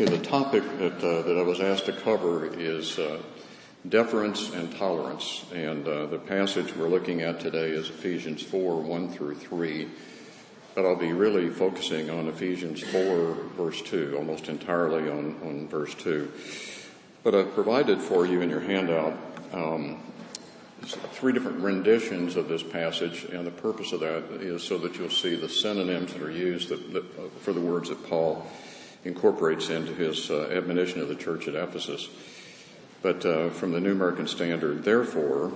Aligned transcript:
Okay, 0.00 0.16
the 0.16 0.24
topic 0.24 0.62
that, 0.78 0.98
uh, 1.02 1.22
that 1.22 1.36
I 1.36 1.42
was 1.42 1.58
asked 1.58 1.86
to 1.86 1.92
cover 1.92 2.46
is 2.46 3.00
uh, 3.00 3.20
deference 3.88 4.54
and 4.54 4.72
tolerance. 4.76 5.44
And 5.52 5.88
uh, 5.88 6.06
the 6.06 6.20
passage 6.20 6.72
we're 6.76 6.86
looking 6.86 7.22
at 7.22 7.40
today 7.40 7.70
is 7.70 7.90
Ephesians 7.90 8.40
4 8.40 8.80
1 8.80 9.08
through 9.08 9.34
3. 9.34 9.88
But 10.76 10.84
I'll 10.84 10.94
be 10.94 11.12
really 11.12 11.50
focusing 11.50 12.10
on 12.10 12.28
Ephesians 12.28 12.80
4, 12.80 13.34
verse 13.56 13.82
2, 13.82 14.14
almost 14.16 14.48
entirely 14.48 15.10
on, 15.10 15.34
on 15.42 15.66
verse 15.66 15.96
2. 15.96 16.30
But 17.24 17.34
I've 17.34 17.52
provided 17.52 18.00
for 18.00 18.24
you 18.24 18.40
in 18.40 18.50
your 18.50 18.60
handout 18.60 19.18
um, 19.52 20.00
three 20.84 21.32
different 21.32 21.58
renditions 21.58 22.36
of 22.36 22.46
this 22.46 22.62
passage, 22.62 23.24
and 23.24 23.44
the 23.44 23.50
purpose 23.50 23.90
of 23.90 23.98
that 23.98 24.22
is 24.40 24.62
so 24.62 24.78
that 24.78 24.96
you'll 24.96 25.10
see 25.10 25.34
the 25.34 25.48
synonyms 25.48 26.12
that 26.12 26.22
are 26.22 26.30
used 26.30 26.68
that, 26.68 26.92
that, 26.92 27.02
uh, 27.18 27.28
for 27.40 27.52
the 27.52 27.60
words 27.60 27.88
that 27.88 28.08
Paul 28.08 28.48
incorporates 29.08 29.70
into 29.70 29.94
his 29.94 30.30
uh, 30.30 30.50
admonition 30.52 31.00
of 31.00 31.08
the 31.08 31.16
church 31.16 31.48
at 31.48 31.54
Ephesus. 31.54 32.08
But 33.02 33.24
uh, 33.24 33.50
from 33.50 33.72
the 33.72 33.80
New 33.80 33.92
American 33.92 34.28
Standard, 34.28 34.84
therefore, 34.84 35.52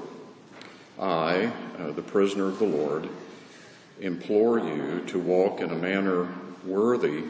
I, 0.98 1.52
uh, 1.78 1.92
the 1.92 2.02
prisoner 2.02 2.48
of 2.48 2.58
the 2.58 2.64
Lord, 2.64 3.08
implore 4.00 4.58
you 4.58 5.02
to 5.08 5.18
walk 5.18 5.60
in 5.60 5.70
a 5.70 5.76
manner 5.76 6.28
worthy 6.64 7.24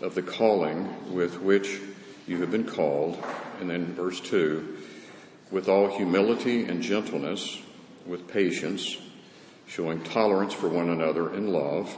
of 0.00 0.14
the 0.14 0.22
calling 0.22 1.12
with 1.14 1.40
which 1.40 1.80
you 2.26 2.40
have 2.40 2.50
been 2.50 2.66
called. 2.66 3.22
And 3.60 3.68
then 3.68 3.94
verse 3.94 4.20
2 4.20 4.78
with 5.50 5.68
all 5.68 5.94
humility 5.94 6.64
and 6.64 6.82
gentleness, 6.82 7.60
with 8.06 8.26
patience, 8.26 8.96
showing 9.66 10.02
tolerance 10.02 10.54
for 10.54 10.68
one 10.68 10.88
another 10.88 11.34
in 11.34 11.52
love 11.52 11.94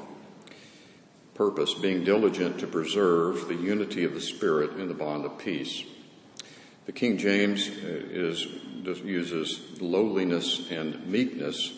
purpose, 1.35 1.75
being 1.75 2.05
diligent 2.05 2.61
to 2.61 2.67
preserve 2.67 3.49
the 3.49 3.55
unity 3.55 4.05
of 4.05 4.15
the 4.15 4.21
Spirit 4.21 4.79
in 4.79 4.89
the 4.89 4.95
bond 4.95 5.25
of 5.25 5.39
peace. 5.39 5.83
The 6.87 6.93
King 6.93 7.19
James 7.19 7.69
uh, 7.69 7.73
is, 7.83 8.47
uses 9.03 9.81
lowliness 9.81 10.71
and 10.71 11.07
meekness 11.07 11.73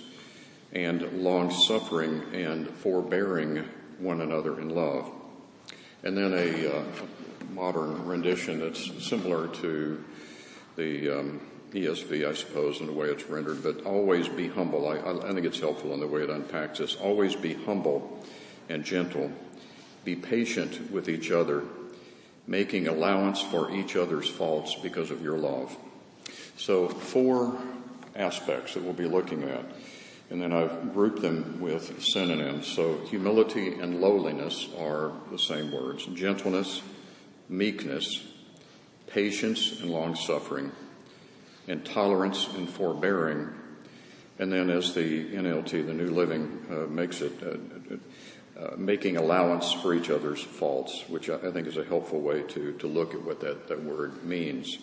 and 0.73 1.23
long 1.23 1.51
suffering 1.51 2.23
and 2.35 2.69
forbearing 2.69 3.65
one 3.99 4.21
another 4.21 4.61
in 4.61 4.71
love. 4.71 5.11
And 6.03 6.17
then 6.17 6.33
a 6.35 6.77
uh, 6.77 6.85
modern 7.53 8.07
rendition 8.07 8.61
that's 8.61 9.09
similar 9.09 9.49
to 9.49 10.05
the 10.77 11.21
um, 11.21 11.41
ESV, 11.73 12.29
I 12.29 12.35
suppose, 12.35 12.81
in 12.81 12.87
the 12.87 12.93
way 12.93 13.09
it's 13.09 13.25
rendered, 13.25 13.63
but 13.63 13.85
always 13.85 14.29
be 14.29 14.49
humble. 14.49 14.89
I, 14.89 14.99
I 14.99 15.33
think 15.33 15.47
it's 15.47 15.61
helpful 15.61 15.95
in 15.95 16.01
the 16.01 16.07
way 16.07 16.23
it 16.23 16.31
unpacks 16.31 16.79
this. 16.79 16.97
Always 16.97 17.35
be 17.35 17.55
humble 17.55 18.25
and 18.69 18.85
gentle 18.85 19.31
be 20.07 20.17
patient 20.17 20.91
with 20.93 21.09
each 21.09 21.33
other, 21.33 21.65
making 22.47 22.87
allowance 22.87 23.43
for 23.43 23.71
each 23.73 23.97
other's 23.97 24.29
faults 24.29 24.77
because 24.77 25.11
of 25.11 25.21
your 25.21 25.37
love. 25.37 25.77
So, 26.57 26.89
four 26.89 27.59
aspects 28.15 28.75
that 28.75 28.83
we'll 28.83 28.95
be 28.95 29.07
looking 29.07 29.43
at. 29.43 29.65
And 30.31 30.41
then 30.41 30.53
I've 30.53 30.95
grouped 30.95 31.23
them 31.23 31.61
with 31.61 32.03
synonyms. 32.03 32.67
So, 32.69 32.99
humility 33.07 33.75
and 33.75 34.01
lowliness 34.01 34.69
are 34.79 35.13
the 35.31 35.39
same 35.39 35.73
words 35.73 36.07
gentleness, 36.07 36.81
meekness, 37.49 38.25
patience 39.09 39.81
and 39.81 39.91
long 39.91 40.15
suffering, 40.15 40.71
and 41.67 41.85
tolerance 41.85 42.49
and 42.55 42.69
forbearing. 42.71 43.49
And 44.39 44.53
then, 44.53 44.71
as 44.71 44.95
the 44.95 45.25
NLT, 45.35 45.87
the 45.87 45.95
New 45.95 46.11
Living, 46.11 46.65
uh, 46.71 46.91
makes 46.91 47.23
it, 47.23 47.33
uh, 47.43 47.97
uh, 48.59 48.71
making 48.77 49.17
allowance 49.17 49.73
for 49.73 49.93
each 49.93 50.09
other's 50.09 50.43
faults, 50.43 51.05
which 51.09 51.29
I, 51.29 51.37
think 51.51 51.67
is 51.67 51.77
a 51.77 51.85
helpful 51.85 52.21
way 52.21 52.43
to, 52.43 52.73
to 52.73 52.87
look 52.87 53.15
at 53.15 53.23
what 53.23 53.41
that, 53.41 53.69
that 53.69 53.83
word 53.83 54.25
means. 54.25 54.79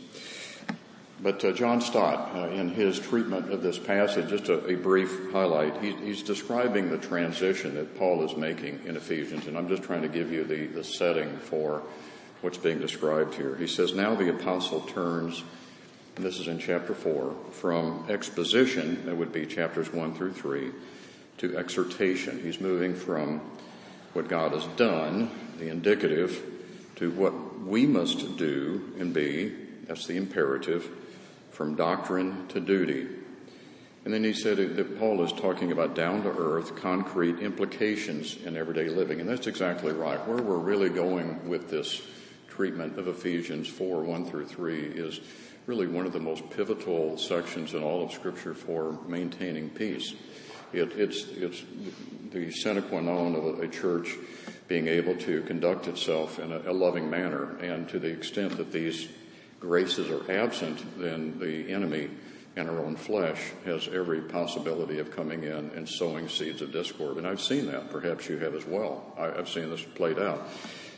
But 1.21 1.43
uh, 1.43 1.53
John 1.53 1.81
Stott, 1.81 2.35
uh, 2.35 2.49
in 2.49 2.69
his 2.69 2.99
treatment 2.99 3.51
of 3.51 3.63
this 3.63 3.79
passage, 3.79 4.29
just 4.29 4.49
a, 4.49 4.65
a 4.67 4.75
brief 4.75 5.31
highlight, 5.31 5.81
he, 5.81 5.93
he's 5.93 6.21
describing 6.21 6.89
the 6.89 6.97
transition 6.97 7.75
that 7.75 7.97
Paul 7.97 8.23
is 8.23 8.35
making 8.37 8.81
in 8.85 8.95
Ephesians, 8.97 9.47
and 9.47 9.57
I'm 9.57 9.67
just 9.67 9.83
trying 9.83 10.01
to 10.01 10.07
give 10.07 10.31
you 10.31 10.43
the, 10.43 10.67
the 10.67 10.83
setting 10.83 11.37
for 11.37 11.81
what's 12.41 12.57
being 12.57 12.79
described 12.79 13.35
here. 13.35 13.55
He 13.55 13.67
says, 13.67 13.95
Now 13.95 14.15
the 14.15 14.29
apostle 14.29 14.81
turns, 14.81 15.43
and 16.15 16.25
this 16.25 16.39
is 16.39 16.47
in 16.47 16.59
chapter 16.59 16.93
4, 16.93 17.33
from 17.51 18.05
exposition, 18.09 19.05
that 19.05 19.15
would 19.15 19.31
be 19.31 19.45
chapters 19.45 19.91
1 19.91 20.13
through 20.13 20.33
3, 20.33 20.71
to 21.37 21.57
exhortation. 21.57 22.39
He's 22.43 22.59
moving 22.59 22.93
from 22.93 23.41
what 24.13 24.27
God 24.27 24.53
has 24.53 24.65
done, 24.77 25.29
the 25.57 25.69
indicative, 25.69 26.41
to 26.95 27.11
what 27.11 27.59
we 27.61 27.85
must 27.85 28.37
do 28.37 28.93
and 28.99 29.13
be, 29.13 29.53
that's 29.87 30.07
the 30.07 30.17
imperative, 30.17 30.89
from 31.51 31.75
doctrine 31.75 32.47
to 32.49 32.59
duty. 32.59 33.07
And 34.05 34.13
then 34.13 34.23
he 34.23 34.33
said 34.33 34.57
that 34.57 34.99
Paul 34.99 35.23
is 35.23 35.31
talking 35.31 35.71
about 35.71 35.95
down 35.95 36.23
to 36.23 36.29
earth, 36.29 36.75
concrete 36.75 37.39
implications 37.39 38.37
in 38.43 38.57
everyday 38.57 38.89
living. 38.89 39.21
And 39.21 39.29
that's 39.29 39.47
exactly 39.47 39.93
right. 39.93 40.25
Where 40.27 40.41
we're 40.41 40.57
really 40.57 40.89
going 40.89 41.47
with 41.47 41.69
this 41.69 42.01
treatment 42.49 42.99
of 42.99 43.07
Ephesians 43.07 43.67
4 43.69 44.01
1 44.01 44.25
through 44.25 44.45
3 44.45 44.77
is 44.77 45.21
really 45.67 45.87
one 45.87 46.05
of 46.05 46.11
the 46.11 46.19
most 46.19 46.49
pivotal 46.49 47.17
sections 47.17 47.73
in 47.73 47.81
all 47.81 48.03
of 48.03 48.11
Scripture 48.11 48.53
for 48.53 48.97
maintaining 49.07 49.69
peace. 49.69 50.13
It, 50.73 50.93
it's, 50.97 51.25
the 52.31 52.51
sine 52.51 52.81
qua 52.81 52.99
non 52.99 53.35
of 53.35 53.59
a, 53.59 53.67
church 53.67 54.15
being 54.67 54.87
able 54.87 55.15
to 55.17 55.41
conduct 55.43 55.87
itself 55.87 56.39
in 56.39 56.51
a, 56.51 56.73
loving 56.73 57.09
manner. 57.09 57.57
And 57.57 57.87
to 57.89 57.99
the 57.99 58.09
extent 58.09 58.57
that 58.57 58.71
these 58.71 59.07
graces 59.59 60.09
are 60.09 60.31
absent, 60.31 60.99
then 60.99 61.39
the 61.39 61.71
enemy 61.71 62.09
and 62.55 62.69
our 62.69 62.79
own 62.79 62.95
flesh 62.95 63.39
has 63.65 63.87
every 63.87 64.21
possibility 64.21 64.99
of 64.99 65.11
coming 65.11 65.43
in 65.43 65.71
and 65.75 65.87
sowing 65.87 66.27
seeds 66.27 66.61
of 66.61 66.71
discord. 66.71 67.17
And 67.17 67.27
I've 67.27 67.41
seen 67.41 67.67
that. 67.67 67.89
Perhaps 67.89 68.29
you 68.29 68.37
have 68.39 68.55
as 68.55 68.65
well. 68.65 69.13
I, 69.17 69.25
have 69.25 69.49
seen 69.49 69.69
this 69.69 69.81
played 69.81 70.19
out. 70.19 70.47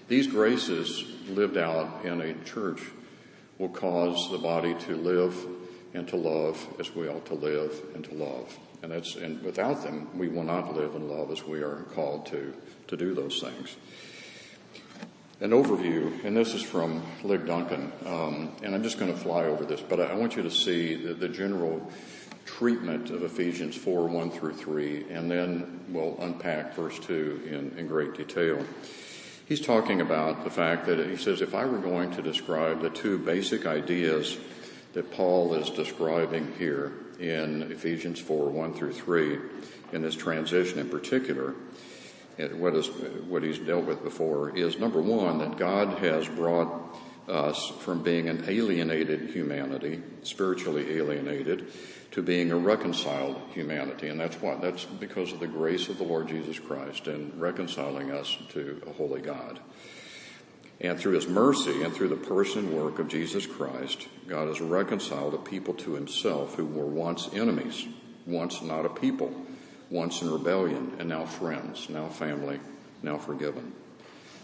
These 0.07 0.27
graces 0.27 1.03
lived 1.27 1.57
out 1.57 2.05
in 2.05 2.21
a 2.21 2.33
church 2.43 2.81
will 3.57 3.69
cause 3.69 4.29
the 4.31 4.37
body 4.37 4.75
to 4.81 4.95
live 4.95 5.35
and 5.93 6.07
to 6.09 6.17
love 6.17 6.65
as 6.79 6.93
we 6.93 7.07
ought 7.07 7.25
to 7.27 7.35
live 7.35 7.81
and 7.95 8.03
to 8.03 8.13
love. 8.13 8.57
And 8.91 9.41
without 9.41 9.83
them, 9.83 10.17
we 10.17 10.27
will 10.27 10.43
not 10.43 10.75
live 10.75 10.95
and 10.95 11.09
love 11.09 11.31
as 11.31 11.43
we 11.43 11.61
are 11.61 11.83
called 11.93 12.25
to, 12.27 12.53
do 12.95 13.13
those 13.13 13.41
things. 13.41 13.75
An 15.41 15.51
overview, 15.51 16.23
and 16.23 16.37
this 16.37 16.53
is 16.53 16.61
from 16.61 17.03
Lig 17.23 17.45
Duncan, 17.45 17.91
um, 18.05 18.55
and 18.63 18.73
I'm 18.73 18.83
just 18.83 18.97
going 18.97 19.11
to 19.11 19.19
fly 19.19 19.43
over 19.45 19.65
this, 19.65 19.81
but 19.81 19.99
I, 19.99 20.13
want 20.13 20.37
you 20.37 20.43
to 20.43 20.51
see 20.51 20.95
the, 20.95 21.13
the 21.13 21.27
general 21.27 21.91
treatment 22.45 23.09
of 23.09 23.23
Ephesians 23.23 23.75
4, 23.75 24.07
1 24.07 24.31
through 24.31 24.53
3, 24.53 25.07
and 25.09 25.29
then 25.29 25.83
we'll 25.89 26.15
unpack 26.19 26.73
verse 26.73 26.97
2 26.99 27.41
in, 27.47 27.79
in 27.79 27.87
great 27.87 28.13
detail. 28.13 28.63
He's 29.45 29.61
talking 29.61 29.99
about 29.99 30.43
the 30.43 30.49
fact 30.49 30.85
that 30.85 31.05
he 31.05 31.17
says, 31.17 31.41
if 31.41 31.53
I 31.53 31.65
were 31.65 31.79
going 31.79 32.11
to 32.11 32.21
describe 32.21 32.81
the 32.81 32.89
two 32.89 33.17
basic 33.17 33.65
ideas 33.65 34.37
that 34.93 35.11
Paul 35.11 35.53
is 35.55 35.69
describing 35.69 36.53
here 36.57 36.93
in 37.19 37.71
Ephesians 37.71 38.19
4 38.19 38.49
1 38.49 38.73
through 38.73 38.93
3, 38.93 39.39
in 39.93 40.01
this 40.01 40.15
transition 40.15 40.79
in 40.79 40.89
particular, 40.89 41.55
what, 42.53 42.75
is, 42.75 42.87
what 43.27 43.43
he's 43.43 43.59
dealt 43.59 43.85
with 43.85 44.03
before 44.03 44.55
is 44.57 44.77
number 44.77 45.01
one, 45.01 45.39
that 45.39 45.57
God 45.57 45.99
has 45.99 46.27
brought 46.27 46.97
us 47.27 47.71
from 47.79 48.03
being 48.03 48.29
an 48.29 48.45
alienated 48.47 49.31
humanity, 49.31 50.01
spiritually 50.23 50.97
alienated, 50.97 51.71
to 52.11 52.21
being 52.21 52.51
a 52.51 52.57
reconciled 52.57 53.41
humanity. 53.53 54.07
And 54.09 54.19
that's 54.19 54.41
what? 54.41 54.61
That's 54.61 54.85
because 54.85 55.33
of 55.33 55.39
the 55.39 55.47
grace 55.47 55.89
of 55.89 55.97
the 55.97 56.03
Lord 56.03 56.27
Jesus 56.27 56.59
Christ 56.59 57.07
in 57.07 57.33
reconciling 57.37 58.11
us 58.11 58.37
to 58.49 58.81
a 58.87 58.93
holy 58.93 59.21
God. 59.21 59.59
And 60.85 60.99
through 60.99 61.13
his 61.13 61.27
mercy 61.27 61.81
and 61.81 61.91
through 61.91 62.09
the 62.09 62.15
person 62.15 62.67
and 62.67 62.77
work 62.77 62.99
of 62.99 63.07
Jesus 63.07 63.47
Christ, 63.47 64.07
God 64.27 64.47
has 64.49 64.61
reconciled 64.61 65.33
a 65.33 65.39
people 65.39 65.73
to 65.75 65.95
himself 65.95 66.53
who 66.53 66.65
were 66.65 66.85
once 66.85 67.27
enemies, 67.33 67.87
once 68.27 68.61
not 68.61 68.85
a 68.85 68.89
people, 68.89 69.33
once 69.89 70.21
in 70.21 70.29
rebellion, 70.29 70.95
and 70.99 71.09
now 71.09 71.25
friends, 71.25 71.89
now 71.89 72.07
family, 72.07 72.59
now 73.01 73.17
forgiven. 73.17 73.73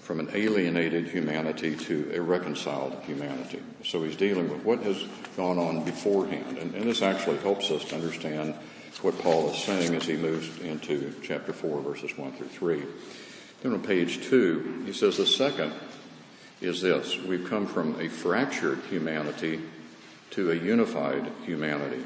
From 0.02 0.20
an 0.20 0.32
alienated 0.34 1.10
humanity 1.10 1.76
to 1.76 2.12
a 2.12 2.20
reconciled 2.20 3.00
humanity. 3.04 3.62
So 3.84 4.02
he's 4.02 4.16
dealing 4.16 4.50
with 4.50 4.64
what 4.64 4.82
has 4.82 5.06
gone 5.38 5.60
on 5.60 5.84
beforehand. 5.86 6.58
And, 6.58 6.74
and 6.74 6.86
this 6.86 7.04
actually 7.04 7.38
helps 7.38 7.70
us 7.70 7.86
to 7.86 7.96
understand 7.96 8.56
what 9.04 9.18
Paul 9.20 9.52
is 9.52 9.64
saying 9.64 9.94
as 9.94 10.08
he 10.08 10.18
moves 10.18 10.60
into 10.62 11.14
chapter 11.22 11.54
4, 11.54 11.82
verses 11.82 12.18
1 12.18 12.32
through 12.34 12.48
3. 12.48 12.84
Then 13.62 13.74
on 13.74 13.84
page 13.84 14.24
2, 14.26 14.86
he 14.88 14.94
says 14.94 15.18
the 15.18 15.28
second 15.28 15.72
is 16.62 16.82
this. 16.82 17.18
We've 17.18 17.50
come 17.50 17.66
from 17.66 18.00
a 18.00 18.08
fractured 18.08 18.80
humanity 18.90 19.62
to 20.32 20.52
a 20.52 20.56
unified 20.56 21.30
humanity. 21.44 22.04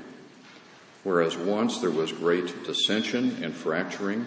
Whereas 1.04 1.38
once 1.38 1.80
there 1.80 1.92
was 1.92 2.12
great 2.12 2.63
dissension 2.63 3.44
and 3.44 3.54
fracturing 3.54 4.25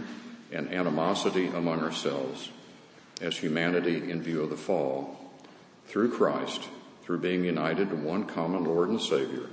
and 0.53 0.73
animosity 0.73 1.49
among 1.49 1.83
ourselves 1.83 2.51
as 3.21 3.37
humanity 3.37 4.11
in 4.11 4.23
view 4.23 4.43
of 4.43 4.51
the 4.51 4.57
fall, 4.57 5.19
through 5.87 6.13
Christ, 6.13 6.69
through 7.03 7.19
being 7.19 7.43
united 7.43 7.89
to 7.89 7.97
one 7.97 8.27
common 8.27 8.65
Lord 8.65 8.91
and 8.91 9.01
Savior, 9.01 9.47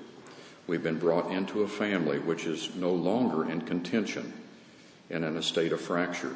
we've 0.68 0.84
been 0.84 1.00
brought 1.00 1.32
into 1.32 1.64
a 1.64 1.68
family 1.68 2.20
which 2.20 2.46
is 2.46 2.76
no 2.76 2.92
longer 2.92 3.50
in 3.50 3.62
contention 3.62 4.34
and 5.10 5.24
in 5.24 5.38
a 5.38 5.42
state 5.42 5.72
of 5.72 5.82
fracture, 5.82 6.36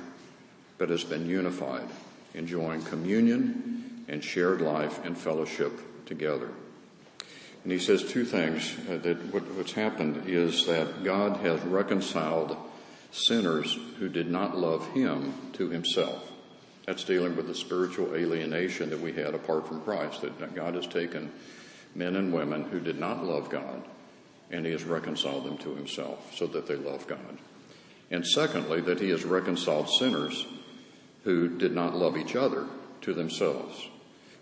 but 0.77 0.89
has 0.89 1.03
been 1.03 1.27
unified, 1.27 1.87
enjoying 2.33 2.81
communion 2.83 3.88
and 4.09 4.23
shared 4.23 4.61
life 4.61 5.03
and 5.05 5.17
fellowship 5.17 6.05
together. 6.05 6.49
And 7.63 7.71
he 7.71 7.79
says 7.79 8.03
two 8.03 8.25
things 8.25 8.75
uh, 8.89 8.97
that 8.97 9.33
what, 9.33 9.43
what's 9.53 9.73
happened 9.73 10.23
is 10.27 10.65
that 10.65 11.03
God 11.03 11.37
has 11.37 11.61
reconciled 11.61 12.57
sinners 13.11 13.77
who 13.99 14.09
did 14.09 14.29
not 14.29 14.57
love 14.57 14.87
him 14.93 15.33
to 15.53 15.69
himself. 15.69 16.31
That's 16.85 17.03
dealing 17.03 17.35
with 17.35 17.47
the 17.47 17.55
spiritual 17.55 18.15
alienation 18.15 18.89
that 18.89 18.99
we 18.99 19.13
had 19.13 19.35
apart 19.35 19.67
from 19.67 19.81
Christ, 19.81 20.21
that 20.21 20.55
God 20.55 20.75
has 20.75 20.87
taken 20.87 21.31
men 21.93 22.15
and 22.15 22.33
women 22.33 22.63
who 22.63 22.79
did 22.79 22.99
not 22.99 23.23
love 23.23 23.49
God 23.49 23.83
and 24.51 24.65
he 24.65 24.71
has 24.71 24.83
reconciled 24.83 25.45
them 25.45 25.57
to 25.59 25.75
himself 25.75 26.35
so 26.35 26.47
that 26.47 26.67
they 26.67 26.75
love 26.75 27.05
God. 27.07 27.37
And 28.11 28.25
secondly, 28.25 28.81
that 28.81 28.99
he 28.99 29.09
has 29.09 29.23
reconciled 29.23 29.89
sinners 29.89 30.45
who 31.23 31.57
did 31.57 31.73
not 31.73 31.95
love 31.95 32.17
each 32.17 32.35
other 32.35 32.65
to 33.01 33.13
themselves. 33.13 33.87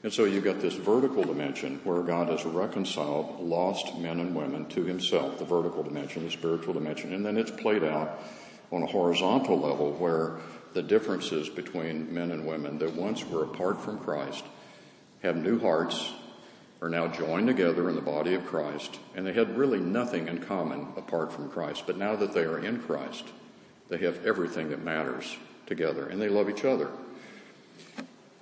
And 0.07 0.13
so 0.13 0.23
you've 0.23 0.45
got 0.45 0.61
this 0.61 0.75
vertical 0.75 1.25
dimension 1.25 1.81
where 1.83 2.01
God 2.01 2.29
has 2.29 2.45
reconciled 2.45 3.41
lost 3.41 3.97
men 3.97 4.21
and 4.21 4.33
women 4.33 4.65
to 4.67 4.85
himself, 4.85 5.37
the 5.37 5.43
vertical 5.43 5.83
dimension, 5.83 6.23
the 6.23 6.31
spiritual 6.31 6.73
dimension, 6.73 7.13
and 7.13 7.25
then 7.25 7.35
it's 7.35 7.51
played 7.51 7.83
out 7.83 8.17
on 8.71 8.83
a 8.83 8.85
horizontal 8.85 9.59
level 9.59 9.91
where 9.91 10.37
the 10.73 10.81
differences 10.81 11.49
between 11.49 12.13
men 12.13 12.31
and 12.31 12.47
women 12.47 12.77
that 12.77 12.95
once 12.95 13.25
were 13.27 13.43
apart 13.43 13.81
from 13.81 13.99
Christ 13.99 14.45
have 15.23 15.35
new 15.35 15.59
hearts, 15.59 16.13
are 16.81 16.87
now 16.87 17.09
joined 17.09 17.47
together 17.47 17.89
in 17.89 17.95
the 17.95 18.01
body 18.01 18.33
of 18.33 18.45
Christ, 18.45 18.97
and 19.13 19.27
they 19.27 19.33
had 19.33 19.57
really 19.57 19.81
nothing 19.81 20.29
in 20.29 20.37
common 20.37 20.87
apart 20.95 21.33
from 21.33 21.49
Christ. 21.49 21.83
But 21.85 21.97
now 21.97 22.15
that 22.15 22.31
they 22.31 22.45
are 22.45 22.63
in 22.63 22.79
Christ, 22.79 23.25
they 23.89 23.97
have 23.97 24.25
everything 24.25 24.69
that 24.69 24.81
matters 24.81 25.35
together, 25.65 26.07
and 26.07 26.21
they 26.21 26.29
love 26.29 26.49
each 26.49 26.63
other. 26.63 26.87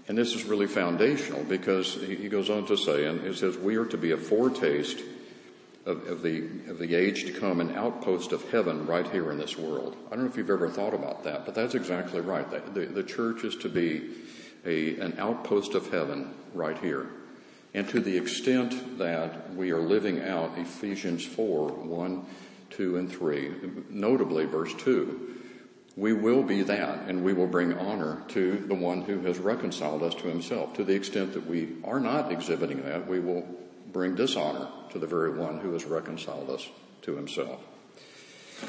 And 0.07 0.17
this 0.17 0.33
is 0.35 0.45
really 0.45 0.67
foundational 0.67 1.43
because 1.43 1.95
he 1.95 2.29
goes 2.29 2.49
on 2.49 2.67
to 2.67 2.77
say, 2.77 3.05
and 3.05 3.25
it 3.25 3.37
says, 3.37 3.57
we 3.57 3.75
are 3.75 3.85
to 3.85 3.97
be 3.97 4.11
a 4.11 4.17
foretaste 4.17 5.01
of, 5.85 6.07
of, 6.07 6.21
the, 6.21 6.39
of 6.67 6.79
the 6.79 6.95
age 6.95 7.25
to 7.25 7.31
come, 7.33 7.59
an 7.59 7.75
outpost 7.75 8.31
of 8.31 8.49
heaven 8.51 8.85
right 8.85 9.07
here 9.11 9.31
in 9.31 9.37
this 9.37 9.57
world. 9.57 9.95
I 10.07 10.15
don't 10.15 10.25
know 10.25 10.29
if 10.29 10.37
you've 10.37 10.49
ever 10.49 10.69
thought 10.69 10.93
about 10.93 11.23
that, 11.23 11.45
but 11.45 11.55
that's 11.55 11.75
exactly 11.75 12.21
right. 12.21 12.49
The, 12.49 12.81
the, 12.81 12.85
the 12.87 13.03
church 13.03 13.43
is 13.43 13.55
to 13.57 13.69
be 13.69 14.09
a, 14.65 14.99
an 14.99 15.17
outpost 15.19 15.73
of 15.73 15.91
heaven 15.91 16.33
right 16.53 16.77
here. 16.77 17.07
And 17.73 17.87
to 17.89 17.99
the 17.99 18.17
extent 18.17 18.97
that 18.99 19.53
we 19.53 19.71
are 19.71 19.81
living 19.81 20.23
out 20.23 20.57
Ephesians 20.57 21.25
4 21.25 21.69
1, 21.69 22.25
2, 22.71 22.97
and 22.97 23.11
3, 23.11 23.51
notably 23.89 24.45
verse 24.45 24.73
2, 24.75 25.35
we 25.97 26.11
will 26.13 26.43
be 26.43 26.61
that 26.63 27.07
and 27.07 27.23
we 27.23 27.33
will 27.33 27.47
bring 27.47 27.73
honor 27.73 28.21
to 28.29 28.57
the 28.67 28.75
one 28.75 29.01
who 29.01 29.21
has 29.21 29.39
reconciled 29.39 30.03
us 30.03 30.13
to 30.15 30.27
himself. 30.27 30.73
To 30.75 30.83
the 30.83 30.93
extent 30.95 31.33
that 31.33 31.47
we 31.47 31.75
are 31.83 31.99
not 31.99 32.31
exhibiting 32.31 32.83
that, 32.83 33.07
we 33.07 33.19
will 33.19 33.47
bring 33.91 34.15
dishonor 34.15 34.67
to 34.91 34.99
the 34.99 35.07
very 35.07 35.31
one 35.37 35.59
who 35.59 35.71
has 35.73 35.85
reconciled 35.85 36.49
us 36.49 36.67
to 37.03 37.15
himself. 37.15 37.61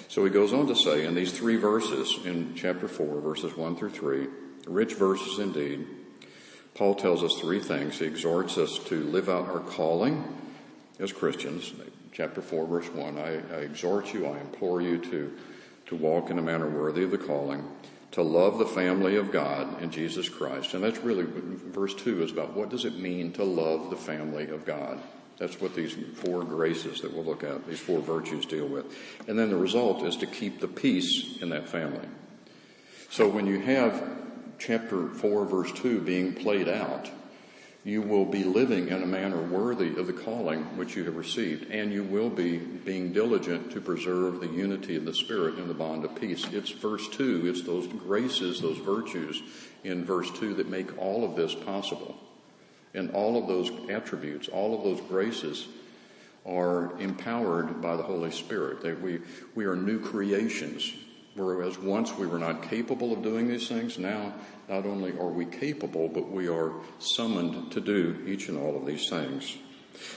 So 0.08 0.24
he 0.24 0.30
goes 0.30 0.52
on 0.52 0.66
to 0.68 0.76
say 0.76 1.04
in 1.04 1.14
these 1.14 1.32
three 1.32 1.56
verses 1.56 2.18
in 2.24 2.54
chapter 2.54 2.88
4, 2.88 3.20
verses 3.20 3.56
1 3.56 3.76
through 3.76 3.90
3, 3.90 4.26
rich 4.66 4.94
verses 4.94 5.38
indeed, 5.38 5.86
Paul 6.74 6.94
tells 6.94 7.24
us 7.24 7.40
three 7.40 7.60
things. 7.60 7.98
He 7.98 8.04
exhorts 8.04 8.58
us 8.58 8.78
to 8.86 9.02
live 9.04 9.28
out 9.28 9.48
our 9.48 9.60
calling 9.60 10.24
as 10.98 11.12
Christians. 11.12 11.72
Chapter 12.12 12.42
4, 12.42 12.66
verse 12.66 12.88
1 12.88 13.18
I, 13.18 13.30
I 13.54 13.58
exhort 13.60 14.12
you, 14.12 14.26
I 14.26 14.38
implore 14.40 14.80
you 14.80 14.98
to, 14.98 15.32
to 15.86 15.96
walk 15.96 16.30
in 16.30 16.38
a 16.38 16.42
manner 16.42 16.68
worthy 16.68 17.04
of 17.04 17.10
the 17.10 17.18
calling, 17.18 17.68
to 18.12 18.22
love 18.22 18.58
the 18.58 18.66
family 18.66 19.16
of 19.16 19.30
God 19.30 19.82
in 19.82 19.90
Jesus 19.90 20.28
Christ. 20.28 20.74
And 20.74 20.82
that's 20.82 20.98
really, 20.98 21.24
verse 21.24 21.94
2 21.94 22.22
is 22.22 22.32
about 22.32 22.54
what 22.54 22.70
does 22.70 22.84
it 22.84 22.98
mean 22.98 23.32
to 23.32 23.44
love 23.44 23.90
the 23.90 23.96
family 23.96 24.48
of 24.48 24.64
God? 24.64 25.00
That's 25.38 25.60
what 25.60 25.74
these 25.74 25.94
four 26.14 26.44
graces 26.44 27.02
that 27.02 27.12
we'll 27.12 27.24
look 27.24 27.44
at, 27.44 27.66
these 27.66 27.80
four 27.80 28.00
virtues 28.00 28.46
deal 28.46 28.66
with. 28.66 28.86
And 29.28 29.38
then 29.38 29.50
the 29.50 29.56
result 29.56 30.02
is 30.02 30.16
to 30.16 30.26
keep 30.26 30.60
the 30.60 30.68
peace 30.68 31.38
in 31.42 31.50
that 31.50 31.68
family. 31.68 32.08
So 33.10 33.28
when 33.28 33.46
you 33.46 33.60
have 33.60 34.02
chapter 34.58 35.08
4, 35.08 35.44
verse 35.44 35.72
2 35.72 36.00
being 36.00 36.32
played 36.32 36.68
out, 36.68 37.10
you 37.86 38.02
will 38.02 38.24
be 38.24 38.42
living 38.42 38.88
in 38.88 39.00
a 39.00 39.06
manner 39.06 39.40
worthy 39.40 39.96
of 39.96 40.08
the 40.08 40.12
calling 40.12 40.76
which 40.76 40.96
you 40.96 41.04
have 41.04 41.14
received, 41.14 41.70
and 41.70 41.92
you 41.92 42.02
will 42.02 42.28
be 42.28 42.58
being 42.58 43.12
diligent 43.12 43.70
to 43.70 43.80
preserve 43.80 44.40
the 44.40 44.48
unity 44.48 44.96
of 44.96 45.04
the 45.04 45.14
Spirit 45.14 45.56
in 45.56 45.68
the 45.68 45.74
bond 45.74 46.04
of 46.04 46.12
peace. 46.20 46.44
It's 46.50 46.70
verse 46.70 47.08
2, 47.10 47.46
it's 47.46 47.62
those 47.62 47.86
graces, 47.86 48.60
those 48.60 48.78
virtues 48.78 49.40
in 49.84 50.04
verse 50.04 50.28
2 50.32 50.54
that 50.54 50.68
make 50.68 50.98
all 50.98 51.24
of 51.24 51.36
this 51.36 51.54
possible. 51.54 52.16
And 52.92 53.12
all 53.12 53.40
of 53.40 53.46
those 53.46 53.70
attributes, 53.88 54.48
all 54.48 54.76
of 54.76 54.82
those 54.82 55.08
graces 55.08 55.68
are 56.44 56.98
empowered 56.98 57.80
by 57.80 57.96
the 57.96 58.02
Holy 58.02 58.32
Spirit. 58.32 58.82
They, 58.82 58.94
we, 58.94 59.20
we 59.54 59.64
are 59.64 59.76
new 59.76 60.00
creations 60.00 60.92
Whereas 61.36 61.78
once 61.78 62.16
we 62.16 62.26
were 62.26 62.38
not 62.38 62.62
capable 62.62 63.12
of 63.12 63.22
doing 63.22 63.46
these 63.46 63.68
things, 63.68 63.98
now 63.98 64.32
not 64.68 64.86
only 64.86 65.12
are 65.12 65.28
we 65.28 65.44
capable, 65.44 66.08
but 66.08 66.30
we 66.30 66.48
are 66.48 66.72
summoned 66.98 67.70
to 67.72 67.80
do 67.80 68.24
each 68.26 68.48
and 68.48 68.58
all 68.58 68.74
of 68.74 68.86
these 68.86 69.10
things. 69.10 69.56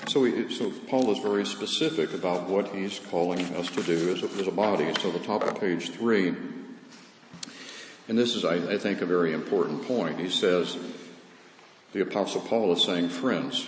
So, 0.07 0.47
so 0.49 0.71
Paul 0.87 1.11
is 1.11 1.19
very 1.19 1.45
specific 1.45 2.13
about 2.13 2.49
what 2.49 2.69
he's 2.69 2.99
calling 2.99 3.41
us 3.55 3.69
to 3.71 3.83
do 3.83 4.13
as, 4.13 4.23
as 4.39 4.47
a 4.47 4.51
body. 4.51 4.93
So 5.01 5.11
the 5.11 5.19
top 5.19 5.43
of 5.43 5.59
page 5.59 5.89
three, 5.91 6.29
and 8.07 8.17
this 8.17 8.35
is, 8.35 8.45
I, 8.45 8.55
I 8.55 8.77
think, 8.77 9.01
a 9.01 9.05
very 9.05 9.33
important 9.33 9.85
point. 9.85 10.19
He 10.19 10.29
says, 10.29 10.77
the 11.91 12.01
apostle 12.01 12.41
Paul 12.41 12.71
is 12.71 12.83
saying, 12.83 13.09
friends, 13.09 13.67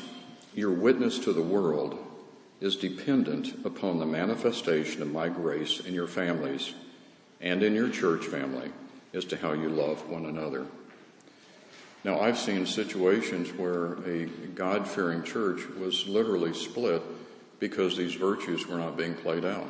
your 0.54 0.72
witness 0.72 1.20
to 1.20 1.34
the 1.34 1.42
world 1.42 1.98
is 2.62 2.78
dependent 2.78 3.66
upon 3.66 4.00
the 4.00 4.06
manifestation 4.06 5.02
of 5.02 5.12
my 5.12 5.28
grace 5.28 5.80
in 5.82 5.94
your 5.94 6.08
families 6.08 6.74
and 7.42 7.64
in 7.64 7.74
your 7.74 7.90
church 7.90 8.26
family 8.26 8.72
as 9.14 9.26
to 9.26 9.38
how 9.38 9.54
you 9.54 9.70
love 9.70 10.08
one 10.10 10.26
another. 10.26 10.66
Now, 12.04 12.20
I've 12.20 12.38
seen 12.38 12.66
situations 12.66 13.52
where 13.52 13.94
a 14.08 14.26
God 14.56 14.88
fearing 14.88 15.24
church 15.24 15.68
was 15.80 16.08
literally 16.08 16.54
split 16.54 17.04
because 17.60 17.96
these 17.96 18.16
virtues 18.16 18.68
were 18.68 18.78
not 18.78 18.98
being 18.98 19.14
played 19.14 19.46
out. 19.46 19.70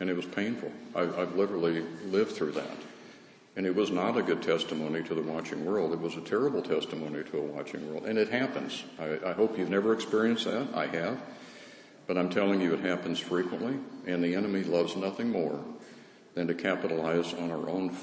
And 0.00 0.08
it 0.08 0.16
was 0.16 0.24
painful. 0.24 0.72
I, 0.94 1.00
have 1.00 1.34
literally 1.34 1.84
lived 2.06 2.32
through 2.32 2.52
that. 2.52 2.76
And 3.56 3.66
it 3.66 3.74
was 3.74 3.90
not 3.90 4.16
a 4.16 4.22
good 4.22 4.40
testimony 4.40 5.02
to 5.02 5.14
the 5.14 5.22
watching 5.22 5.64
world. 5.64 5.92
It 5.92 6.00
was 6.00 6.16
a 6.16 6.20
terrible 6.20 6.62
testimony 6.62 7.24
to 7.24 7.38
a 7.38 7.42
watching 7.42 7.90
world. 7.90 8.06
And 8.06 8.16
it 8.16 8.30
happens. 8.30 8.84
I, 8.98 9.18
I 9.26 9.32
hope 9.32 9.58
you've 9.58 9.68
never 9.68 9.92
experienced 9.92 10.44
that. 10.44 10.68
I 10.74 10.86
have. 10.86 11.20
But 12.06 12.16
I'm 12.16 12.30
telling 12.30 12.60
you, 12.60 12.72
it 12.72 12.80
happens 12.80 13.18
frequently. 13.18 13.76
And 14.06 14.22
the 14.22 14.36
enemy 14.36 14.62
loves 14.62 14.96
nothing 14.96 15.30
more 15.30 15.62
than 16.38 16.46
to 16.46 16.54
capitalize 16.54 17.34
on 17.34 17.50
our 17.50 17.68
own 17.68 17.96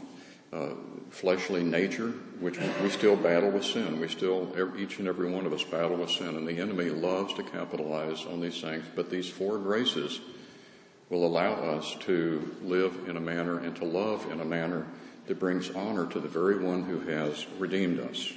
uh, 0.52 0.72
fleshly 1.10 1.64
nature, 1.64 2.10
which 2.42 2.60
we 2.84 2.90
still 2.90 3.16
battle 3.16 3.50
with 3.50 3.64
sin. 3.64 3.98
We 3.98 4.10
still, 4.10 4.54
each 4.78 5.00
and 5.00 5.08
every 5.08 5.32
one 5.32 5.46
of 5.46 5.54
us 5.54 5.64
battle 5.64 5.96
with 5.96 6.12
sin, 6.12 6.36
and 6.36 6.46
the 6.46 6.60
enemy 6.60 6.90
loves 6.90 7.34
to 7.36 7.44
capitalize 7.44 8.26
on 8.26 8.42
these 8.42 8.60
things. 8.60 8.84
But 8.94 9.10
these 9.10 9.30
four 9.30 9.58
graces 9.58 10.20
will 11.10 11.26
allow 11.26 11.54
us 11.54 11.96
to 12.02 12.58
live 12.62 13.08
in 13.08 13.16
a 13.16 13.22
manner 13.22 13.60
and 13.60 13.74
to 13.78 13.86
love 13.86 14.30
in 14.30 14.42
a 14.42 14.46
manner 14.46 14.86
that 15.28 15.40
brings 15.40 15.72
honor 15.72 16.06
to 16.08 16.20
the 16.20 16.28
very 16.28 16.62
one 16.62 16.84
who 16.84 17.00
has 17.00 17.46
redeemed 17.58 18.02
us. 18.02 18.34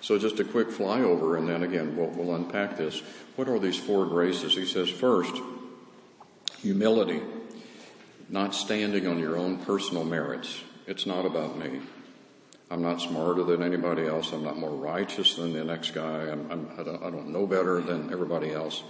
So 0.00 0.18
just 0.18 0.40
a 0.40 0.44
quick 0.44 0.70
flyover, 0.70 1.38
and 1.38 1.48
then 1.48 1.62
again, 1.62 1.96
we'll, 1.96 2.08
we'll 2.08 2.34
unpack 2.34 2.76
this. 2.76 3.00
What 3.36 3.48
are 3.48 3.60
these 3.60 3.78
four 3.78 4.06
graces? 4.06 4.56
He 4.56 4.66
says, 4.66 4.90
first, 4.90 5.40
humility 6.60 7.22
not 8.28 8.54
standing 8.54 9.06
on 9.06 9.18
your 9.18 9.36
own 9.36 9.58
personal 9.58 10.04
merits. 10.04 10.62
It's 10.86 11.06
not 11.06 11.24
about 11.24 11.58
me. 11.58 11.80
I'm 12.70 12.82
not 12.82 13.00
smarter 13.00 13.44
than 13.44 13.62
anybody 13.62 14.06
else. 14.06 14.32
I'm 14.32 14.44
not 14.44 14.58
more 14.58 14.70
righteous 14.70 15.36
than 15.36 15.54
the 15.54 15.64
next 15.64 15.92
guy. 15.92 16.28
I'm, 16.30 16.50
I'm, 16.50 16.68
I, 16.78 16.82
don't, 16.82 17.02
I 17.02 17.10
don't 17.10 17.28
know 17.28 17.46
better 17.46 17.80
than 17.80 18.12
everybody 18.12 18.52
else. 18.52 18.82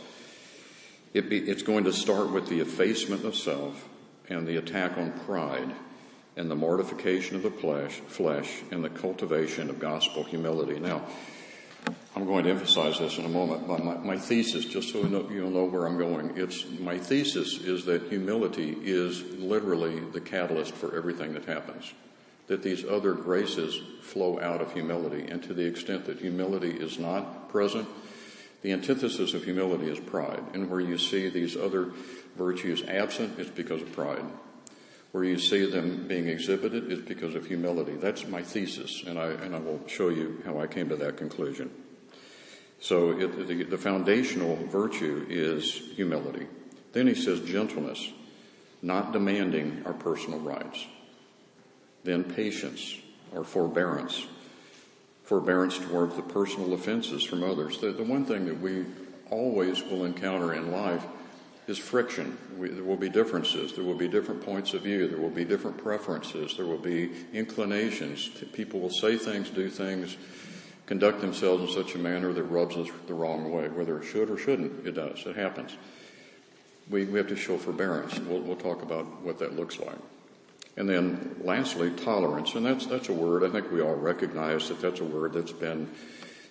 It 1.15 1.31
be, 1.31 1.39
it's 1.39 1.63
going 1.63 1.85
to 1.85 1.93
start 1.93 2.33
with 2.33 2.49
the 2.49 2.61
effacement 2.61 3.25
of 3.25 3.37
self 3.37 3.89
and 4.29 4.47
the 4.47 4.57
attack 4.57 4.99
on 4.99 5.13
pride 5.21 5.73
and 6.37 6.51
the 6.51 6.57
mortification 6.57 7.37
of 7.37 7.43
the 7.43 7.51
flesh, 7.51 7.95
flesh 8.09 8.63
and 8.71 8.83
the 8.83 8.91
cultivation 8.91 9.71
of 9.71 9.79
gospel 9.79 10.25
humility. 10.25 10.79
Now, 10.81 11.03
I'm 12.19 12.27
going 12.27 12.43
to 12.47 12.51
emphasize 12.51 12.99
this 12.99 13.17
in 13.17 13.25
a 13.25 13.29
moment. 13.29 13.69
but 13.69 13.85
my, 13.85 13.95
my 13.99 14.19
thesis, 14.19 14.65
just 14.65 14.91
so 14.91 15.07
you'll 15.31 15.51
know 15.51 15.67
where 15.67 15.87
I'm 15.87 15.99
going, 15.99 16.37
it's 16.37 16.67
my 16.81 16.99
thesis 16.99 17.59
is 17.59 17.85
that 17.85 18.09
humility 18.09 18.77
is 18.83 19.23
literally 19.35 20.01
the 20.01 20.21
catalyst 20.21 20.75
for 20.75 20.97
everything 20.97 21.33
that 21.35 21.45
happens. 21.45 21.93
that 22.49 22.65
these 22.65 22.85
other 22.85 23.13
graces 23.13 23.79
flow 24.03 24.41
out 24.41 24.61
of 24.61 24.73
humility. 24.73 25.31
And 25.31 25.41
to 25.45 25.55
the 25.55 25.65
extent 25.65 26.07
that 26.07 26.19
humility 26.19 26.71
is 26.71 26.99
not 26.99 27.51
present, 27.51 27.87
the 28.63 28.73
antithesis 28.73 29.33
of 29.33 29.45
humility 29.45 29.89
is 29.89 30.01
pride. 30.01 30.43
And 30.55 30.69
where 30.69 30.81
you 30.81 30.99
see 30.99 31.29
these 31.29 31.57
other 31.57 31.93
virtues 32.37 32.83
absent, 32.83 33.39
it's 33.39 33.51
because 33.51 33.83
of 33.83 33.93
pride. 33.93 34.25
Where 35.13 35.23
you 35.23 35.39
see 35.39 35.71
them 35.71 36.09
being 36.09 36.27
exhibited 36.27 36.91
is 36.91 36.99
because 36.99 37.37
of 37.37 37.47
humility. 37.47 37.95
That's 37.95 38.27
my 38.27 38.43
thesis, 38.43 39.05
and 39.07 39.21
I, 39.21 39.29
and 39.29 39.55
I 39.55 39.61
will 39.61 39.87
show 39.87 40.09
you 40.09 40.43
how 40.45 40.59
I 40.59 40.67
came 40.67 40.89
to 40.89 40.97
that 40.97 41.17
conclusion. 41.17 41.71
So 42.81 43.11
it, 43.19 43.49
the, 43.49 43.65
the 43.65 43.79
foundational 43.79 44.57
virtue 44.67 45.27
is 45.29 45.73
humility. 45.73 46.47
Then 46.93 47.07
he 47.07 47.15
says 47.15 47.41
gentleness, 47.41 48.13
not 48.83 49.13
demanding 49.13 49.83
our 49.85 49.93
personal 49.93 50.39
rights. 50.41 50.87
Then 52.05 52.25
patience 52.25 52.97
or 53.35 53.45
forbearance, 53.45 54.27
forbearance 55.25 55.79
towards 55.79 56.17
the 56.17 56.23
personal 56.23 56.73
offenses 56.73 57.25
from 57.25 57.43
others. 57.43 57.79
The, 57.81 57.93
the 57.93 58.05
one 58.05 58.25
thing 58.25 58.47
that 58.47 58.61
we 58.61 58.87
always 59.31 59.83
will 59.83 60.05
encounter 60.05 60.55
in 60.55 60.73
life 60.73 61.05
is 61.67 61.77
friction. 61.77 62.39
We, 62.57 62.69
there 62.69 62.85
will 62.85 62.97
be 62.97 63.11
differences. 63.11 63.75
There 63.75 63.85
will 63.85 63.95
be 63.95 64.09
different 64.09 64.43
points 64.45 64.73
of 64.73 64.83
view. 64.83 65.07
There 65.09 65.19
will 65.19 65.29
be 65.29 65.45
different 65.45 65.77
preferences. 65.77 66.57
There 66.57 66.65
will 66.65 66.79
be 66.79 67.11
inclinations. 67.35 68.29
People 68.55 68.81
will 68.81 68.91
say 68.91 69.19
things, 69.19 69.51
do 69.51 69.69
things, 69.69 70.17
conduct 70.89 71.21
themselves 71.21 71.63
in 71.63 71.85
such 71.85 71.95
a 71.95 71.99
manner 71.99 72.33
that 72.33 72.45
rubs 72.45 72.75
us 72.75 72.89
the 73.07 73.13
wrong 73.13 73.53
way. 73.53 73.69
Whether 73.69 74.01
it 74.01 74.07
should 74.07 74.31
or 74.31 74.39
shouldn't, 74.39 74.87
it 74.87 74.93
does. 74.93 75.23
It 75.27 75.37
happens. 75.37 75.77
We, 76.89 77.05
we 77.05 77.19
have 77.19 77.29
to 77.29 77.37
show 77.37 77.59
forbearance. 77.59 78.19
We'll, 78.21 78.41
we'll 78.41 78.57
talk 78.57 78.81
about 78.81 79.21
what 79.21 79.39
that 79.41 79.55
looks 79.55 79.79
like. 79.79 79.99
And 80.79 80.89
then 80.89 81.37
lastly, 81.45 81.91
tolerance. 81.91 82.55
And 82.55 82.65
that's, 82.65 82.87
that's 82.87 83.11
a 83.11 83.13
word, 83.13 83.45
I 83.45 83.51
think 83.51 83.71
we 83.71 83.83
all 83.83 83.97
recognize 83.97 84.69
that 84.71 84.81
that's 84.81 85.01
a 85.01 85.05
word 85.05 85.35
that's 85.35 85.53
been 85.53 85.91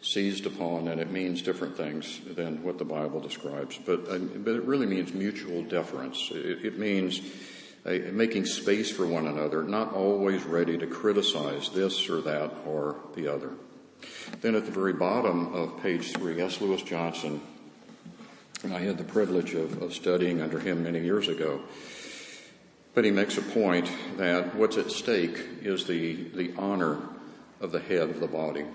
seized 0.01 0.46
upon 0.46 0.88
and 0.88 1.01
it 1.01 1.10
means 1.10 1.41
different 1.41 1.75
things 1.75 2.22
than 2.36 2.62
what 2.62 2.77
the 2.77 2.86
Bible 2.86 3.20
describes. 3.20 3.79
But, 3.84 4.08
uh, 4.08 4.20
but 4.20 4.53
it 4.53 4.63
really 4.65 4.86
means 4.86 5.13
mutual 5.13 5.63
deference. 5.63 6.29
It, 6.32 6.63
it 6.63 6.77
means 6.77 7.22
uh, 7.88 7.98
making 8.12 8.46
space 8.46 8.91
for 8.91 9.08
one 9.08 9.25
another, 9.25 9.63
not 9.63 9.94
always 9.94 10.44
ready 10.44 10.77
to 10.77 10.86
criticize 10.86 11.70
this 11.70 12.08
or 12.08 12.22
that 12.22 12.51
or 12.67 12.98
the 13.15 13.34
other. 13.34 13.53
Then 14.42 14.56
at 14.56 14.66
the 14.66 14.72
very 14.72 14.94
bottom 14.94 15.54
of 15.54 15.82
page 15.82 16.13
three, 16.13 16.39
S. 16.42 16.62
Lewis 16.62 16.82
Johnson, 16.82 17.42
and 18.63 18.74
I 18.74 18.80
had 18.80 18.98
the 18.98 19.04
privilege 19.04 19.54
of, 19.54 19.82
of 19.82 19.94
studying 19.94 20.42
under 20.42 20.60
him 20.60 20.84
many 20.84 21.00
years 21.00 21.27
ago. 21.27 21.62
But 22.94 23.06
he 23.06 23.12
makes 23.12 23.38
a 23.38 23.42
point 23.42 23.89
that 24.18 24.56
what's 24.56 24.77
at 24.77 24.89
stake 24.92 25.39
is 25.62 25.86
the, 25.86 26.16
the 26.36 26.54
honor 26.58 26.98
of 27.62 27.72
the 27.72 27.80
head 27.80 28.10
of 28.10 28.20
the 28.20 28.27
body. 28.27 28.66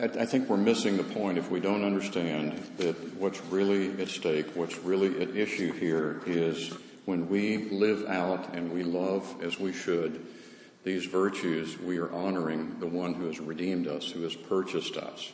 I, 0.00 0.04
I 0.04 0.26
think 0.26 0.48
we're 0.48 0.56
missing 0.56 0.96
the 0.96 1.04
point 1.04 1.38
if 1.38 1.50
we 1.50 1.60
don't 1.60 1.84
understand 1.84 2.52
that 2.78 3.16
what's 3.16 3.40
really 3.46 4.00
at 4.00 4.08
stake, 4.08 4.46
what's 4.54 4.78
really 4.78 5.20
at 5.20 5.36
issue 5.36 5.72
here 5.72 6.22
is 6.26 6.72
when 7.04 7.28
we 7.28 7.68
live 7.70 8.06
out 8.08 8.54
and 8.54 8.72
we 8.72 8.82
love 8.82 9.42
as 9.42 9.58
we 9.58 9.72
should 9.72 10.26
these 10.88 11.04
virtues, 11.04 11.78
we 11.78 11.98
are 11.98 12.10
honoring 12.12 12.80
the 12.80 12.86
one 12.86 13.12
who 13.12 13.26
has 13.26 13.38
redeemed 13.38 13.86
us, 13.86 14.10
who 14.10 14.22
has 14.22 14.34
purchased 14.34 14.96
us. 14.96 15.30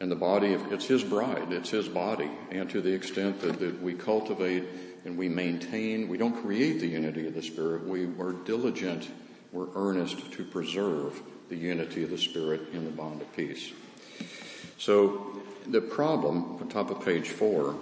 And 0.00 0.10
the 0.10 0.16
body, 0.16 0.48
it's 0.48 0.86
his 0.86 1.04
bride, 1.04 1.52
it's 1.52 1.70
his 1.70 1.88
body. 1.88 2.28
And 2.50 2.68
to 2.70 2.80
the 2.80 2.92
extent 2.92 3.40
that, 3.42 3.60
that 3.60 3.80
we 3.80 3.94
cultivate 3.94 4.64
and 5.04 5.16
we 5.16 5.28
maintain, 5.28 6.08
we 6.08 6.18
don't 6.18 6.42
create 6.42 6.80
the 6.80 6.88
unity 6.88 7.28
of 7.28 7.34
the 7.34 7.44
Spirit, 7.44 7.86
we 7.86 8.06
are 8.18 8.32
diligent, 8.32 9.08
we're 9.52 9.68
earnest 9.76 10.32
to 10.32 10.44
preserve 10.44 11.22
the 11.48 11.56
unity 11.56 12.02
of 12.02 12.10
the 12.10 12.18
Spirit 12.18 12.62
in 12.72 12.84
the 12.84 12.90
bond 12.90 13.22
of 13.22 13.36
peace. 13.36 13.70
So 14.78 15.40
the 15.68 15.80
problem, 15.80 16.56
on 16.60 16.68
top 16.68 16.90
of 16.90 17.04
page 17.04 17.28
four, 17.28 17.76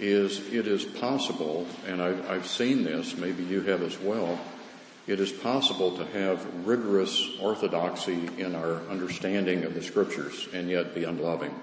is 0.00 0.52
it 0.52 0.66
is 0.66 0.84
possible, 0.84 1.64
and 1.86 2.02
I've, 2.02 2.28
I've 2.28 2.46
seen 2.48 2.82
this, 2.82 3.16
maybe 3.16 3.44
you 3.44 3.60
have 3.60 3.82
as 3.82 3.96
well, 4.00 4.36
it 5.06 5.18
is 5.20 5.32
possible 5.32 5.96
to 5.96 6.04
have 6.06 6.66
rigorous 6.66 7.38
orthodoxy 7.40 8.28
in 8.38 8.54
our 8.54 8.80
understanding 8.88 9.64
of 9.64 9.74
the 9.74 9.82
scriptures 9.82 10.48
and 10.52 10.68
yet 10.68 10.94
be 10.94 11.04
unloving 11.04 11.54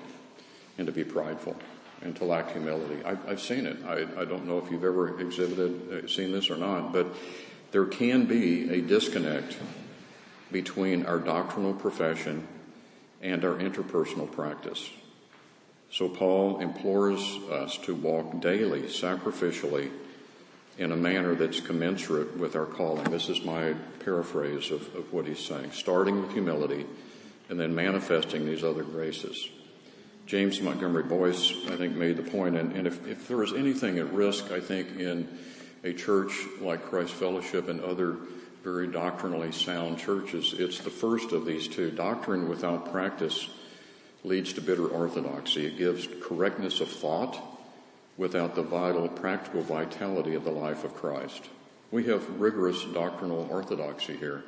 and 0.77 0.87
to 0.87 0.93
be 0.93 1.03
prideful 1.03 1.55
and 2.01 2.15
to 2.15 2.25
lack 2.25 2.51
humility. 2.51 3.03
I, 3.03 3.15
have 3.29 3.41
seen 3.41 3.65
it. 3.65 3.77
I, 3.85 4.21
I, 4.21 4.25
don't 4.25 4.45
know 4.45 4.59
if 4.59 4.69
you've 4.69 4.83
ever 4.83 5.19
exhibited, 5.19 6.05
uh, 6.05 6.07
seen 6.07 6.31
this 6.31 6.49
or 6.49 6.57
not, 6.57 6.93
but 6.93 7.07
there 7.71 7.85
can 7.85 8.25
be 8.25 8.69
a 8.69 8.81
disconnect 8.81 9.57
between 10.51 11.05
our 11.05 11.19
doctrinal 11.19 11.73
profession 11.73 12.47
and 13.21 13.43
our 13.43 13.55
interpersonal 13.55 14.31
practice. 14.31 14.89
So 15.91 16.09
Paul 16.09 16.59
implores 16.59 17.21
us 17.49 17.77
to 17.79 17.95
walk 17.95 18.41
daily, 18.41 18.83
sacrificially, 18.83 19.89
in 20.77 20.91
a 20.91 20.95
manner 20.95 21.33
that's 21.35 21.59
commensurate 21.59 22.37
with 22.37 22.55
our 22.55 22.65
calling. 22.65 23.09
This 23.09 23.29
is 23.29 23.43
my 23.43 23.73
paraphrase 24.05 24.71
of, 24.71 24.81
of 24.95 25.11
what 25.11 25.25
he's 25.25 25.43
saying. 25.43 25.71
Starting 25.71 26.21
with 26.21 26.31
humility 26.31 26.85
and 27.49 27.59
then 27.59 27.73
manifesting 27.73 28.45
these 28.45 28.63
other 28.63 28.83
graces. 28.83 29.49
James 30.27 30.61
Montgomery 30.61 31.03
Boice, 31.03 31.53
I 31.67 31.77
think, 31.77 31.95
made 31.95 32.17
the 32.17 32.29
point, 32.29 32.57
and, 32.57 32.73
and 32.73 32.85
if, 32.85 33.07
if 33.07 33.27
there 33.27 33.37
was 33.37 33.53
anything 33.53 33.97
at 33.97 34.11
risk, 34.11 34.51
I 34.51 34.59
think, 34.59 34.99
in 34.99 35.27
a 35.83 35.93
church 35.93 36.33
like 36.59 36.85
Christ 36.85 37.13
Fellowship 37.13 37.69
and 37.69 37.79
other 37.79 38.17
very 38.61 38.87
doctrinally 38.87 39.53
sound 39.53 39.97
churches, 39.97 40.53
it's 40.57 40.79
the 40.79 40.89
first 40.89 41.31
of 41.31 41.45
these 41.45 41.69
two. 41.69 41.91
Doctrine 41.91 42.49
without 42.49 42.91
practice 42.91 43.49
leads 44.25 44.51
to 44.53 44.61
bitter 44.61 44.87
orthodoxy. 44.87 45.65
It 45.65 45.77
gives 45.77 46.07
correctness 46.21 46.81
of 46.81 46.89
thought 46.89 47.41
without 48.17 48.55
the 48.55 48.63
vital, 48.63 49.07
practical 49.07 49.61
vitality 49.61 50.33
of 50.33 50.43
the 50.43 50.51
life 50.51 50.83
of 50.83 50.95
Christ. 50.95 51.49
We 51.91 52.05
have 52.05 52.39
rigorous 52.39 52.83
doctrinal 52.85 53.47
orthodoxy 53.49 54.15
here, 54.17 54.43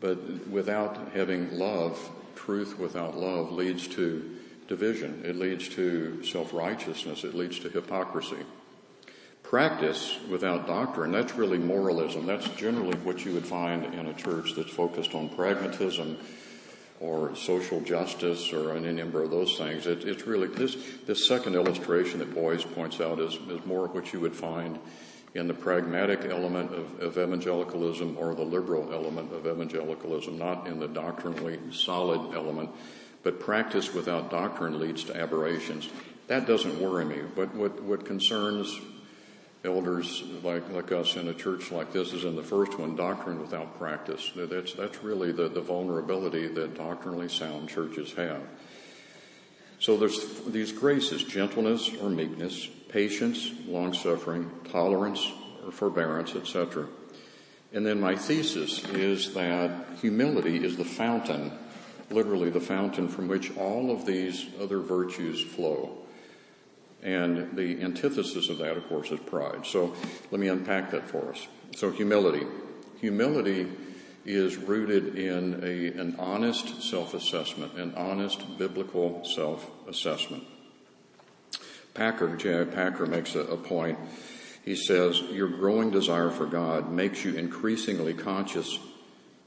but 0.00 0.48
without 0.48 1.12
having 1.12 1.58
love, 1.58 2.10
truth 2.36 2.78
without 2.78 3.16
love 3.16 3.52
leads 3.52 3.86
to 3.88 4.38
division. 4.68 5.22
It 5.24 5.36
leads 5.36 5.68
to 5.70 6.24
self-righteousness. 6.24 7.24
It 7.24 7.34
leads 7.34 7.58
to 7.60 7.68
hypocrisy. 7.68 8.38
Practice 9.42 10.16
without 10.30 10.66
doctrine, 10.66 11.12
that's 11.12 11.34
really 11.34 11.58
moralism. 11.58 12.24
That's 12.24 12.48
generally 12.50 12.96
what 12.98 13.24
you 13.24 13.34
would 13.34 13.44
find 13.44 13.84
in 13.92 14.06
a 14.06 14.14
church 14.14 14.54
that's 14.54 14.70
focused 14.70 15.14
on 15.14 15.28
pragmatism 15.28 16.16
or 17.02 17.34
social 17.34 17.80
justice 17.80 18.52
or 18.52 18.76
any 18.76 18.92
number 18.92 19.22
of 19.22 19.30
those 19.30 19.58
things. 19.58 19.86
It, 19.86 20.04
it's 20.04 20.26
really, 20.26 20.46
this, 20.46 20.76
this 21.06 21.26
second 21.26 21.54
illustration 21.54 22.20
that 22.20 22.32
Boice 22.32 22.64
points 22.64 23.00
out 23.00 23.18
is, 23.18 23.34
is 23.34 23.66
more 23.66 23.88
what 23.88 24.12
you 24.12 24.20
would 24.20 24.36
find 24.36 24.78
in 25.34 25.48
the 25.48 25.54
pragmatic 25.54 26.24
element 26.30 26.72
of, 26.72 27.00
of, 27.00 27.18
evangelicalism 27.18 28.16
or 28.18 28.34
the 28.34 28.42
liberal 28.42 28.92
element 28.92 29.32
of 29.32 29.46
evangelicalism, 29.46 30.38
not 30.38 30.66
in 30.66 30.78
the 30.78 30.88
doctrinally 30.88 31.58
solid 31.72 32.34
element 32.34 32.70
but 33.22 33.40
practice 33.40 33.94
without 33.94 34.30
doctrine 34.30 34.78
leads 34.80 35.04
to 35.04 35.16
aberrations. 35.16 35.88
That 36.26 36.46
doesn't 36.46 36.80
worry 36.80 37.04
me. 37.04 37.20
But 37.34 37.54
what, 37.54 37.82
what 37.82 38.04
concerns 38.04 38.80
elders 39.64 40.22
like, 40.42 40.68
like 40.70 40.90
us 40.92 41.16
in 41.16 41.28
a 41.28 41.34
church 41.34 41.70
like 41.70 41.92
this 41.92 42.12
is 42.12 42.24
in 42.24 42.36
the 42.36 42.42
first 42.42 42.78
one, 42.78 42.96
doctrine 42.96 43.40
without 43.40 43.78
practice. 43.78 44.32
That's, 44.34 44.72
that's 44.74 45.02
really 45.02 45.32
the, 45.32 45.48
the 45.48 45.60
vulnerability 45.60 46.48
that 46.48 46.74
doctrinally 46.76 47.28
sound 47.28 47.68
churches 47.68 48.12
have. 48.14 48.42
So 49.78 49.96
there's 49.96 50.40
these 50.46 50.72
graces, 50.72 51.24
gentleness 51.24 51.90
or 52.00 52.08
meekness, 52.08 52.68
patience, 52.88 53.50
long 53.66 53.94
suffering, 53.94 54.50
tolerance 54.70 55.30
or 55.64 55.72
forbearance, 55.72 56.34
etc. 56.34 56.86
And 57.72 57.86
then 57.86 58.00
my 58.00 58.16
thesis 58.16 58.84
is 58.90 59.34
that 59.34 59.86
humility 60.00 60.64
is 60.64 60.76
the 60.76 60.84
fountain 60.84 61.58
literally 62.12 62.50
the 62.50 62.60
fountain 62.60 63.08
from 63.08 63.28
which 63.28 63.56
all 63.56 63.90
of 63.90 64.06
these 64.06 64.46
other 64.60 64.78
virtues 64.78 65.40
flow. 65.40 65.98
And 67.02 67.56
the 67.56 67.82
antithesis 67.82 68.48
of 68.48 68.58
that, 68.58 68.76
of 68.76 68.88
course, 68.88 69.10
is 69.10 69.20
pride. 69.20 69.66
So 69.66 69.94
let 70.30 70.40
me 70.40 70.48
unpack 70.48 70.92
that 70.92 71.08
for 71.08 71.30
us. 71.30 71.48
So 71.74 71.90
humility. 71.90 72.46
Humility 73.00 73.68
is 74.24 74.56
rooted 74.56 75.16
in 75.16 75.60
a, 75.64 76.00
an 76.00 76.14
honest 76.18 76.82
self-assessment, 76.82 77.74
an 77.74 77.94
honest 77.96 78.56
biblical 78.56 79.24
self-assessment. 79.24 80.44
Packer, 81.94 82.36
J.I. 82.36 82.64
Packer 82.64 83.06
makes 83.06 83.34
a, 83.34 83.40
a 83.40 83.56
point. 83.56 83.98
He 84.64 84.76
says, 84.76 85.20
your 85.20 85.48
growing 85.48 85.90
desire 85.90 86.30
for 86.30 86.46
God 86.46 86.90
makes 86.90 87.24
you 87.24 87.34
increasingly 87.34 88.14
conscious 88.14 88.78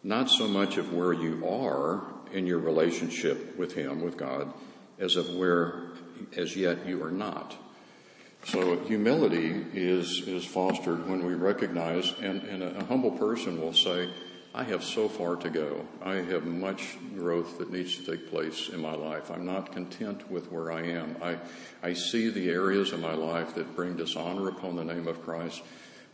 not 0.04 0.30
so 0.30 0.48
much 0.48 0.78
of 0.78 0.94
where 0.94 1.14
you 1.14 1.48
are 1.48 2.04
in 2.32 2.46
your 2.46 2.60
relationship 2.60 3.58
with 3.58 3.74
Him, 3.74 4.02
with 4.02 4.18
God, 4.18 4.54
as 5.00 5.16
of 5.16 5.34
where 5.34 5.94
as 6.36 6.56
yet 6.56 6.86
you 6.86 7.04
are 7.04 7.12
not. 7.12 7.56
So 8.46 8.80
humility 8.82 9.66
is, 9.74 10.22
is 10.28 10.46
fostered 10.46 11.10
when 11.10 11.26
we 11.26 11.34
recognize, 11.34 12.14
and, 12.22 12.44
and 12.44 12.62
a, 12.62 12.78
a 12.78 12.84
humble 12.86 13.12
person 13.12 13.60
will 13.60 13.74
say, 13.74 14.10
I 14.54 14.64
have 14.64 14.84
so 14.84 15.10
far 15.10 15.36
to 15.36 15.50
go. 15.50 15.86
I 16.02 16.16
have 16.16 16.46
much 16.46 16.96
growth 17.14 17.58
that 17.58 17.72
needs 17.72 17.98
to 17.98 18.06
take 18.06 18.30
place 18.30 18.70
in 18.70 18.80
my 18.80 18.94
life. 18.94 19.30
I'm 19.30 19.46
not 19.46 19.74
content 19.74 20.32
with 20.32 20.50
where 20.50 20.72
I 20.72 20.84
am. 20.84 21.18
I, 21.22 21.38
I 21.84 21.94
see 21.94 22.30
the 22.30 22.50
areas 22.50 22.94
in 22.94 23.02
my 23.02 23.16
life 23.16 23.56
that 23.56 23.76
bring 23.76 23.98
dishonor 23.98 24.48
upon 24.48 24.78
the 24.78 24.86
name 24.86 25.10
of 25.10 25.22
Christ 25.26 25.62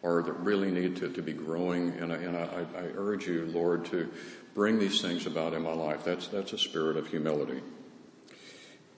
or 0.01 0.23
that 0.23 0.33
really 0.39 0.71
need 0.71 0.95
to, 0.97 1.09
to 1.09 1.21
be 1.21 1.33
growing. 1.33 1.89
And, 1.99 2.11
I, 2.11 2.15
and 2.15 2.35
I, 2.35 2.65
I 2.75 2.83
urge 2.95 3.27
you, 3.27 3.45
Lord, 3.45 3.85
to 3.85 4.09
bring 4.55 4.79
these 4.79 5.01
things 5.01 5.27
about 5.27 5.53
in 5.53 5.61
my 5.61 5.73
life. 5.73 6.03
That's, 6.03 6.27
that's 6.27 6.53
a 6.53 6.57
spirit 6.57 6.97
of 6.97 7.07
humility. 7.07 7.61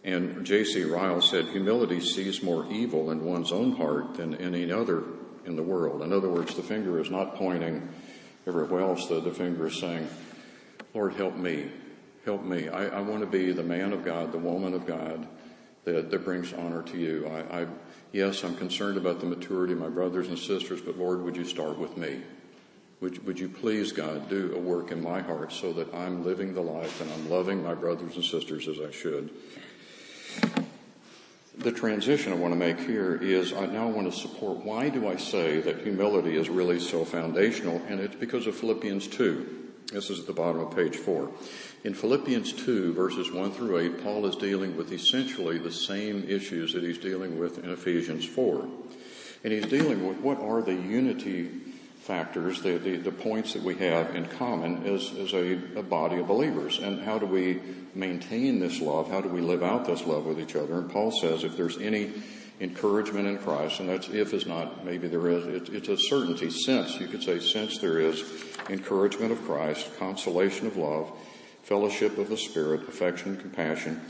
And 0.04 0.46
J.C. 0.46 0.84
Ryle 0.84 1.22
said, 1.22 1.46
humility 1.46 2.02
sees 2.02 2.44
more 2.44 2.66
evil 2.70 3.12
in 3.12 3.24
one's 3.24 3.52
own 3.52 3.76
heart 3.76 4.16
than 4.16 4.36
any 4.36 4.72
other 4.72 5.04
in 5.46 5.56
the 5.56 5.64
world. 5.64 6.02
In 6.02 6.12
other 6.12 6.30
words, 6.30 6.56
the 6.56 6.64
finger 6.64 7.00
is 7.00 7.10
not 7.10 7.36
pointing 7.36 7.88
everywhere 8.46 8.82
else. 8.82 9.08
The, 9.08 9.22
the 9.22 9.32
finger 9.32 9.68
is 9.68 9.80
saying, 9.80 10.10
Lord, 10.94 11.14
help 11.14 11.36
me. 11.36 11.70
Help 12.26 12.44
me. 12.44 12.70
I, 12.70 12.88
I 12.88 13.02
want 13.02 13.22
to 13.22 13.28
be 13.28 13.52
the 13.52 13.64
man 13.64 13.94
of 13.94 14.04
God, 14.04 14.32
the 14.32 14.38
woman 14.38 14.74
of 14.74 14.86
God 14.86 15.28
that, 15.86 16.12
that 16.12 16.26
brings 16.26 16.54
honor 16.54 16.82
to 16.84 16.98
you. 16.98 17.28
I, 17.28 17.62
I, 17.62 17.68
yes, 18.12 18.44
I'm 18.44 18.56
concerned 18.56 18.98
about 18.98 19.20
the 19.20 19.26
maturity 19.26 19.74
of 19.74 19.80
my 19.80 19.90
brothers 19.90 20.28
and 20.28 20.38
sisters, 20.38 20.82
but 20.82 20.98
Lord, 20.98 21.22
would 21.24 21.36
you 21.36 21.46
start 21.46 21.78
with 21.78 21.98
me? 21.98 22.22
Would, 23.02 23.26
would 23.26 23.40
you 23.40 23.50
please, 23.50 23.92
God, 23.92 24.30
do 24.30 24.54
a 24.56 24.60
work 24.60 24.92
in 24.92 25.04
my 25.04 25.20
heart 25.20 25.52
so 25.52 25.74
that 25.74 25.94
I'm 25.94 26.24
living 26.24 26.54
the 26.54 26.62
life 26.62 27.02
and 27.02 27.12
I'm 27.12 27.30
loving 27.30 27.62
my 27.62 27.74
brothers 27.74 28.16
and 28.16 28.24
sisters 28.24 28.70
as 28.70 28.80
I 28.80 28.92
should? 28.92 29.30
The 31.58 31.72
transition 31.72 32.34
I 32.34 32.36
want 32.36 32.54
to 32.54 32.60
make 32.60 32.80
here 32.80 33.16
is 33.16 33.54
I 33.54 33.68
now 33.68 33.88
want 33.88 34.12
to 34.12 34.18
support 34.18 34.66
why 34.66 34.90
do 34.90 35.08
I 35.08 35.16
say 35.16 35.62
that 35.62 35.82
humility 35.82 36.36
is 36.36 36.50
really 36.50 36.80
so 36.80 37.06
foundational? 37.06 37.82
And 37.88 38.00
it's 38.00 38.16
because 38.16 38.48
of 38.48 38.56
Philippians 38.56 39.08
2. 39.08 39.64
This 39.92 40.10
is 40.10 40.20
at 40.20 40.28
the 40.28 40.34
bottom 40.34 40.62
of 40.62 40.76
page 40.76 40.98
4. 40.98 41.30
In 41.84 41.94
Philippians 41.94 42.54
2, 42.54 42.94
verses 42.94 43.32
1 43.32 43.52
through 43.52 43.78
8, 43.78 44.04
Paul 44.04 44.26
is 44.26 44.36
dealing 44.36 44.76
with 44.76 44.92
essentially 44.92 45.58
the 45.58 45.72
same 45.72 46.28
issues 46.28 46.74
that 46.74 46.84
he's 46.84 46.98
dealing 46.98 47.38
with 47.38 47.64
in 47.64 47.70
Ephesians 47.70 48.26
4. 48.26 48.68
And 49.44 49.54
he's 49.54 49.68
dealing 49.68 50.08
with 50.08 50.18
what 50.18 50.40
are 50.40 50.62
the 50.62 50.74
unity 50.74 51.52
factors, 52.04 52.62
the, 52.62 52.78
the, 52.78 52.98
the, 52.98 53.12
points 53.12 53.54
that 53.54 53.64
we 53.64 53.76
have 53.76 54.14
in 54.14 54.26
common 54.26 54.86
as, 54.86 55.10
as 55.18 55.34
a, 55.34 55.54
a, 55.78 55.82
body 55.82 56.20
of 56.20 56.28
believers. 56.28 56.80
And 56.80 57.02
how 57.02 57.18
do 57.18 57.26
we 57.26 57.62
maintain 57.96 58.60
this 58.60 58.82
love? 58.82 59.10
How 59.10 59.22
do 59.22 59.30
we 59.30 59.40
live 59.40 59.64
out 59.64 59.86
this 59.86 60.06
love 60.06 60.26
with 60.26 60.38
each 60.38 60.58
other? 60.58 60.80
And 60.80 60.92
Paul 60.92 61.12
says 61.12 61.46
if 61.46 61.56
there's 61.56 61.78
any 61.78 62.12
encouragement 62.60 63.28
in 63.28 63.38
Christ, 63.38 63.80
and 63.80 63.88
that's 63.88 64.10
if 64.10 64.34
is 64.34 64.46
not, 64.46 64.86
maybe 64.86 65.08
there 65.08 65.30
is, 65.30 65.46
it, 65.48 65.74
it's 65.74 65.88
a 65.88 65.98
certainty, 65.98 66.50
since, 66.50 67.00
you 67.00 67.08
could 67.08 67.24
say, 67.24 67.40
since 67.40 67.78
there 67.78 68.02
is 68.02 68.22
encouragement 68.70 69.32
of 69.32 69.42
Christ, 69.46 69.98
consolation 69.98 70.68
of 70.68 70.76
love, 70.76 71.10
fellowship 71.64 72.18
of 72.18 72.28
the 72.28 72.38
Spirit, 72.38 72.82
affection 72.90 73.38
compassion. 73.38 74.02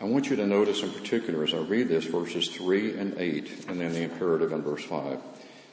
I 0.00 0.04
want 0.04 0.30
you 0.30 0.36
to 0.36 0.46
notice 0.46 0.82
in 0.82 0.90
particular 0.90 1.44
as 1.44 1.54
I 1.54 1.58
read 1.58 1.86
this 1.86 2.06
verses 2.06 2.48
3 2.48 2.98
and 2.98 3.16
8, 3.16 3.66
and 3.68 3.80
then 3.80 3.92
the 3.92 4.02
imperative 4.02 4.50
in 4.50 4.62
verse 4.62 4.84
5. 4.84 5.20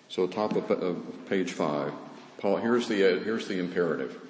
So 0.10 0.28
top 0.28 0.56
of, 0.56 0.72
of 0.72 1.26
page 1.28 1.52
five, 1.52 1.94
Paul, 2.38 2.58
here's 2.58 2.88
the, 2.88 3.18
uh, 3.18 3.24
here's 3.24 3.48
the 3.48 3.60
imperative. 3.60 4.22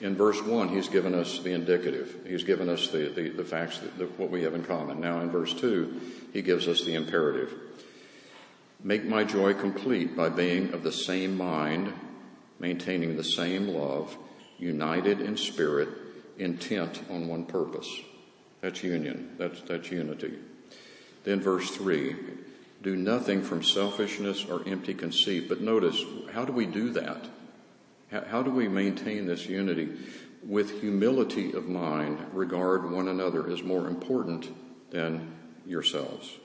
In 0.00 0.14
verse 0.16 0.40
one, 0.42 0.68
he's 0.68 0.88
given 0.88 1.14
us 1.14 1.40
the 1.40 1.52
indicative. 1.52 2.24
He's 2.26 2.44
given 2.44 2.68
us 2.68 2.88
the, 2.88 3.08
the, 3.08 3.30
the 3.30 3.44
facts, 3.44 3.78
that, 3.80 3.98
the, 3.98 4.06
what 4.06 4.30
we 4.30 4.44
have 4.44 4.54
in 4.54 4.64
common. 4.64 5.00
Now 5.00 5.20
in 5.20 5.30
verse 5.30 5.52
two, 5.52 6.00
he 6.32 6.42
gives 6.42 6.68
us 6.68 6.84
the 6.84 6.94
imperative. 6.94 7.52
Make 8.82 9.04
my 9.04 9.24
joy 9.24 9.54
complete 9.54 10.16
by 10.16 10.28
being 10.28 10.72
of 10.72 10.84
the 10.84 10.92
same 10.92 11.36
mind, 11.36 11.92
maintaining 12.60 13.16
the 13.16 13.24
same 13.24 13.68
love, 13.68 14.16
united 14.58 15.20
in 15.20 15.36
spirit, 15.36 15.88
intent 16.38 17.02
on 17.10 17.26
one 17.26 17.44
purpose. 17.44 17.88
That's 18.60 18.84
union. 18.84 19.34
That's, 19.36 19.60
that's 19.62 19.90
unity. 19.90 20.38
Then 21.24 21.40
verse 21.40 21.70
three, 21.70 22.14
do 22.82 22.94
nothing 22.96 23.42
from 23.42 23.62
selfishness 23.62 24.44
or 24.44 24.62
empty 24.66 24.94
conceit. 24.94 25.48
But 25.48 25.60
notice, 25.60 26.02
how 26.32 26.44
do 26.44 26.52
we 26.52 26.66
do 26.66 26.90
that? 26.90 27.28
How 28.10 28.42
do 28.42 28.50
we 28.50 28.68
maintain 28.68 29.26
this 29.26 29.46
unity? 29.46 29.96
With 30.42 30.80
humility 30.80 31.52
of 31.52 31.68
mind, 31.68 32.24
regard 32.32 32.90
one 32.90 33.08
another 33.08 33.50
as 33.50 33.62
more 33.62 33.88
important 33.88 34.50
than 34.90 35.34
yourselves. 35.66 36.38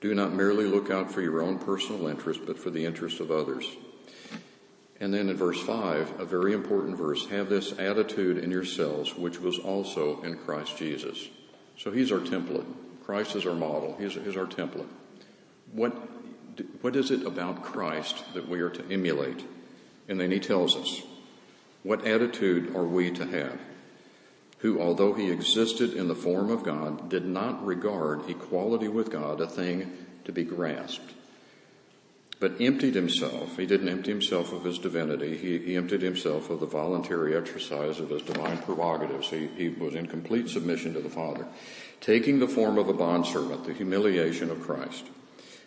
Do 0.00 0.14
not 0.14 0.32
merely 0.32 0.66
look 0.66 0.90
out 0.90 1.10
for 1.10 1.20
your 1.20 1.42
own 1.42 1.58
personal 1.58 2.06
interest, 2.06 2.40
but 2.46 2.58
for 2.58 2.70
the 2.70 2.84
interest 2.84 3.20
of 3.20 3.30
others. 3.30 3.66
And 5.00 5.12
then 5.12 5.30
in 5.30 5.36
verse 5.36 5.60
5, 5.60 6.20
a 6.20 6.24
very 6.26 6.52
important 6.52 6.96
verse, 6.96 7.26
have 7.28 7.48
this 7.48 7.72
attitude 7.78 8.38
in 8.38 8.50
yourselves, 8.50 9.16
which 9.16 9.40
was 9.40 9.58
also 9.58 10.20
in 10.22 10.36
Christ 10.36 10.76
Jesus. 10.76 11.28
So 11.78 11.90
he's 11.90 12.12
our 12.12 12.18
template. 12.18 12.66
Christ 13.04 13.34
is 13.34 13.46
our 13.46 13.54
model. 13.54 13.96
He's, 13.98 14.14
he's 14.14 14.36
our 14.36 14.46
template. 14.46 14.88
What, 15.72 15.92
what 16.80 16.96
is 16.96 17.10
it 17.10 17.24
about 17.24 17.62
Christ 17.62 18.34
that 18.34 18.48
we 18.48 18.60
are 18.60 18.70
to 18.70 18.92
emulate? 18.92 19.44
And 20.08 20.20
then 20.20 20.30
he 20.30 20.40
tells 20.40 20.76
us, 20.76 21.02
what 21.82 22.06
attitude 22.06 22.74
are 22.74 22.84
we 22.84 23.10
to 23.12 23.26
have? 23.26 23.58
Who, 24.58 24.80
although 24.80 25.14
he 25.14 25.30
existed 25.30 25.94
in 25.94 26.08
the 26.08 26.14
form 26.14 26.50
of 26.50 26.62
God, 26.62 27.08
did 27.08 27.24
not 27.24 27.64
regard 27.64 28.28
equality 28.28 28.88
with 28.88 29.10
God 29.10 29.40
a 29.40 29.46
thing 29.46 29.90
to 30.24 30.32
be 30.32 30.44
grasped, 30.44 31.14
but 32.40 32.60
emptied 32.60 32.94
himself. 32.94 33.56
He 33.56 33.64
didn't 33.64 33.88
empty 33.88 34.10
himself 34.10 34.52
of 34.52 34.64
his 34.64 34.78
divinity. 34.78 35.38
He, 35.38 35.58
he 35.58 35.76
emptied 35.76 36.02
himself 36.02 36.50
of 36.50 36.60
the 36.60 36.66
voluntary 36.66 37.34
exercise 37.34 38.00
of 38.00 38.10
his 38.10 38.22
divine 38.22 38.58
prerogatives. 38.58 39.30
He, 39.30 39.46
he 39.46 39.68
was 39.70 39.94
in 39.94 40.06
complete 40.06 40.50
submission 40.50 40.92
to 40.92 41.00
the 41.00 41.08
Father, 41.08 41.46
taking 42.02 42.38
the 42.38 42.48
form 42.48 42.76
of 42.76 42.88
a 42.88 42.92
bondservant, 42.92 43.64
the 43.64 43.72
humiliation 43.72 44.50
of 44.50 44.60
Christ 44.60 45.06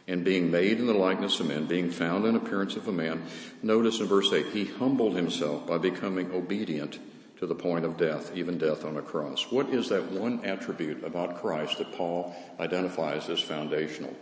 and 0.07 0.25
being 0.25 0.51
made 0.51 0.79
in 0.79 0.87
the 0.87 0.93
likeness 0.93 1.39
of 1.39 1.47
men, 1.47 1.65
being 1.65 1.89
found 1.89 2.25
in 2.25 2.35
appearance 2.35 2.75
of 2.75 2.87
a 2.87 2.91
man, 2.91 3.23
notice 3.61 3.99
in 3.99 4.07
verse 4.07 4.31
8, 4.31 4.47
he 4.47 4.65
humbled 4.65 5.15
himself 5.15 5.65
by 5.65 5.77
becoming 5.77 6.31
obedient 6.31 6.99
to 7.37 7.47
the 7.47 7.55
point 7.55 7.85
of 7.85 7.97
death, 7.97 8.35
even 8.35 8.57
death 8.57 8.85
on 8.85 8.97
a 8.97 9.01
cross. 9.01 9.51
What 9.51 9.69
is 9.69 9.89
that 9.89 10.11
one 10.11 10.43
attribute 10.45 11.03
about 11.03 11.41
Christ 11.41 11.77
that 11.77 11.93
Paul 11.93 12.35
identifies 12.59 13.29
as 13.29 13.39
foundational? 13.39 14.15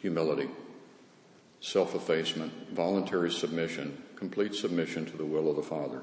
Humility, 0.00 0.48
self 1.60 1.94
effacement, 1.94 2.52
voluntary 2.72 3.30
submission, 3.30 4.02
complete 4.16 4.54
submission 4.54 5.06
to 5.06 5.16
the 5.16 5.24
will 5.24 5.50
of 5.50 5.56
the 5.56 5.62
Father. 5.62 6.02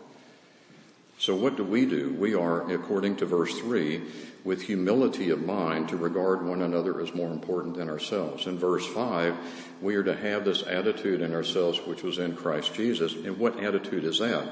So 1.17 1.35
what 1.35 1.55
do 1.55 1.63
we 1.63 1.85
do? 1.85 2.13
We 2.13 2.35
are, 2.35 2.69
according 2.71 3.17
to 3.17 3.25
verse 3.25 3.57
3, 3.59 4.01
with 4.43 4.63
humility 4.63 5.29
of 5.29 5.45
mind 5.45 5.89
to 5.89 5.97
regard 5.97 6.45
one 6.45 6.61
another 6.61 6.99
as 6.99 7.13
more 7.13 7.31
important 7.31 7.77
than 7.77 7.89
ourselves. 7.89 8.45
In 8.45 8.57
verse 8.57 8.85
5, 8.87 9.35
we 9.81 9.95
are 9.95 10.03
to 10.03 10.15
have 10.15 10.43
this 10.43 10.63
attitude 10.63 11.21
in 11.21 11.33
ourselves 11.33 11.79
which 11.85 12.03
was 12.03 12.17
in 12.17 12.35
Christ 12.35 12.73
Jesus. 12.73 13.13
And 13.13 13.37
what 13.37 13.63
attitude 13.63 14.03
is 14.03 14.19
that? 14.19 14.49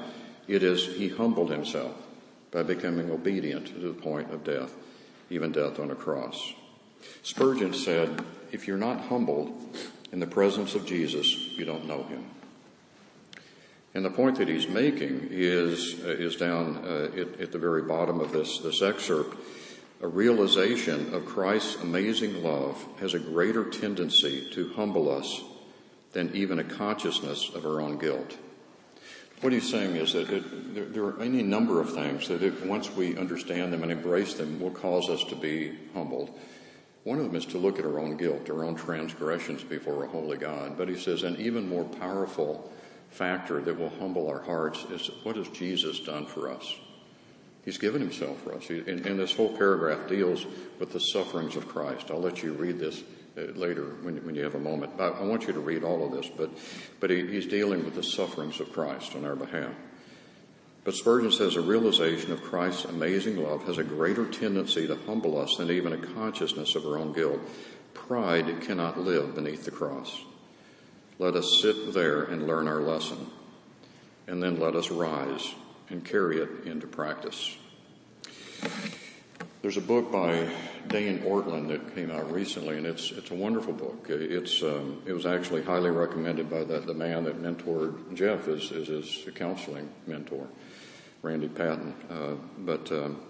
It 0.48 0.62
is 0.62 0.86
he 0.96 1.08
humbled 1.08 1.50
himself 1.50 1.94
by 2.50 2.62
becoming 2.62 3.10
obedient 3.10 3.66
to 3.66 3.78
the 3.78 3.92
point 3.92 4.32
of 4.32 4.44
death, 4.44 4.72
even 5.30 5.52
death 5.52 5.78
on 5.78 5.90
a 5.90 5.94
cross. 5.94 6.54
Spurgeon 7.22 7.74
said, 7.74 8.24
if 8.50 8.66
you're 8.66 8.76
not 8.76 9.00
humbled 9.00 9.76
in 10.12 10.20
the 10.20 10.26
presence 10.26 10.74
of 10.74 10.86
Jesus, 10.86 11.26
you 11.56 11.64
don't 11.64 11.86
know 11.86 12.02
him. 12.04 12.24
And 13.94 14.04
the 14.04 14.10
point 14.10 14.38
that 14.38 14.48
he's 14.48 14.68
making 14.68 15.28
is, 15.30 16.00
uh, 16.02 16.08
is 16.08 16.36
down 16.36 16.78
uh, 16.78 17.10
at, 17.14 17.40
at, 17.40 17.52
the 17.52 17.58
very 17.58 17.82
bottom 17.82 18.20
of 18.20 18.32
this, 18.32 18.58
this 18.58 18.80
excerpt. 18.80 19.36
A 20.00 20.08
realization 20.08 21.14
of 21.14 21.26
Christ's 21.26 21.82
amazing 21.82 22.42
love 22.42 22.82
has 23.00 23.14
a 23.14 23.18
greater 23.18 23.64
tendency 23.68 24.48
to 24.52 24.72
humble 24.72 25.10
us 25.10 25.42
than 26.12 26.34
even 26.34 26.58
a 26.58 26.64
consciousness 26.64 27.50
of 27.54 27.66
our 27.66 27.80
own 27.80 27.98
guilt. 27.98 28.36
What 29.42 29.52
he's 29.52 29.68
saying 29.68 29.96
is 29.96 30.12
that 30.12 30.30
it, 30.30 30.74
there, 30.74 30.84
there, 30.84 31.04
are 31.04 31.20
any 31.20 31.42
number 31.42 31.80
of 31.80 31.92
things 31.92 32.28
that 32.28 32.42
if, 32.42 32.64
once 32.64 32.90
we 32.90 33.16
understand 33.16 33.72
them 33.72 33.82
and 33.82 33.92
embrace 33.92 34.34
them 34.34 34.60
will 34.60 34.70
cause 34.70 35.10
us 35.10 35.24
to 35.24 35.36
be 35.36 35.76
humbled. 35.94 36.30
One 37.04 37.18
of 37.18 37.26
them 37.26 37.34
is 37.34 37.46
to 37.46 37.58
look 37.58 37.78
at 37.78 37.84
our 37.84 37.98
own 37.98 38.16
guilt, 38.16 38.48
our 38.48 38.64
own 38.64 38.76
transgressions 38.76 39.64
before 39.64 40.04
a 40.04 40.08
holy 40.08 40.38
God. 40.38 40.78
But 40.78 40.88
he 40.88 40.96
says, 40.96 41.24
an 41.24 41.36
even 41.40 41.68
more 41.68 41.84
powerful 41.84 42.72
factor 43.12 43.60
that 43.60 43.78
will 43.78 43.92
humble 44.00 44.28
our 44.28 44.42
hearts 44.42 44.84
is 44.90 45.10
what 45.22 45.36
has 45.36 45.48
Jesus 45.48 46.00
done 46.00 46.26
for 46.26 46.50
us? 46.50 46.74
He's 47.64 47.78
given 47.78 48.00
himself 48.00 48.40
for 48.42 48.54
us. 48.54 48.68
And, 48.70 49.06
and, 49.06 49.18
this 49.18 49.36
whole 49.36 49.56
paragraph 49.56 50.08
deals 50.08 50.44
with 50.80 50.92
the 50.92 50.98
sufferings 50.98 51.54
of 51.54 51.68
Christ. 51.68 52.10
I'll 52.10 52.20
let 52.20 52.42
you 52.42 52.52
read 52.54 52.78
this 52.78 53.04
uh, 53.38 53.42
later 53.54 53.84
when, 54.02 54.16
when, 54.26 54.34
you 54.34 54.42
have 54.42 54.56
a 54.56 54.60
moment. 54.60 54.96
But 54.96 55.14
I 55.14 55.22
want 55.22 55.46
you 55.46 55.52
to 55.52 55.60
read 55.60 55.84
all 55.84 56.04
of 56.04 56.12
this. 56.12 56.28
But, 56.36 56.50
but 56.98 57.10
he, 57.10 57.24
he's 57.26 57.46
dealing 57.46 57.84
with 57.84 57.94
the 57.94 58.02
sufferings 58.02 58.58
of 58.58 58.72
Christ 58.72 59.14
on 59.14 59.24
our 59.24 59.36
behalf. 59.36 59.74
But 60.84 60.94
Spurgeon 60.94 61.30
says 61.30 61.54
a 61.54 61.60
realization 61.60 62.32
of 62.32 62.42
Christ's 62.42 62.86
amazing 62.86 63.36
love 63.36 63.62
has 63.66 63.78
a 63.78 63.84
greater 63.84 64.26
tendency 64.26 64.88
to 64.88 64.96
humble 65.06 65.38
us 65.38 65.56
than 65.56 65.70
even 65.70 65.92
a 65.92 66.06
consciousness 66.14 66.74
of 66.74 66.84
our 66.84 66.98
own 66.98 67.12
guilt. 67.12 67.38
Pride 67.94 68.62
cannot 68.62 68.98
live 68.98 69.36
beneath 69.36 69.64
the 69.64 69.70
cross. 69.70 70.24
Let 71.22 71.36
us 71.36 71.60
sit 71.62 71.94
there 71.94 72.24
and 72.24 72.48
learn 72.48 72.66
our 72.66 72.80
lesson, 72.80 73.30
and 74.26 74.42
then 74.42 74.58
let 74.58 74.74
us 74.74 74.90
rise 74.90 75.54
and 75.88 76.04
carry 76.04 76.38
it 76.38 76.64
into 76.64 76.88
practice. 76.88 77.56
There's 79.62 79.76
a 79.76 79.82
book 79.82 80.10
by 80.10 80.50
Dane 80.88 81.20
Ortlund 81.20 81.68
that 81.68 81.94
came 81.94 82.10
out 82.10 82.32
recently, 82.32 82.76
and 82.76 82.84
it's 82.84 83.12
it's 83.12 83.30
a 83.30 83.36
wonderful 83.36 83.72
book. 83.72 84.06
It's 84.08 84.64
um, 84.64 85.00
it 85.06 85.12
was 85.12 85.24
actually 85.24 85.62
highly 85.62 85.90
recommended 85.90 86.50
by 86.50 86.64
the, 86.64 86.80
the 86.80 86.92
man 86.92 87.22
that 87.22 87.40
mentored 87.40 88.16
Jeff 88.16 88.48
as, 88.48 88.72
as 88.72 88.88
his 88.88 89.28
counseling 89.36 89.88
mentor, 90.08 90.48
Randy 91.22 91.46
Patten. 91.46 91.94
Uh, 92.10 92.34
but 92.58 92.90
um, 92.90 93.22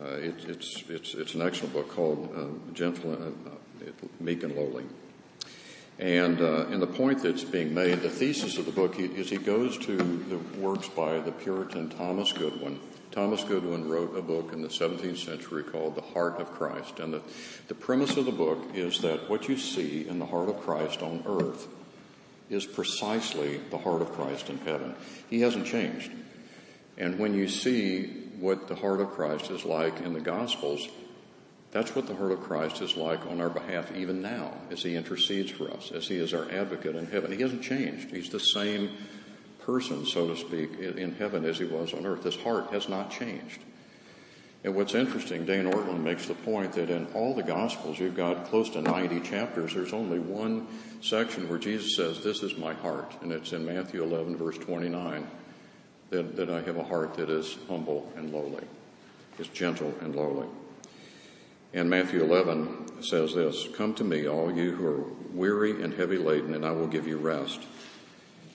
uh, 0.00 0.06
it, 0.14 0.36
it's 0.48 0.84
it's 0.88 1.12
it's 1.12 1.34
an 1.34 1.42
excellent 1.42 1.74
book 1.74 1.90
called 1.90 2.34
uh, 2.34 2.72
Gentle, 2.72 3.12
uh, 3.12 3.90
Meek 4.20 4.42
and 4.42 4.56
Lowly. 4.56 4.86
And, 6.00 6.40
uh, 6.40 6.66
and 6.68 6.80
the 6.80 6.86
point 6.86 7.22
that's 7.22 7.44
being 7.44 7.74
made, 7.74 8.00
the 8.00 8.08
thesis 8.08 8.56
of 8.56 8.64
the 8.64 8.72
book, 8.72 8.98
is 8.98 9.28
he 9.28 9.36
goes 9.36 9.76
to 9.78 9.96
the 9.98 10.38
works 10.58 10.88
by 10.88 11.18
the 11.18 11.30
Puritan 11.30 11.90
Thomas 11.90 12.32
Goodwin. 12.32 12.80
Thomas 13.10 13.44
Goodwin 13.44 13.86
wrote 13.86 14.16
a 14.16 14.22
book 14.22 14.54
in 14.54 14.62
the 14.62 14.68
17th 14.68 15.18
century 15.18 15.62
called 15.62 15.96
The 15.96 16.00
Heart 16.00 16.40
of 16.40 16.52
Christ. 16.52 17.00
And 17.00 17.12
the, 17.12 17.22
the 17.68 17.74
premise 17.74 18.16
of 18.16 18.24
the 18.24 18.32
book 18.32 18.58
is 18.72 19.02
that 19.02 19.28
what 19.28 19.46
you 19.46 19.58
see 19.58 20.08
in 20.08 20.18
the 20.18 20.24
heart 20.24 20.48
of 20.48 20.60
Christ 20.62 21.02
on 21.02 21.22
earth 21.26 21.68
is 22.48 22.64
precisely 22.64 23.58
the 23.70 23.78
heart 23.78 24.00
of 24.00 24.10
Christ 24.12 24.48
in 24.48 24.56
heaven. 24.58 24.94
He 25.28 25.42
hasn't 25.42 25.66
changed. 25.66 26.10
And 26.96 27.18
when 27.18 27.34
you 27.34 27.46
see 27.46 28.06
what 28.38 28.68
the 28.68 28.74
heart 28.74 29.00
of 29.00 29.10
Christ 29.10 29.50
is 29.50 29.66
like 29.66 30.00
in 30.00 30.14
the 30.14 30.20
Gospels, 30.20 30.88
that's 31.72 31.94
what 31.94 32.06
the 32.06 32.16
heart 32.16 32.32
of 32.32 32.40
Christ 32.40 32.82
is 32.82 32.96
like 32.96 33.24
on 33.26 33.40
our 33.40 33.50
behalf 33.50 33.94
even 33.94 34.20
now 34.20 34.52
as 34.70 34.82
he 34.82 34.96
intercedes 34.96 35.50
for 35.50 35.70
us, 35.70 35.92
as 35.92 36.08
he 36.08 36.16
is 36.16 36.34
our 36.34 36.50
advocate 36.50 36.96
in 36.96 37.06
heaven. 37.06 37.30
He 37.30 37.42
hasn't 37.42 37.62
changed. 37.62 38.10
He's 38.10 38.28
the 38.28 38.40
same 38.40 38.90
person, 39.60 40.04
so 40.04 40.26
to 40.26 40.36
speak, 40.36 40.78
in 40.78 41.14
heaven 41.14 41.44
as 41.44 41.58
he 41.58 41.64
was 41.64 41.94
on 41.94 42.06
earth. 42.06 42.24
His 42.24 42.36
heart 42.36 42.72
has 42.72 42.88
not 42.88 43.10
changed. 43.10 43.60
And 44.62 44.74
what's 44.74 44.94
interesting, 44.94 45.46
Dane 45.46 45.70
Ortlund 45.70 46.02
makes 46.02 46.26
the 46.26 46.34
point 46.34 46.72
that 46.72 46.90
in 46.90 47.06
all 47.14 47.34
the 47.34 47.42
Gospels, 47.42 47.98
you've 47.98 48.16
got 48.16 48.46
close 48.46 48.68
to 48.70 48.82
90 48.82 49.20
chapters, 49.20 49.72
there's 49.72 49.94
only 49.94 50.18
one 50.18 50.66
section 51.00 51.48
where 51.48 51.58
Jesus 51.58 51.96
says, 51.96 52.22
This 52.22 52.42
is 52.42 52.58
my 52.58 52.74
heart. 52.74 53.14
And 53.22 53.32
it's 53.32 53.52
in 53.52 53.64
Matthew 53.64 54.02
11, 54.02 54.36
verse 54.36 54.58
29, 54.58 55.26
that, 56.10 56.36
that 56.36 56.50
I 56.50 56.60
have 56.62 56.76
a 56.76 56.84
heart 56.84 57.14
that 57.14 57.30
is 57.30 57.56
humble 57.68 58.12
and 58.16 58.32
lowly, 58.32 58.64
is 59.38 59.48
gentle 59.48 59.94
and 60.02 60.14
lowly. 60.14 60.46
And 61.72 61.88
Matthew 61.88 62.22
11 62.22 63.02
says 63.02 63.34
this 63.34 63.68
Come 63.76 63.94
to 63.94 64.04
me, 64.04 64.26
all 64.28 64.52
you 64.52 64.74
who 64.74 64.86
are 64.86 65.04
weary 65.32 65.82
and 65.82 65.94
heavy 65.94 66.18
laden, 66.18 66.54
and 66.54 66.64
I 66.64 66.72
will 66.72 66.88
give 66.88 67.06
you 67.06 67.18
rest. 67.18 67.60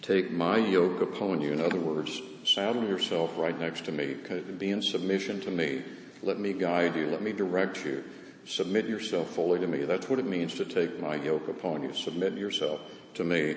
Take 0.02 0.32
my 0.32 0.58
yoke 0.58 1.02
upon 1.02 1.42
you. 1.42 1.52
In 1.52 1.62
other 1.62 1.80
words, 1.80 2.22
saddle 2.44 2.86
yourself 2.86 3.32
right 3.38 3.58
next 3.60 3.86
to 3.86 3.92
me. 3.92 4.16
Be 4.58 4.70
in 4.70 4.82
submission 4.82 5.42
to 5.42 5.52
me. 5.52 5.82
Let 6.22 6.40
me 6.40 6.54
guide 6.54 6.96
you. 6.96 7.08
Let 7.08 7.22
me 7.22 7.32
direct 7.32 7.84
you. 7.86 8.04
Submit 8.46 8.86
yourself 8.86 9.32
fully 9.32 9.60
to 9.60 9.68
me. 9.68 9.80
That's 9.86 10.08
what 10.08 10.20
it 10.20 10.26
means 10.26 10.54
to 10.56 10.66
take 10.66 11.00
my 11.00 11.16
yoke 11.16 11.48
upon 11.48 11.82
you. 11.82 11.94
Submit 11.94 12.34
yourself 12.34 12.80
to 13.16 13.24
me 13.24 13.56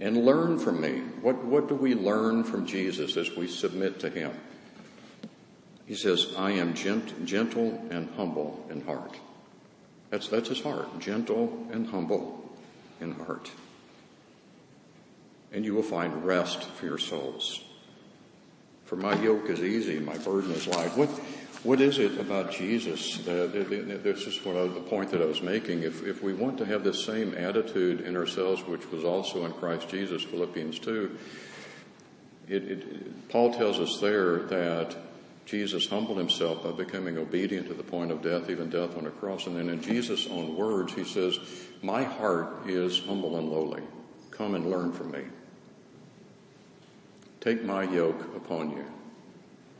and 0.00 0.26
learn 0.26 0.58
from 0.58 0.80
me. 0.80 1.00
What, 1.22 1.42
what 1.44 1.68
do 1.68 1.74
we 1.74 1.94
learn 1.94 2.44
from 2.44 2.66
Jesus 2.66 3.16
as 3.16 3.34
we 3.34 3.48
submit 3.48 4.00
to 4.00 4.10
him? 4.10 4.32
He 5.86 5.94
says, 5.94 6.34
I 6.36 6.52
am 6.52 6.74
gent- 6.74 7.26
gentle 7.26 7.86
and 7.90 8.08
humble 8.16 8.64
in 8.70 8.82
heart. 8.82 9.16
That's, 10.10 10.28
that's 10.28 10.48
his 10.48 10.62
heart, 10.62 10.98
gentle 11.00 11.66
and 11.72 11.86
humble 11.88 12.52
in 13.00 13.12
heart. 13.12 13.50
And 15.52 15.64
you 15.64 15.74
will 15.74 15.82
find 15.82 16.24
rest 16.24 16.62
for 16.62 16.86
your 16.86 16.98
souls. 16.98 17.62
For 18.84 18.96
my 18.96 19.20
yoke 19.20 19.48
is 19.48 19.60
easy, 19.60 19.98
my 19.98 20.16
burden 20.18 20.50
is 20.52 20.66
light. 20.66 20.96
What, 20.96 21.08
what 21.64 21.80
is 21.80 21.98
it 21.98 22.18
about 22.18 22.52
Jesus? 22.52 23.18
That, 23.18 23.52
this 24.02 24.26
is 24.26 24.44
what 24.44 24.56
I, 24.56 24.66
the 24.66 24.80
point 24.80 25.10
that 25.10 25.22
I 25.22 25.24
was 25.24 25.42
making. 25.42 25.82
If, 25.82 26.06
if 26.06 26.22
we 26.22 26.34
want 26.34 26.58
to 26.58 26.66
have 26.66 26.84
the 26.84 26.92
same 26.92 27.34
attitude 27.34 28.02
in 28.02 28.16
ourselves, 28.16 28.62
which 28.62 28.90
was 28.90 29.04
also 29.04 29.46
in 29.46 29.52
Christ 29.52 29.88
Jesus, 29.88 30.22
Philippians 30.22 30.78
2, 30.78 31.18
it, 32.48 32.62
it, 32.64 33.28
Paul 33.30 33.54
tells 33.54 33.80
us 33.80 33.98
there 34.00 34.40
that 34.40 34.96
Jesus 35.46 35.88
humbled 35.88 36.18
himself 36.18 36.62
by 36.62 36.72
becoming 36.72 37.18
obedient 37.18 37.68
to 37.68 37.74
the 37.74 37.82
point 37.82 38.10
of 38.10 38.22
death, 38.22 38.48
even 38.48 38.70
death 38.70 38.96
on 38.96 39.06
a 39.06 39.10
cross. 39.10 39.46
And 39.46 39.56
then 39.56 39.68
in 39.68 39.82
Jesus' 39.82 40.26
own 40.26 40.56
words, 40.56 40.94
he 40.94 41.04
says, 41.04 41.38
My 41.82 42.02
heart 42.02 42.66
is 42.66 43.00
humble 43.00 43.36
and 43.36 43.50
lowly. 43.50 43.82
Come 44.30 44.54
and 44.54 44.70
learn 44.70 44.92
from 44.92 45.10
me. 45.10 45.22
Take 47.40 47.62
my 47.62 47.82
yoke 47.82 48.34
upon 48.34 48.70
you 48.70 48.86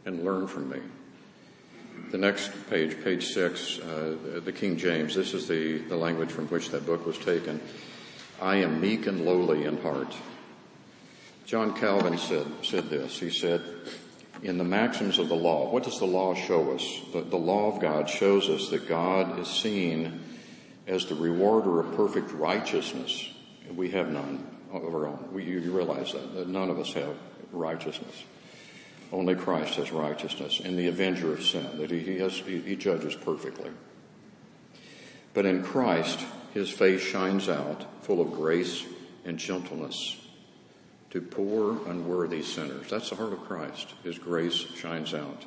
and 0.04 0.22
learn 0.22 0.46
from 0.46 0.68
me. 0.68 0.80
The 2.10 2.18
next 2.18 2.52
page, 2.68 3.02
page 3.02 3.28
six, 3.28 3.78
uh, 3.78 4.16
the 4.44 4.52
King 4.52 4.76
James, 4.76 5.14
this 5.14 5.32
is 5.32 5.48
the, 5.48 5.78
the 5.78 5.96
language 5.96 6.30
from 6.30 6.46
which 6.48 6.70
that 6.70 6.84
book 6.84 7.06
was 7.06 7.16
taken. 7.18 7.60
I 8.40 8.56
am 8.56 8.80
meek 8.80 9.06
and 9.06 9.24
lowly 9.24 9.64
in 9.64 9.80
heart. 9.80 10.14
John 11.46 11.74
Calvin 11.74 12.18
said, 12.18 12.46
said 12.62 12.90
this. 12.90 13.18
He 13.18 13.30
said, 13.30 13.62
in 14.44 14.58
the 14.58 14.64
maxims 14.64 15.18
of 15.18 15.28
the 15.30 15.34
law. 15.34 15.70
What 15.70 15.84
does 15.84 15.98
the 15.98 16.04
law 16.04 16.34
show 16.34 16.72
us? 16.72 17.00
The, 17.14 17.22
the 17.22 17.36
law 17.36 17.74
of 17.74 17.80
God 17.80 18.10
shows 18.10 18.50
us 18.50 18.68
that 18.68 18.86
God 18.86 19.38
is 19.38 19.48
seen 19.48 20.20
as 20.86 21.06
the 21.06 21.14
rewarder 21.14 21.80
of 21.80 21.96
perfect 21.96 22.30
righteousness. 22.32 23.30
We 23.74 23.90
have 23.92 24.10
none 24.10 24.46
of 24.70 24.84
our 24.84 25.06
own. 25.06 25.30
We, 25.32 25.44
you 25.44 25.72
realize 25.72 26.12
that, 26.12 26.34
that 26.34 26.48
none 26.48 26.68
of 26.68 26.78
us 26.78 26.92
have 26.92 27.16
righteousness. 27.52 28.24
Only 29.10 29.34
Christ 29.34 29.76
has 29.76 29.90
righteousness 29.90 30.60
and 30.60 30.78
the 30.78 30.88
avenger 30.88 31.32
of 31.32 31.42
sin, 31.42 31.66
that 31.78 31.90
he, 31.90 32.00
he, 32.00 32.18
has, 32.18 32.34
he, 32.34 32.60
he 32.60 32.76
judges 32.76 33.14
perfectly. 33.14 33.70
But 35.32 35.46
in 35.46 35.62
Christ, 35.62 36.20
his 36.52 36.68
face 36.68 37.00
shines 37.00 37.48
out, 37.48 38.04
full 38.04 38.20
of 38.20 38.32
grace 38.32 38.84
and 39.24 39.38
gentleness 39.38 40.20
to 41.14 41.20
poor, 41.20 41.78
unworthy 41.88 42.42
sinners. 42.42 42.90
That's 42.90 43.10
the 43.10 43.14
heart 43.14 43.32
of 43.32 43.44
Christ. 43.44 43.94
His 44.02 44.18
grace 44.18 44.54
shines 44.54 45.14
out. 45.14 45.44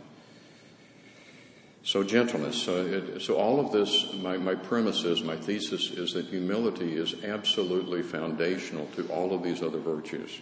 So, 1.84 2.04
gentleness. 2.04 2.70
Uh, 2.70 3.12
it, 3.16 3.22
so, 3.22 3.36
all 3.36 3.60
of 3.60 3.74
this, 3.74 4.14
my, 4.14 4.38
my 4.38 4.56
premise 4.56 5.04
is, 5.04 5.22
my 5.22 5.36
thesis 5.36 5.92
is 5.92 6.14
that 6.14 6.28
humility 6.28 6.96
is 6.96 7.22
absolutely 7.26 8.02
foundational 8.02 8.86
to 8.96 9.10
all 9.10 9.34
of 9.34 9.44
these 9.44 9.62
other 9.62 9.80
virtues. 9.80 10.40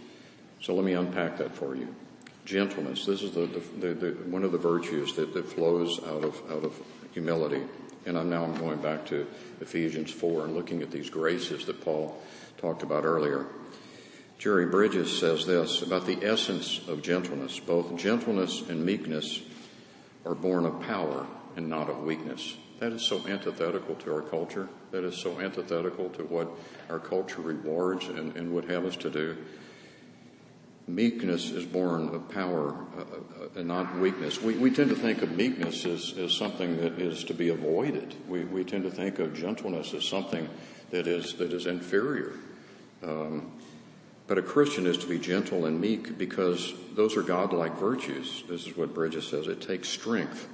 So, 0.62 0.76
let 0.76 0.86
me 0.86 0.94
unpack 0.94 1.38
that 1.38 1.56
for 1.56 1.76
you. 1.76 1.94
Gentleness. 2.46 3.08
This 3.08 3.24
is 3.24 3.32
the, 3.32 3.48
the, 3.80 3.96
the, 3.96 4.12
one 4.30 4.44
of 4.44 4.52
the 4.52 4.60
virtues 4.60 5.16
that, 5.16 5.34
that 5.34 5.48
flows 5.48 6.04
out 6.04 6.24
of, 6.24 6.40
out 6.52 6.64
of 6.64 6.80
humility. 7.14 7.64
And 8.06 8.16
I'm 8.16 8.30
now 8.30 8.44
I'm 8.44 8.56
going 8.58 8.78
back 8.78 9.08
to 9.08 9.26
Ephesians 9.60 10.12
4 10.12 10.46
and 10.46 10.56
looking 10.56 10.84
at 10.84 10.92
these 10.92 11.10
graces 11.10 11.66
that 11.66 11.82
Paul 11.82 12.22
talked 12.60 12.84
about 12.84 13.06
earlier. 13.06 13.48
Jerry 14.38 14.66
Bridges 14.66 15.18
says 15.18 15.46
this 15.46 15.82
about 15.82 16.06
the 16.06 16.24
essence 16.24 16.82
of 16.88 17.02
gentleness. 17.02 17.60
Both 17.60 17.96
gentleness 17.96 18.62
and 18.68 18.86
meekness 18.86 19.42
are 20.26 20.36
born 20.36 20.66
of 20.66 20.82
power 20.82 21.26
and 21.56 21.70
not 21.70 21.90
of 21.90 22.04
weakness. 22.04 22.56
That 22.80 22.92
is 22.92 23.04
so 23.04 23.26
antithetical 23.28 23.96
to 23.96 24.14
our 24.14 24.22
culture. 24.22 24.68
That 24.92 25.06
is 25.06 25.16
so 25.16 25.40
antithetical 25.40 26.10
to 26.12 26.24
what 26.24 26.50
our 26.90 27.00
culture 27.00 27.42
rewards 27.42 28.08
and, 28.08 28.36
and 28.36 28.54
would 28.54 28.70
have 28.70 28.86
us 28.86 28.98
to 28.98 29.10
do. 29.10 29.38
Meekness 30.88 31.50
is 31.50 31.66
born 31.66 32.10
of 32.10 32.30
power 32.30 32.76
uh, 32.96 33.02
uh, 33.02 33.48
and 33.56 33.68
not 33.68 33.98
weakness. 33.98 34.40
We, 34.42 34.56
we 34.56 34.70
tend 34.70 34.90
to 34.90 34.96
think 34.96 35.22
of 35.22 35.32
meekness 35.32 35.86
as, 35.86 36.14
as 36.18 36.34
something 36.34 36.78
that 36.82 37.00
is 37.00 37.24
to 37.24 37.34
be 37.34 37.50
avoided. 37.50 38.14
We, 38.28 38.44
we 38.44 38.64
tend 38.64 38.84
to 38.84 38.92
think 38.92 39.18
of 39.18 39.34
gentleness 39.34 39.94
as 39.94 40.06
something 40.06 40.48
that 40.92 41.08
is, 41.08 41.34
that 41.36 41.54
is 41.54 41.66
inferior. 41.66 42.34
Um, 43.02 43.52
but 44.28 44.38
a 44.38 44.42
Christian 44.42 44.88
is 44.88 44.98
to 45.00 45.08
be 45.08 45.20
gentle 45.20 45.66
and 45.66 45.80
meek 45.80 46.18
because 46.18 46.74
those 46.96 47.16
are 47.16 47.22
godlike 47.22 47.78
virtues. 47.78 48.44
This 48.48 48.66
is 48.66 48.76
what 48.76 48.94
Bridges 48.94 49.28
says. 49.28 49.48
It 49.48 49.62
takes 49.62 49.88
strength, 49.88 50.48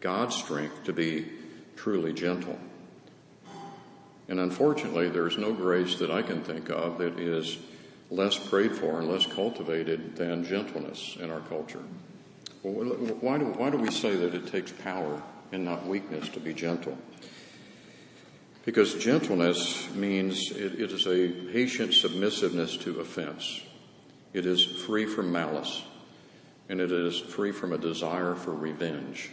God's 0.00 0.34
strength, 0.34 0.84
to 0.84 0.92
be 0.92 1.26
truly 1.76 2.12
gentle. 2.12 2.58
And 4.28 4.40
unfortunately, 4.40 5.08
there's 5.08 5.38
no 5.38 5.52
grace 5.52 5.96
that 5.96 6.10
I 6.10 6.22
can 6.22 6.42
think 6.42 6.70
of 6.70 6.98
that 6.98 7.18
is 7.18 7.58
less 8.10 8.38
prayed 8.38 8.74
for 8.74 8.98
and 8.98 9.08
less 9.08 9.26
cultivated 9.26 10.16
than 10.16 10.44
gentleness 10.44 11.16
in 11.20 11.30
our 11.30 11.40
culture. 11.40 11.82
Well, 12.62 12.84
why, 13.20 13.38
do, 13.38 13.46
why 13.46 13.70
do 13.70 13.78
we 13.78 13.90
say 13.90 14.14
that 14.16 14.34
it 14.34 14.46
takes 14.46 14.70
power 14.70 15.20
and 15.50 15.64
not 15.64 15.86
weakness 15.86 16.28
to 16.30 16.40
be 16.40 16.54
gentle? 16.54 16.96
Because 18.64 18.94
gentleness 18.94 19.92
means 19.94 20.50
it, 20.52 20.80
it 20.80 20.92
is 20.92 21.06
a 21.06 21.28
patient 21.52 21.94
submissiveness 21.94 22.76
to 22.82 23.00
offense. 23.00 23.60
It 24.32 24.46
is 24.46 24.64
free 24.64 25.04
from 25.04 25.32
malice, 25.32 25.82
and 26.68 26.80
it 26.80 26.92
is 26.92 27.18
free 27.18 27.52
from 27.52 27.72
a 27.72 27.78
desire 27.78 28.34
for 28.34 28.52
revenge. 28.52 29.30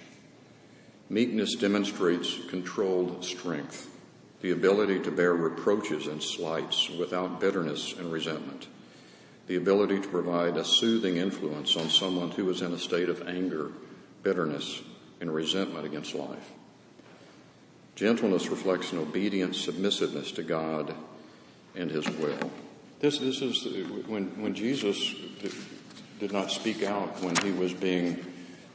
Meekness 1.09 1.55
demonstrates 1.55 2.37
controlled 2.49 3.23
strength. 3.23 3.87
the 4.41 4.51
ability 4.51 4.99
to 5.01 5.11
bear 5.11 5.33
reproaches 5.33 6.07
and 6.07 6.23
slights 6.23 6.89
without 6.91 7.39
bitterness 7.39 7.93
and 7.97 8.11
resentment, 8.11 8.67
the 9.47 9.57
ability 9.57 9.99
to 9.99 10.07
provide 10.07 10.55
a 10.55 10.63
soothing 10.63 11.17
influence 11.17 11.75
on 11.75 11.89
someone 11.89 12.31
who 12.31 12.49
is 12.49 12.61
in 12.61 12.71
a 12.73 12.79
state 12.79 13.09
of 13.09 13.27
anger, 13.27 13.71
bitterness, 14.23 14.81
and 15.19 15.33
resentment 15.33 15.85
against 15.85 16.15
life. 16.15 16.51
Gentleness 17.99 18.47
reflects 18.47 18.93
an 18.93 18.99
obedient 18.99 19.57
submissiveness 19.57 20.31
to 20.35 20.41
God 20.41 20.95
and 21.75 21.91
His 21.91 22.09
will. 22.12 22.49
This, 23.01 23.17
this 23.17 23.41
is 23.41 23.62
when, 24.07 24.41
when 24.41 24.55
Jesus 24.55 25.15
did 26.17 26.31
not 26.31 26.49
speak 26.49 26.81
out 26.81 27.19
when 27.21 27.35
he 27.35 27.51
was 27.51 27.73
being 27.73 28.25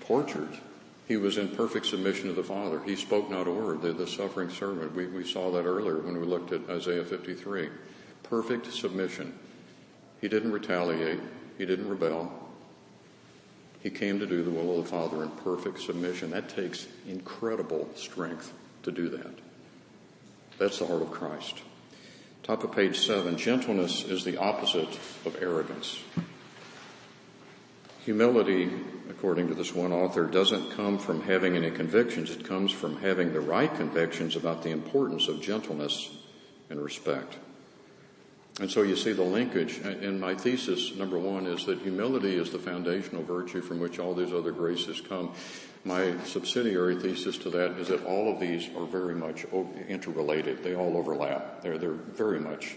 tortured. 0.01 0.51
He 1.09 1.17
was 1.17 1.39
in 1.39 1.49
perfect 1.49 1.87
submission 1.87 2.27
to 2.27 2.35
the 2.35 2.45
Father. 2.45 2.83
He 2.85 2.97
spoke 2.97 3.31
not 3.31 3.47
a 3.47 3.51
word. 3.51 3.81
The, 3.81 3.95
the 3.95 4.07
suffering 4.07 4.51
servant, 4.51 4.95
we, 4.95 5.07
we 5.07 5.27
saw 5.27 5.51
that 5.53 5.65
earlier 5.65 6.01
when 6.01 6.21
we 6.21 6.27
looked 6.27 6.53
at 6.53 6.69
Isaiah 6.69 7.03
53. 7.03 7.71
Perfect 8.25 8.75
submission. 8.75 9.33
He 10.21 10.29
didn't 10.29 10.53
retaliate. 10.53 11.21
He 11.57 11.65
didn't 11.65 11.89
rebel. 11.89 12.31
He 13.83 13.89
came 13.89 14.19
to 14.19 14.27
do 14.27 14.43
the 14.43 14.51
will 14.51 14.81
of 14.81 14.85
the 14.85 14.91
Father 14.91 15.23
in 15.23 15.31
perfect 15.31 15.81
submission. 15.81 16.31
That 16.31 16.51
takes 16.51 16.89
incredible 17.09 17.89
strength 17.95 18.53
to 18.85 18.93
do 18.93 19.09
that. 19.11 19.39
That's 20.59 20.79
the 20.79 20.87
heart 20.87 21.03
of 21.03 21.11
Christ. 21.11 21.63
Top 22.43 22.63
of 22.63 22.73
page 22.73 22.99
seven, 22.99 23.37
gentleness 23.37 24.05
is 24.05 24.25
the 24.25 24.37
opposite 24.37 24.99
of 25.25 25.37
arrogance. 25.41 25.99
Humility, 28.05 28.71
according 29.09 29.49
to 29.49 29.55
this 29.55 29.75
one 29.75 29.91
author, 29.91 30.27
doesn't 30.27 30.73
come 30.73 30.99
from 30.99 31.23
having 31.23 31.57
any 31.57 31.71
convictions. 31.71 32.31
It 32.31 32.45
comes 32.45 32.71
from 32.71 32.99
having 32.99 33.33
the 33.33 33.41
right 33.41 33.75
convictions 33.75 34.37
about 34.37 34.63
the 34.63 34.71
importance 34.71 35.27
of 35.27 35.41
gentleness 35.41 36.11
and 36.69 36.79
respect. 36.81 37.39
And 38.61 38.71
so 38.71 38.83
you 38.83 38.95
see 38.95 39.13
the 39.13 39.23
linkage. 39.23 39.79
In 39.79 40.21
my 40.21 40.35
thesis, 40.35 40.95
number 40.95 41.19
one, 41.19 41.47
is 41.47 41.65
that 41.65 41.81
humility 41.81 42.37
is 42.37 42.51
the 42.53 42.59
foundational 42.59 43.23
virtue 43.23 43.63
from 43.63 43.81
which 43.81 43.99
all 43.99 44.15
these 44.15 44.33
other 44.33 44.53
graces 44.53 45.01
come. 45.01 45.33
My 45.85 46.19
subsidiary 46.25 46.97
thesis 46.97 47.37
to 47.39 47.51
that 47.51 47.73
is 47.73 47.89
that 47.89 48.05
all 48.07 48.33
of 48.33 48.41
these 48.41 48.71
are 48.75 48.87
very 48.87 49.15
much 49.15 49.45
interrelated. 49.87 50.65
They 50.65 50.75
all 50.75 50.97
overlap. 50.97 51.63
They're, 51.63 51.77
they're 51.77 51.93
very 51.93 52.41
much 52.41 52.77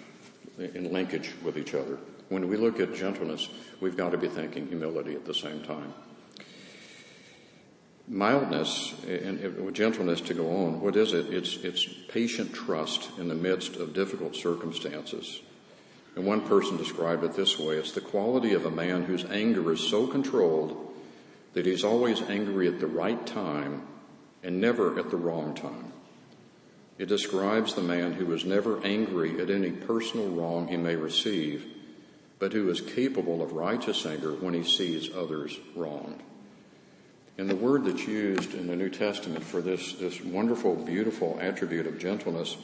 in 0.57 0.91
linkage 0.91 1.31
with 1.41 1.57
each 1.57 1.73
other. 1.73 1.97
When 2.27 2.49
we 2.49 2.57
look 2.57 2.81
at 2.81 2.93
gentleness, 2.93 3.47
we've 3.79 3.95
got 3.95 4.09
to 4.11 4.17
be 4.17 4.27
thinking 4.27 4.67
humility 4.67 5.15
at 5.15 5.25
the 5.25 5.33
same 5.33 5.63
time. 5.63 5.93
Mildness 8.09 8.93
and 9.05 9.73
gentleness 9.73 10.21
to 10.21 10.33
go 10.33 10.65
on, 10.65 10.81
what 10.81 10.95
is 10.97 11.13
it? 11.13 11.33
It's, 11.33 11.57
it's 11.57 11.87
patient 12.09 12.53
trust 12.53 13.09
in 13.17 13.29
the 13.29 13.35
midst 13.35 13.77
of 13.77 13.93
difficult 13.93 14.35
circumstances. 14.35 15.41
And 16.15 16.25
one 16.25 16.41
person 16.41 16.77
described 16.77 17.23
it 17.23 17.35
this 17.35 17.59
way 17.59 17.75
it's 17.75 17.91
the 17.91 18.01
quality 18.01 18.53
of 18.53 18.65
a 18.65 18.71
man 18.71 19.03
whose 19.03 19.23
anger 19.25 19.71
is 19.71 19.81
so 19.81 20.07
controlled 20.07 20.86
that 21.57 21.65
he's 21.65 21.83
always 21.83 22.21
angry 22.21 22.67
at 22.67 22.79
the 22.79 22.85
right 22.85 23.25
time 23.25 23.81
and 24.43 24.61
never 24.61 24.99
at 24.99 25.09
the 25.09 25.17
wrong 25.17 25.55
time. 25.55 25.91
It 26.99 27.07
describes 27.07 27.73
the 27.73 27.81
man 27.81 28.13
who 28.13 28.31
is 28.31 28.45
never 28.45 28.79
angry 28.85 29.41
at 29.41 29.49
any 29.49 29.71
personal 29.71 30.27
wrong 30.27 30.67
he 30.67 30.77
may 30.77 30.95
receive, 30.95 31.65
but 32.37 32.53
who 32.53 32.69
is 32.69 32.79
capable 32.79 33.41
of 33.41 33.53
righteous 33.53 34.05
anger 34.05 34.33
when 34.33 34.53
he 34.53 34.63
sees 34.63 35.11
others 35.15 35.59
wronged. 35.75 36.21
And 37.39 37.49
the 37.49 37.55
word 37.55 37.85
that's 37.85 38.05
used 38.05 38.53
in 38.53 38.67
the 38.67 38.75
New 38.75 38.91
Testament 38.91 39.43
for 39.43 39.59
this, 39.59 39.93
this 39.93 40.21
wonderful, 40.21 40.75
beautiful 40.75 41.39
attribute 41.41 41.87
of 41.87 41.97
gentleness 41.97 42.55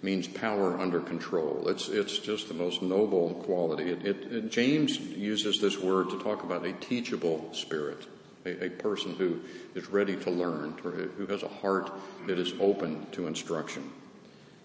means 0.00 0.28
power 0.28 0.78
under 0.78 1.00
control. 1.00 1.68
It's, 1.68 1.88
it's 1.88 2.18
just 2.18 2.46
the 2.46 2.54
most 2.54 2.82
noble 2.82 3.34
quality. 3.44 3.90
It, 3.90 4.06
it, 4.06 4.32
it, 4.32 4.50
James 4.52 4.96
uses 4.98 5.60
this 5.60 5.78
word 5.78 6.10
to 6.10 6.20
talk 6.20 6.44
about 6.44 6.64
a 6.64 6.72
teachable 6.72 7.48
spirit, 7.52 8.06
a, 8.44 8.66
a 8.66 8.70
person 8.70 9.14
who 9.14 9.40
is 9.74 9.88
ready 9.88 10.16
to 10.16 10.30
learn, 10.30 10.72
who 10.82 11.26
has 11.26 11.42
a 11.42 11.48
heart 11.48 11.92
that 12.26 12.38
is 12.38 12.52
open 12.60 13.06
to 13.12 13.26
instruction 13.26 13.90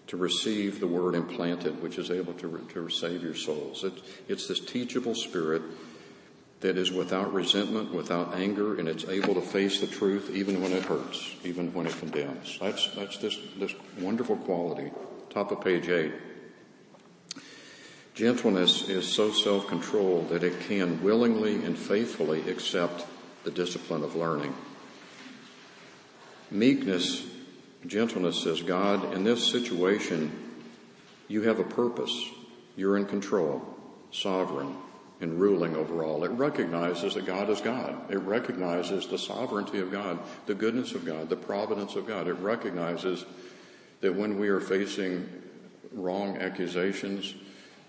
to 0.08 0.16
receive 0.16 0.80
the 0.80 0.86
word 0.86 1.14
implanted, 1.14 1.82
which 1.82 1.98
is 1.98 2.10
able 2.10 2.32
to, 2.32 2.66
to 2.72 2.88
save 2.88 3.22
your 3.22 3.34
souls. 3.34 3.84
It, 3.84 3.92
it's 4.26 4.48
this 4.48 4.58
teachable 4.58 5.14
spirit 5.14 5.60
that 6.60 6.78
is 6.78 6.90
without 6.90 7.32
resentment, 7.32 7.92
without 7.92 8.34
anger, 8.34 8.78
and 8.78 8.88
it's 8.88 9.04
able 9.04 9.34
to 9.34 9.42
face 9.42 9.80
the 9.80 9.86
truth 9.86 10.30
even 10.34 10.62
when 10.62 10.72
it 10.72 10.82
hurts, 10.82 11.36
even 11.44 11.72
when 11.74 11.86
it 11.86 11.96
condemns. 11.98 12.58
That's, 12.58 12.88
that's 12.94 13.18
this, 13.18 13.38
this 13.58 13.74
wonderful 14.00 14.36
quality. 14.36 14.90
Top 15.30 15.52
of 15.52 15.60
page 15.60 15.88
eight. 15.88 16.12
Gentleness 18.14 18.88
is 18.88 19.06
so 19.06 19.30
self-controlled 19.30 20.30
that 20.30 20.42
it 20.42 20.58
can 20.60 21.02
willingly 21.02 21.64
and 21.64 21.78
faithfully 21.78 22.48
accept 22.50 23.06
the 23.44 23.50
discipline 23.50 24.02
of 24.02 24.14
learning. 24.14 24.54
Meekness 26.50 27.24
Gentleness 27.86 28.42
says, 28.42 28.60
God, 28.60 29.14
in 29.14 29.24
this 29.24 29.46
situation, 29.46 30.32
you 31.28 31.42
have 31.42 31.60
a 31.60 31.64
purpose. 31.64 32.28
You're 32.76 32.96
in 32.96 33.06
control, 33.06 33.62
sovereign, 34.10 34.76
and 35.20 35.40
ruling 35.40 35.76
over 35.76 36.02
all. 36.04 36.24
It 36.24 36.30
recognizes 36.32 37.14
that 37.14 37.24
God 37.24 37.50
is 37.50 37.60
God. 37.60 38.10
It 38.10 38.18
recognizes 38.18 39.06
the 39.06 39.18
sovereignty 39.18 39.78
of 39.78 39.92
God, 39.92 40.18
the 40.46 40.54
goodness 40.54 40.92
of 40.92 41.04
God, 41.04 41.28
the 41.28 41.36
providence 41.36 41.94
of 41.94 42.06
God. 42.06 42.26
It 42.26 42.34
recognizes 42.34 43.24
that 44.00 44.14
when 44.14 44.38
we 44.38 44.48
are 44.48 44.60
facing 44.60 45.28
wrong 45.92 46.38
accusations, 46.38 47.34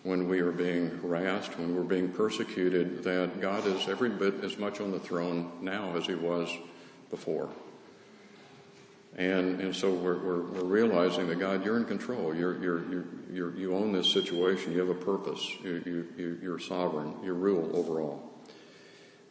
when 0.09 0.27
we 0.27 0.39
are 0.39 0.51
being 0.51 0.89
harassed, 1.01 1.57
when 1.59 1.75
we're 1.75 1.83
being 1.83 2.09
persecuted, 2.09 3.03
that 3.03 3.39
God 3.39 3.67
is 3.67 3.87
every 3.87 4.09
bit 4.09 4.43
as 4.43 4.57
much 4.57 4.81
on 4.81 4.89
the 4.91 4.99
throne 4.99 5.51
now 5.61 5.95
as 5.95 6.07
he 6.07 6.15
was 6.15 6.49
before. 7.11 7.47
And, 9.15 9.61
and 9.61 9.75
so 9.75 9.93
we're, 9.93 10.17
we're, 10.17 10.41
we're, 10.41 10.63
realizing 10.63 11.27
that 11.27 11.39
God, 11.39 11.63
you're 11.63 11.77
in 11.77 11.85
control. 11.85 12.33
You're, 12.33 12.59
you're, 12.61 13.05
you're, 13.31 13.55
you 13.55 13.75
own 13.75 13.91
this 13.91 14.11
situation. 14.11 14.71
You 14.73 14.79
have 14.79 14.89
a 14.89 14.95
purpose. 14.95 15.47
You, 15.63 16.07
you, 16.17 16.39
you're 16.41 16.59
sovereign. 16.59 17.13
You 17.23 17.33
rule 17.33 17.75
over 17.75 18.01
all. 18.01 18.31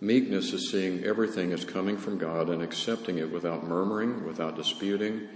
Meekness 0.01 0.53
is 0.53 0.71
seeing 0.71 1.03
everything 1.05 1.53
as 1.53 1.64
coming 1.64 1.97
from 1.97 2.19
God 2.19 2.51
and 2.51 2.62
accepting 2.62 3.19
it 3.19 3.33
without 3.33 3.67
murmuring, 3.67 4.25
without 4.25 4.55
disputing, 4.55 5.27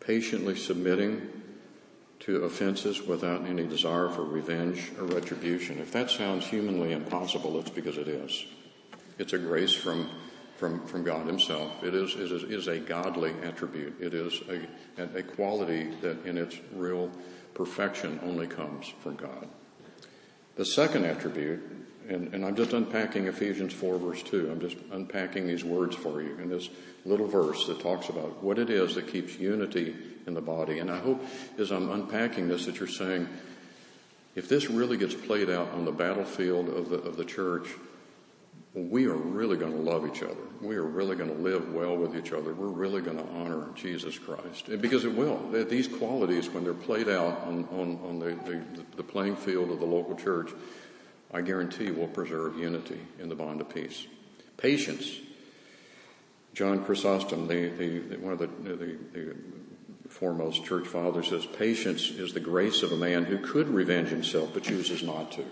patiently 0.00 0.54
submitting 0.54 1.31
to 2.22 2.44
offenses 2.44 3.02
without 3.02 3.46
any 3.46 3.66
desire 3.66 4.08
for 4.08 4.22
revenge 4.22 4.92
or 4.98 5.04
retribution. 5.04 5.78
If 5.78 5.92
that 5.92 6.10
sounds 6.10 6.46
humanly 6.46 6.92
impossible, 6.92 7.58
it's 7.58 7.70
because 7.70 7.98
it 7.98 8.08
is. 8.08 8.44
It's 9.18 9.32
a 9.32 9.38
grace 9.38 9.74
from 9.74 10.08
from, 10.62 10.86
from 10.86 11.02
God 11.02 11.26
Himself. 11.26 11.82
It 11.82 11.92
is, 11.92 12.14
it 12.14 12.30
is, 12.30 12.44
is 12.44 12.68
a 12.68 12.78
godly 12.78 13.34
attribute. 13.42 14.00
It 14.00 14.14
is 14.14 14.40
a, 14.96 15.18
a 15.18 15.22
quality 15.24 15.88
that 16.02 16.24
in 16.24 16.38
its 16.38 16.56
real 16.72 17.10
perfection 17.52 18.20
only 18.22 18.46
comes 18.46 18.86
from 19.00 19.16
God. 19.16 19.48
The 20.54 20.64
second 20.64 21.04
attribute, 21.04 21.60
and, 22.08 22.32
and 22.32 22.44
I'm 22.44 22.54
just 22.54 22.74
unpacking 22.74 23.26
Ephesians 23.26 23.72
4 23.72 23.98
verse 23.98 24.22
2. 24.22 24.52
I'm 24.52 24.60
just 24.60 24.76
unpacking 24.92 25.48
these 25.48 25.64
words 25.64 25.96
for 25.96 26.22
you 26.22 26.38
in 26.38 26.48
this 26.48 26.68
little 27.04 27.26
verse 27.26 27.66
that 27.66 27.80
talks 27.80 28.08
about 28.08 28.40
what 28.40 28.56
it 28.60 28.70
is 28.70 28.94
that 28.94 29.08
keeps 29.08 29.36
unity 29.36 29.96
in 30.26 30.34
the 30.34 30.40
body. 30.40 30.78
And 30.78 30.90
I 30.90 30.98
hope 30.98 31.24
as 31.58 31.70
I'm 31.70 31.90
unpacking 31.90 32.48
this 32.48 32.66
that 32.66 32.78
you're 32.78 32.88
saying, 32.88 33.28
if 34.34 34.48
this 34.48 34.70
really 34.70 34.96
gets 34.96 35.14
played 35.14 35.50
out 35.50 35.70
on 35.72 35.84
the 35.84 35.92
battlefield 35.92 36.68
of 36.68 36.88
the, 36.88 36.96
of 36.96 37.16
the 37.16 37.24
church, 37.24 37.68
we 38.74 39.04
are 39.04 39.14
really 39.14 39.58
going 39.58 39.72
to 39.72 39.78
love 39.78 40.06
each 40.06 40.22
other. 40.22 40.34
We 40.62 40.76
are 40.76 40.84
really 40.84 41.14
going 41.14 41.28
to 41.28 41.42
live 41.42 41.74
well 41.74 41.94
with 41.94 42.16
each 42.16 42.32
other. 42.32 42.54
We're 42.54 42.68
really 42.68 43.02
going 43.02 43.18
to 43.18 43.26
honor 43.34 43.68
Jesus 43.74 44.18
Christ. 44.18 44.68
Because 44.80 45.04
it 45.04 45.14
will. 45.14 45.38
These 45.50 45.88
qualities, 45.88 46.48
when 46.48 46.64
they're 46.64 46.72
played 46.72 47.08
out 47.08 47.42
on, 47.46 47.68
on, 47.72 47.98
on 48.02 48.18
the, 48.18 48.34
the, 48.50 48.62
the 48.96 49.02
playing 49.02 49.36
field 49.36 49.70
of 49.70 49.80
the 49.80 49.86
local 49.86 50.16
church, 50.16 50.52
I 51.34 51.42
guarantee 51.42 51.90
will 51.90 52.08
preserve 52.08 52.58
unity 52.58 53.00
in 53.18 53.28
the 53.28 53.34
bond 53.34 53.60
of 53.60 53.68
peace. 53.68 54.06
Patience. 54.56 55.18
John 56.54 56.84
Chrysostom, 56.84 57.48
the, 57.48 57.68
the, 57.68 58.16
one 58.16 58.32
of 58.32 58.38
the, 58.38 58.46
the, 58.46 58.98
the 59.12 59.36
foremost 60.22 60.64
church 60.64 60.86
fathers, 60.86 61.30
says, 61.30 61.44
Patience 61.44 62.08
is 62.10 62.32
the 62.32 62.38
grace 62.38 62.84
of 62.84 62.92
a 62.92 62.96
man 62.96 63.24
who 63.24 63.38
could 63.38 63.68
revenge 63.68 64.08
himself 64.08 64.50
but 64.54 64.62
chooses 64.62 65.02
not 65.02 65.32
to. 65.32 65.44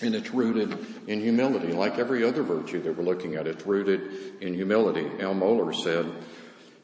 And 0.00 0.14
it's 0.14 0.30
rooted 0.30 0.74
in 1.06 1.20
humility, 1.20 1.74
like 1.74 1.98
every 1.98 2.24
other 2.24 2.42
virtue 2.42 2.80
that 2.80 2.96
we're 2.96 3.04
looking 3.04 3.34
at. 3.34 3.46
It's 3.46 3.66
rooted 3.66 4.40
in 4.40 4.54
humility. 4.54 5.04
Al 5.20 5.34
Mohler 5.34 5.74
said, 5.74 6.10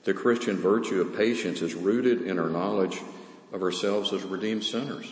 the 0.05 0.13
Christian 0.13 0.59
virtue 0.59 1.01
of 1.01 1.17
patience 1.17 1.63
is 1.63 1.75
rooted 1.75 2.21
in 2.21 2.39
our 2.39 2.51
knowledge 2.51 3.01
of 3.55 3.63
ourselves 3.63 4.13
as 4.13 4.23
redeemed 4.23 4.65
sinners. 4.65 5.11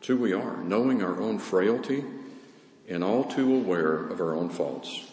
It's 0.00 0.08
who 0.08 0.18
we 0.18 0.34
are, 0.34 0.58
knowing 0.58 1.02
our 1.02 1.18
own 1.18 1.38
frailty 1.38 2.04
and 2.90 3.02
all 3.02 3.24
too 3.24 3.54
aware 3.54 3.94
of 3.94 4.20
our 4.20 4.34
own 4.34 4.50
faults. 4.50 5.07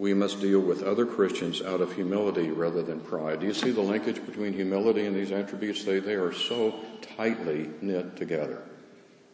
We 0.00 0.14
must 0.14 0.40
deal 0.40 0.60
with 0.60 0.82
other 0.82 1.04
Christians 1.04 1.60
out 1.60 1.82
of 1.82 1.92
humility 1.92 2.50
rather 2.50 2.82
than 2.82 3.00
pride. 3.00 3.40
Do 3.40 3.46
you 3.46 3.52
see 3.52 3.70
the 3.70 3.82
linkage 3.82 4.24
between 4.24 4.54
humility 4.54 5.04
and 5.04 5.14
these 5.14 5.30
attributes? 5.30 5.84
They, 5.84 6.00
they 6.00 6.14
are 6.14 6.32
so 6.32 6.74
tightly 7.18 7.68
knit 7.82 8.16
together. 8.16 8.62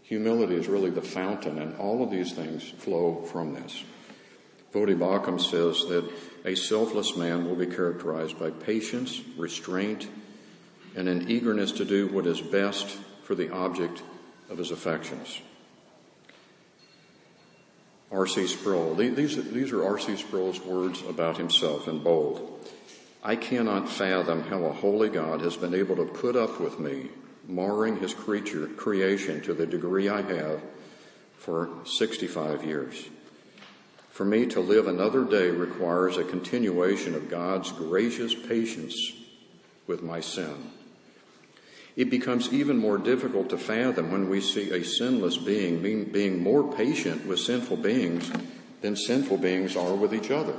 Humility 0.02 0.56
is 0.56 0.66
really 0.66 0.90
the 0.90 1.02
fountain, 1.02 1.60
and 1.60 1.76
all 1.76 2.02
of 2.02 2.10
these 2.10 2.32
things 2.32 2.68
flow 2.68 3.22
from 3.30 3.54
this. 3.54 3.84
Voddie 4.74 4.98
Baucham 4.98 5.40
says 5.40 5.88
that 5.88 6.10
a 6.44 6.56
selfless 6.56 7.16
man 7.16 7.46
will 7.46 7.54
be 7.54 7.66
characterized 7.66 8.36
by 8.36 8.50
patience, 8.50 9.22
restraint, 9.36 10.08
and 10.96 11.08
an 11.08 11.30
eagerness 11.30 11.70
to 11.70 11.84
do 11.84 12.08
what 12.08 12.26
is 12.26 12.40
best 12.40 12.88
for 13.22 13.36
the 13.36 13.52
object 13.52 14.02
of 14.50 14.58
his 14.58 14.72
affections. 14.72 15.40
R.C. 18.10 18.46
Sproul. 18.46 18.94
These, 18.94 19.52
these 19.52 19.72
are 19.72 19.84
R.C. 19.84 20.16
Sproul's 20.16 20.60
words 20.60 21.02
about 21.08 21.36
himself 21.36 21.88
in 21.88 21.98
bold. 21.98 22.68
I 23.22 23.34
cannot 23.34 23.88
fathom 23.88 24.42
how 24.42 24.64
a 24.64 24.72
holy 24.72 25.08
God 25.08 25.40
has 25.40 25.56
been 25.56 25.74
able 25.74 25.96
to 25.96 26.04
put 26.04 26.36
up 26.36 26.60
with 26.60 26.78
me, 26.78 27.08
marring 27.48 27.96
his 27.96 28.14
creature, 28.14 28.68
creation 28.68 29.40
to 29.42 29.54
the 29.54 29.66
degree 29.66 30.08
I 30.08 30.22
have 30.22 30.62
for 31.36 31.68
65 31.84 32.64
years. 32.64 33.08
For 34.10 34.24
me 34.24 34.46
to 34.46 34.60
live 34.60 34.86
another 34.86 35.24
day 35.24 35.50
requires 35.50 36.16
a 36.16 36.24
continuation 36.24 37.14
of 37.14 37.28
God's 37.28 37.72
gracious 37.72 38.34
patience 38.34 39.12
with 39.86 40.02
my 40.02 40.20
sin. 40.20 40.70
It 41.96 42.10
becomes 42.10 42.52
even 42.52 42.76
more 42.76 42.98
difficult 42.98 43.48
to 43.50 43.58
fathom 43.58 44.12
when 44.12 44.28
we 44.28 44.42
see 44.42 44.70
a 44.70 44.84
sinless 44.84 45.38
being 45.38 45.80
being, 45.80 46.04
being 46.04 46.42
more 46.42 46.70
patient 46.70 47.26
with 47.26 47.40
sinful 47.40 47.78
beings 47.78 48.30
than 48.82 48.94
sinful 48.96 49.38
beings 49.38 49.76
are 49.76 49.94
with 49.94 50.14
each 50.14 50.30
other. 50.30 50.54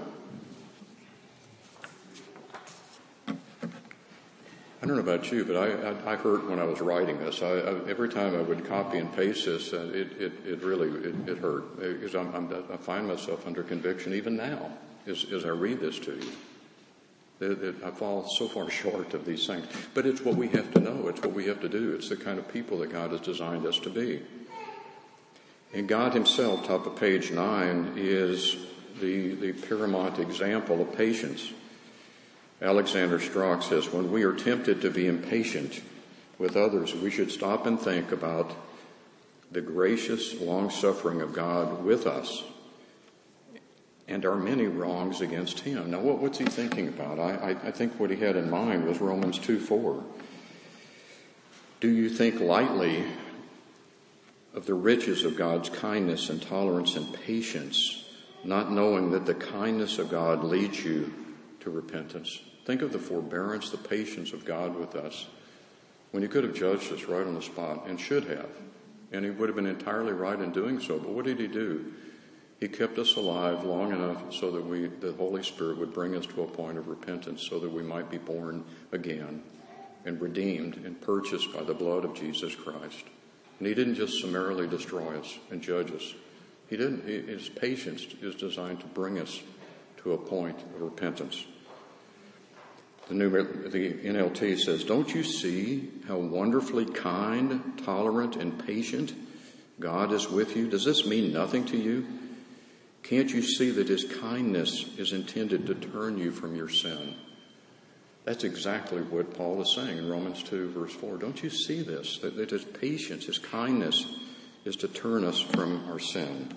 I 4.82 4.86
don't 4.86 4.96
know 4.96 5.02
about 5.02 5.32
you, 5.32 5.44
but 5.44 5.58
I, 5.58 5.90
I, 5.90 6.14
I 6.14 6.16
hurt 6.16 6.50
when 6.50 6.60
I 6.60 6.64
was 6.64 6.82
writing 6.82 7.20
this. 7.20 7.42
I, 7.42 7.50
every 7.90 8.10
time 8.10 8.36
I 8.36 8.42
would 8.42 8.66
copy 8.66 8.98
and 8.98 9.14
paste 9.16 9.46
this, 9.46 9.74
uh, 9.74 9.92
it, 9.94 10.14
it, 10.20 10.32
it 10.46 10.64
really 10.64 10.90
it, 10.90 11.30
it 11.30 11.38
hurt 11.40 11.80
because 11.80 12.16
I'm, 12.16 12.34
I'm, 12.34 12.66
i 12.72 12.78
find 12.78 13.08
myself 13.08 13.46
under 13.46 13.64
conviction 13.64 14.14
even 14.14 14.38
now 14.38 14.72
as, 15.06 15.26
as 15.32 15.46
I 15.46 15.50
read 15.50 15.82
this 15.82 16.00
to 16.00 16.14
you. 16.14 16.32
I 17.40 17.92
fall 17.92 18.28
so 18.28 18.48
far 18.48 18.70
short 18.70 19.14
of 19.14 19.26
these 19.26 19.46
things. 19.46 19.68
But 19.94 20.06
it's 20.06 20.22
what 20.22 20.36
we 20.36 20.48
have 20.50 20.74
to 20.74 20.80
know. 20.80 21.08
It's 21.08 21.22
what 21.22 21.34
we 21.34 21.46
have 21.46 21.62
to 21.62 21.70
do. 21.70 21.94
It's 21.94 22.10
the 22.10 22.18
kind 22.18 22.40
of 22.40 22.52
people 22.52 22.80
that 22.80 22.92
God 22.92 23.12
has 23.12 23.22
designed 23.22 23.66
us 23.66 23.78
to 23.80 23.90
be. 23.90 24.24
And 25.74 25.88
God 25.88 26.14
Himself, 26.14 26.66
top 26.66 26.88
of 26.88 26.96
page 26.96 27.32
nine, 27.32 27.94
is 27.96 28.56
the, 29.00 29.36
the 29.36 29.54
paramount 29.54 30.18
example 30.18 30.82
of 30.82 30.96
patience. 30.98 31.52
Alexander 32.60 33.20
Strauch 33.20 33.62
says, 33.62 33.92
when 33.92 34.12
we 34.12 34.24
are 34.24 34.34
tempted 34.34 34.82
to 34.82 34.90
be 34.90 35.06
impatient 35.06 35.82
with 36.40 36.58
others, 36.58 36.96
we 36.96 37.12
should 37.12 37.30
stop 37.30 37.68
and 37.68 37.80
think 37.80 38.12
about 38.12 38.52
the 39.52 39.62
gracious 39.62 40.40
long 40.42 40.72
suffering 40.72 41.22
of 41.22 41.34
God 41.34 41.84
with 41.84 42.08
us 42.08 42.44
and 44.08 44.26
our 44.26 44.36
many 44.36 44.68
wrongs 44.68 45.22
against 45.22 45.60
him. 45.60 45.92
Now, 45.92 46.00
what, 46.00 46.20
what's 46.20 46.38
he 46.38 46.46
thinking 46.46 46.88
about? 46.88 47.20
I, 47.20 47.34
I, 47.34 47.50
I 47.68 47.72
think 47.72 48.00
what 48.00 48.10
he 48.10 48.16
had 48.16 48.36
in 48.36 48.50
mind 48.50 48.86
was 48.86 49.02
Romans 49.02 49.38
2 49.40 49.60
4. 49.60 50.04
Do 51.80 51.90
you 51.90 52.10
think 52.10 52.40
lightly 52.40 53.04
of 54.54 54.66
the 54.66 54.74
riches 54.74 55.24
of 55.24 55.36
God's 55.36 55.70
kindness 55.70 56.30
and 56.30 56.42
tolerance 56.42 56.96
and 56.96 57.14
patience, 57.14 58.06
not 58.44 58.72
knowing 58.72 59.12
that 59.12 59.26
the 59.26 59.36
kindness 59.36 60.00
of 60.00 60.10
God 60.10 60.44
leads 60.44 60.84
you 60.84 61.14
to 61.60 61.70
repentance? 61.70 62.42
Think 62.66 62.82
of 62.82 62.92
the 62.92 63.00
forbearance, 63.00 63.70
the 63.70 63.78
patience 63.78 64.34
of 64.34 64.46
God 64.46 64.76
with 64.76 64.96
us 64.96 65.28
when 66.12 66.24
he 66.24 66.30
could 66.30 66.44
have 66.44 66.54
judged 66.54 66.92
us 66.92 67.04
right 67.04 67.28
on 67.28 67.36
the 67.36 67.42
spot 67.42 67.86
and 67.88 68.00
should 68.00 68.26
have. 68.26 68.50
And 69.12 69.24
he 69.24 69.32
would 69.32 69.50
have 69.50 69.56
been 69.56 69.66
entirely 69.66 70.14
right 70.14 70.40
in 70.40 70.52
doing 70.52 70.80
so. 70.80 70.98
But 70.98 71.10
what 71.10 71.26
did 71.26 71.40
he 71.40 71.48
do? 71.48 71.94
He 72.60 72.68
kept 72.68 72.98
us 72.98 73.16
alive 73.16 73.64
long 73.64 73.92
enough 73.92 74.34
so 74.34 74.52
that 74.52 74.66
we, 74.66 74.88
the 74.88 75.14
Holy 75.14 75.44
Spirit 75.44 75.78
would 75.78 75.94
bring 75.94 76.16
us 76.16 76.26
to 76.28 76.42
a 76.42 76.48
point 76.48 76.78
of 76.78 76.88
repentance 76.88 77.44
so 77.48 77.60
that 77.60 77.72
we 77.72 77.84
might 77.84 78.10
be 78.10 78.18
born 78.18 78.64
again 78.92 79.44
and 80.06 80.20
redeemed 80.20 80.78
and 80.78 81.00
purchased 81.00 81.54
by 81.54 81.64
the 81.64 81.74
blood 81.74 82.04
of 82.04 82.16
Jesus 82.16 82.56
Christ. 82.56 83.04
And 83.60 83.68
He 83.68 83.76
didn't 83.76 83.96
just 83.96 84.20
summarily 84.22 84.68
destroy 84.68 85.20
us 85.20 85.38
and 85.52 85.62
judge 85.62 85.92
us. 85.92 86.16
He 86.70 86.78
didn't. 86.78 87.06
His 87.06 87.50
patience 87.50 88.06
is 88.22 88.36
designed 88.36 88.80
to 88.82 88.88
bring 88.88 89.20
us 89.20 89.42
to 89.98 90.14
a 90.14 90.18
point 90.18 90.60
of 90.60 90.82
repentance. 90.82 91.46
The, 93.08 93.14
new, 93.14 93.30
the 93.70 93.94
NLT 93.94 94.60
says, 94.60 94.84
Don't 94.84 95.14
you 95.14 95.24
see 95.24 95.90
how 96.08 96.18
wonderfully 96.18 96.86
kind, 96.86 97.82
tolerant, 97.86 98.36
and 98.36 98.66
patient 98.66 99.14
God 99.80 100.12
is 100.12 100.30
with 100.30 100.58
you? 100.58 100.68
Does 100.68 100.84
this 100.84 101.06
mean 101.06 101.32
nothing 101.32 101.64
to 101.66 101.78
you? 101.78 102.06
Can't 103.08 103.32
you 103.32 103.42
see 103.42 103.72
that 103.72 103.88
His 103.88 104.04
kindness 104.04 104.86
is 104.98 105.14
intended 105.14 105.66
to 105.68 105.76
turn 105.76 106.18
you 106.18 106.32
from 106.32 106.58
your 106.58 106.68
sin? 106.68 107.16
That's 108.26 108.44
exactly 108.44 109.02
what 109.02 109.34
Paul 109.34 109.62
is 109.62 109.74
saying 109.74 109.98
in 109.98 110.10
Romans 110.10 110.44
2, 110.44 110.72
verse 110.72 110.94
4. 110.94 111.16
Don't 111.16 111.42
you 111.42 111.50
see 111.50 111.82
this? 111.82 112.18
That, 112.18 112.36
that 112.36 112.50
His 112.50 112.66
patience, 112.66 113.26
His 113.26 113.40
kindness 113.40 114.06
is 114.66 114.76
to 114.78 114.90
turn 114.90 115.24
us 115.24 115.40
from 115.40 115.90
our 115.90 116.00
sin. 116.00 116.50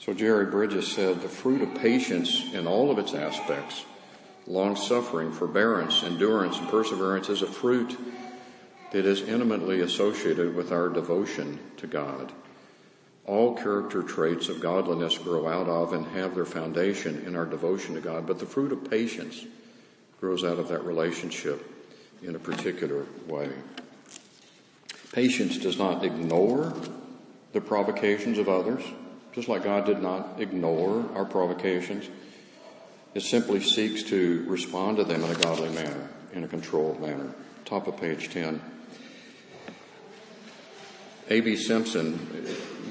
So 0.00 0.12
Jerry 0.12 0.46
Bridges 0.46 0.90
said 0.90 1.22
the 1.22 1.28
fruit 1.28 1.62
of 1.62 1.80
patience 1.80 2.52
in 2.52 2.66
all 2.66 2.90
of 2.90 2.98
its 2.98 3.14
aspects, 3.14 3.84
long 4.48 4.74
suffering, 4.74 5.30
forbearance, 5.30 6.02
endurance, 6.02 6.58
and 6.58 6.68
perseverance, 6.68 7.28
is 7.28 7.42
a 7.42 7.46
fruit 7.46 7.96
that 8.90 9.06
is 9.06 9.22
intimately 9.22 9.82
associated 9.82 10.56
with 10.56 10.72
our 10.72 10.88
devotion 10.88 11.60
to 11.76 11.86
God. 11.86 12.32
All 13.26 13.54
character 13.54 14.02
traits 14.02 14.48
of 14.48 14.60
godliness 14.60 15.16
grow 15.16 15.48
out 15.48 15.66
of 15.66 15.92
and 15.92 16.06
have 16.08 16.34
their 16.34 16.44
foundation 16.44 17.24
in 17.26 17.36
our 17.36 17.46
devotion 17.46 17.94
to 17.94 18.00
God, 18.00 18.26
but 18.26 18.38
the 18.38 18.46
fruit 18.46 18.70
of 18.70 18.90
patience 18.90 19.44
grows 20.20 20.44
out 20.44 20.58
of 20.58 20.68
that 20.68 20.84
relationship 20.84 21.70
in 22.22 22.34
a 22.36 22.38
particular 22.38 23.06
way. 23.26 23.50
Patience 25.12 25.58
does 25.58 25.78
not 25.78 26.04
ignore 26.04 26.74
the 27.52 27.60
provocations 27.60 28.36
of 28.36 28.48
others, 28.48 28.82
just 29.32 29.48
like 29.48 29.64
God 29.64 29.86
did 29.86 30.02
not 30.02 30.40
ignore 30.40 31.08
our 31.14 31.24
provocations. 31.24 32.08
It 33.14 33.22
simply 33.22 33.60
seeks 33.60 34.02
to 34.04 34.44
respond 34.48 34.96
to 34.96 35.04
them 35.04 35.22
in 35.22 35.30
a 35.30 35.34
godly 35.34 35.70
manner, 35.70 36.08
in 36.32 36.44
a 36.44 36.48
controlled 36.48 37.00
manner. 37.00 37.32
Top 37.64 37.86
of 37.86 37.96
page 37.96 38.28
10. 38.30 38.60
A.B. 41.30 41.56
Simpson 41.56 42.18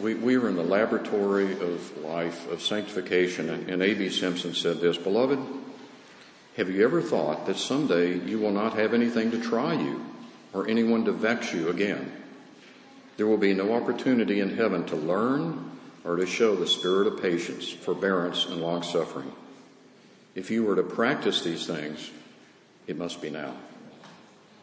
we, 0.03 0.15
we 0.15 0.35
are 0.35 0.49
in 0.49 0.55
the 0.55 0.63
laboratory 0.63 1.53
of 1.53 1.97
life, 2.03 2.51
of 2.51 2.61
sanctification, 2.61 3.49
and, 3.49 3.69
and 3.69 3.81
A.B. 3.81 4.09
Simpson 4.09 4.53
said 4.53 4.81
this 4.81 4.97
Beloved, 4.97 5.39
have 6.57 6.69
you 6.69 6.83
ever 6.83 7.01
thought 7.01 7.45
that 7.45 7.57
someday 7.57 8.19
you 8.19 8.37
will 8.37 8.51
not 8.51 8.73
have 8.73 8.93
anything 8.93 9.31
to 9.31 9.41
try 9.41 9.73
you 9.73 10.05
or 10.51 10.67
anyone 10.67 11.05
to 11.05 11.13
vex 11.13 11.53
you 11.53 11.69
again? 11.69 12.11
There 13.15 13.25
will 13.25 13.37
be 13.37 13.53
no 13.53 13.73
opportunity 13.73 14.41
in 14.41 14.57
heaven 14.57 14.85
to 14.87 14.95
learn 14.95 15.71
or 16.03 16.17
to 16.17 16.25
show 16.25 16.55
the 16.55 16.67
spirit 16.67 17.07
of 17.07 17.21
patience, 17.21 17.71
forbearance, 17.71 18.45
and 18.45 18.61
long 18.61 18.83
suffering. 18.83 19.31
If 20.35 20.51
you 20.51 20.63
were 20.63 20.75
to 20.75 20.83
practice 20.83 21.43
these 21.43 21.65
things, 21.65 22.11
it 22.87 22.97
must 22.97 23.21
be 23.21 23.29
now. 23.29 23.53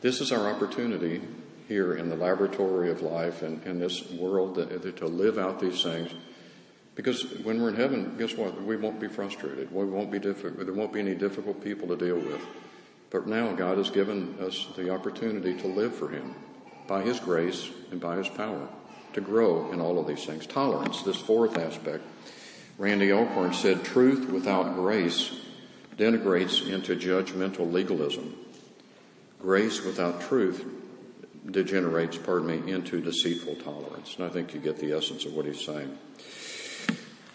This 0.03 0.21
is 0.21 0.33
our 0.33 0.51
opportunity 0.51 1.23
here 1.71 1.95
in 1.95 2.09
the 2.09 2.17
laboratory 2.17 2.91
of 2.91 3.01
life 3.01 3.43
and 3.43 3.65
in 3.65 3.79
this 3.79 4.11
world 4.11 4.57
to 4.57 5.07
live 5.07 5.39
out 5.39 5.61
these 5.61 5.85
things. 5.85 6.11
Because 6.97 7.23
when 7.45 7.63
we're 7.63 7.69
in 7.69 7.77
heaven, 7.77 8.17
guess 8.19 8.35
what? 8.35 8.61
We 8.61 8.75
won't 8.75 8.99
be 8.99 9.07
frustrated. 9.07 9.73
We 9.73 9.85
won't 9.85 10.11
be 10.11 10.19
difficult. 10.19 10.67
There 10.67 10.75
won't 10.75 10.93
be 10.93 10.99
any 10.99 11.15
difficult 11.15 11.63
people 11.63 11.87
to 11.87 11.97
deal 11.97 12.17
with. 12.17 12.41
But 13.11 13.29
now 13.29 13.53
God 13.53 13.79
has 13.79 13.89
given 13.89 14.37
us 14.41 14.67
the 14.75 14.91
opportunity 14.91 15.55
to 15.61 15.69
live 15.69 15.95
for 15.95 16.09
Him 16.09 16.35
by 16.89 17.03
His 17.03 17.21
grace 17.21 17.71
and 17.93 18.01
by 18.01 18.17
His 18.17 18.29
power 18.29 18.67
to 19.13 19.21
grow 19.21 19.71
in 19.71 19.81
all 19.81 20.01
of 20.01 20.09
these 20.09 20.25
things. 20.27 20.49
Tolerance, 20.49 21.03
this 21.03 21.21
fourth 21.21 21.57
aspect. 21.57 22.03
Randy 22.79 23.13
Alcorn 23.13 23.55
said, 23.55 23.85
truth 23.85 24.29
without 24.29 24.75
grace 24.75 25.41
denigrates 25.97 26.69
into 26.69 26.97
judgmental 26.97 27.71
legalism. 27.73 28.35
Grace 29.41 29.85
without 29.85 30.21
truth 30.21 30.65
degenerates, 31.51 32.17
pardon 32.19 32.47
me, 32.47 32.73
into 32.73 33.01
deceitful 33.01 33.57
tolerance. 33.57 34.17
And 34.17 34.27
I 34.27 34.29
think 34.29 34.55
you 34.55 34.61
get 34.61 34.79
the 34.79 34.93
essence 34.93 35.25
of 35.25 35.33
what 35.33 35.47
he's 35.47 35.65
saying. 35.65 35.99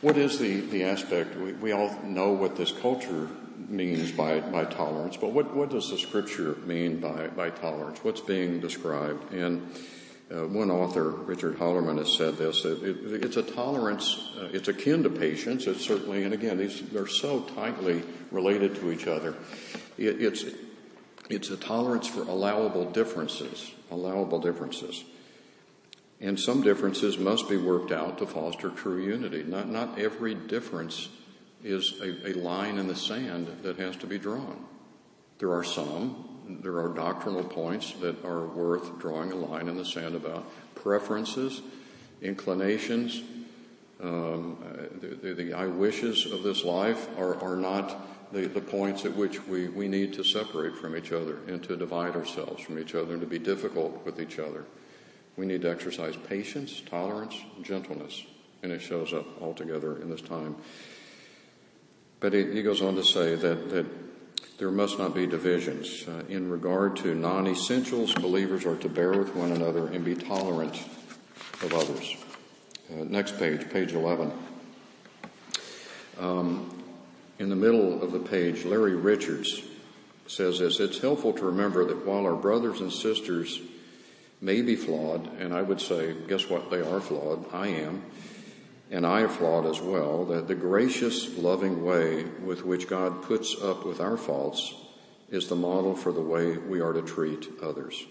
What 0.02 0.18
is 0.18 0.40
the, 0.40 0.62
the 0.62 0.84
aspect? 0.84 1.36
We, 1.36 1.54
we 1.54 1.72
all 1.72 2.00
know 2.04 2.32
what 2.32 2.56
this 2.56 2.72
culture 2.72 3.30
means 3.68 4.12
by, 4.12 4.40
by 4.40 4.66
tolerance, 4.66 5.18
but 5.18 5.32
what, 5.32 5.56
what 5.56 5.70
does 5.70 5.90
the 5.90 5.98
scripture 5.98 6.56
mean 6.66 7.00
by, 7.00 7.28
by 7.28 7.50
tolerance? 7.50 8.04
What's 8.04 8.22
being 8.22 8.60
described? 8.60 9.34
And 9.34 9.68
Uh, 10.26 10.48
one 10.50 10.72
author, 10.72 11.12
Richard 11.30 11.56
Hollerman, 11.60 12.00
has 12.00 12.18
said 12.18 12.36
this. 12.36 12.66
It, 12.66 12.82
it, 12.82 13.24
it's 13.24 13.38
a 13.38 13.44
tolerance. 13.44 14.34
Uh, 14.34 14.50
it's 14.58 14.68
akin 14.68 15.04
to 15.04 15.10
patience. 15.10 15.68
It's 15.68 15.86
certainly, 15.86 16.26
and 16.26 16.34
again, 16.34 16.58
these 16.58 16.82
they're 16.90 17.06
so 17.06 17.46
tightly 17.54 18.02
related 18.32 18.74
to 18.82 18.90
each 18.90 19.06
other. 19.06 19.36
It, 20.00 20.18
it's 20.20 20.44
it's 21.30 21.50
a 21.50 21.58
tolerance 21.58 22.08
for 22.08 22.22
allowable 22.22 22.90
differences. 22.92 23.72
Allowable 23.92 24.40
differences. 24.40 25.04
And 26.22 26.40
some 26.40 26.62
differences 26.62 27.18
must 27.18 27.50
be 27.50 27.58
worked 27.58 27.92
out 27.92 28.18
to 28.20 28.26
foster 28.26 28.70
true 28.70 29.04
unity. 29.04 29.44
Not, 29.44 29.70
not 29.70 30.00
every 30.00 30.34
difference 30.34 31.10
is 31.64 32.00
a, 32.02 32.30
a 32.30 32.34
line 32.34 32.78
in 32.78 32.88
the 32.88 32.96
sand 32.96 33.48
that 33.64 33.78
has 33.78 33.96
to 33.98 34.08
be 34.08 34.18
drawn. 34.18 34.66
There 35.40 35.54
are 35.54 35.64
some, 35.64 36.60
there 36.64 36.80
are 36.80 36.90
doctrinal 36.90 37.44
points 37.44 37.92
that 38.02 38.24
are 38.24 38.46
worth 38.46 39.00
drawing 39.00 39.32
a 39.32 39.36
line 39.36 39.68
in 39.68 39.76
the 39.76 39.86
sand 39.86 40.16
about. 40.16 40.46
Preferences, 40.76 41.62
inclinations, 42.22 43.22
um, 44.02 44.58
the, 45.02 45.08
the, 45.08 45.34
the, 45.34 45.54
I 45.54 45.68
wishes 45.68 46.32
of 46.32 46.44
this 46.44 46.64
life 46.64 47.08
are, 47.18 47.36
are 47.42 47.56
not 47.56 47.96
the, 48.36 48.48
the 48.48 48.62
points 48.62 49.06
at 49.06 49.16
which 49.16 49.42
we, 49.48 49.70
we 49.70 49.88
need 49.88 50.12
to 50.14 50.24
separate 50.24 50.76
from 50.76 50.98
each 50.98 51.14
other 51.14 51.38
and 51.48 51.64
to 51.64 51.78
divide 51.78 52.16
ourselves 52.16 52.62
from 52.62 52.78
each 52.78 52.94
other 52.94 53.14
and 53.14 53.22
to 53.22 53.28
be 53.28 53.40
difficult 53.40 54.06
with 54.06 54.20
each 54.20 54.40
other. 54.40 54.66
We 55.38 55.46
need 55.46 55.62
to 55.62 55.72
exercise 55.72 56.18
patience, 56.18 56.82
tolerance, 56.82 57.36
gentleness, 57.62 58.26
and 58.62 58.74
it 58.74 58.82
shows 58.82 59.14
up 59.14 59.26
altogether 59.42 60.02
in 60.02 60.10
this 60.10 60.22
time. 60.22 60.58
But 62.20 62.34
he, 62.34 62.52
he 62.52 62.62
goes 62.62 62.82
on 62.82 62.96
to 62.96 63.04
say 63.06 63.36
that, 63.36 63.70
that 63.70 63.86
there 64.58 64.72
must 64.72 65.00
not 65.00 65.16
be 65.16 65.26
divisions. 65.28 66.06
Uh, 66.06 66.24
in 66.28 66.50
regard 66.50 66.98
to 66.98 67.16
non 67.16 67.48
essentials, 67.48 68.14
believers 68.16 68.66
are 68.66 68.78
to 68.78 68.90
bear 68.90 69.12
with 69.12 69.34
one 69.34 69.54
another 69.54 69.88
and 69.88 70.04
be 70.04 70.16
tolerant 70.16 70.76
of 71.62 71.74
others. 71.74 72.18
Uh, 72.92 73.04
next 73.06 73.38
page, 73.38 73.70
page 73.70 73.94
11. 73.94 74.32
Um, 76.20 76.85
in 77.40 77.50
the 77.50 77.56
middle 77.56 78.02
of 78.02 78.12
the 78.12 78.20
page, 78.20 78.66
Larry 78.66 78.96
Richards 78.96 79.62
says 80.28 80.60
this 80.60 80.80
It's 80.80 81.00
helpful 81.00 81.34
to 81.34 81.46
remember 81.46 81.86
that 81.86 82.06
while 82.06 82.26
our 82.26 82.36
brothers 82.36 82.82
and 82.82 82.92
sisters 82.92 83.62
may 84.42 84.62
be 84.62 84.76
flawed, 84.76 85.28
and 85.40 85.54
I 85.54 85.62
would 85.62 85.82
say, 85.82 86.16
guess 86.28 86.50
what? 86.50 86.70
They 86.70 86.82
are 86.82 87.02
flawed. 87.02 87.46
I 87.54 87.68
am. 87.68 88.04
And 88.92 89.06
I 89.06 89.22
am 89.22 89.30
flawed 89.30 89.66
as 89.66 89.82
well. 89.82 90.26
That 90.26 90.48
the 90.48 90.56
gracious, 90.56 91.38
loving 91.38 91.84
way 91.84 92.24
with 92.24 92.64
which 92.64 92.88
God 92.88 93.24
puts 93.24 93.60
up 93.62 93.86
with 93.86 94.00
our 94.00 94.18
faults 94.18 94.74
is 95.30 95.48
the 95.48 95.56
model 95.56 95.96
for 95.96 96.12
the 96.12 96.22
way 96.22 96.58
we 96.58 96.82
are 96.82 96.94
to 96.94 97.02
treat 97.02 97.48
others. 97.64 98.06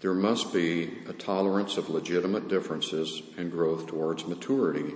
There 0.00 0.14
must 0.14 0.52
be 0.52 0.98
a 1.08 1.12
tolerance 1.12 1.76
of 1.76 1.90
legitimate 1.90 2.48
differences 2.48 3.22
and 3.36 3.50
growth 3.50 3.86
towards 3.86 4.26
maturity, 4.26 4.94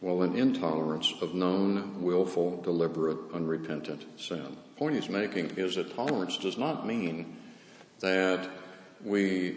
while 0.00 0.22
an 0.22 0.36
intolerance 0.36 1.14
of 1.20 1.34
known, 1.34 2.02
willful, 2.02 2.60
deliberate, 2.62 3.18
unrepentant 3.32 4.04
sin. 4.20 4.44
The 4.44 4.78
point 4.78 4.94
he's 4.94 5.08
making 5.08 5.50
is 5.56 5.76
that 5.76 5.94
tolerance 5.94 6.36
does 6.38 6.58
not 6.58 6.86
mean 6.86 7.36
that 8.00 8.48
we, 9.02 9.56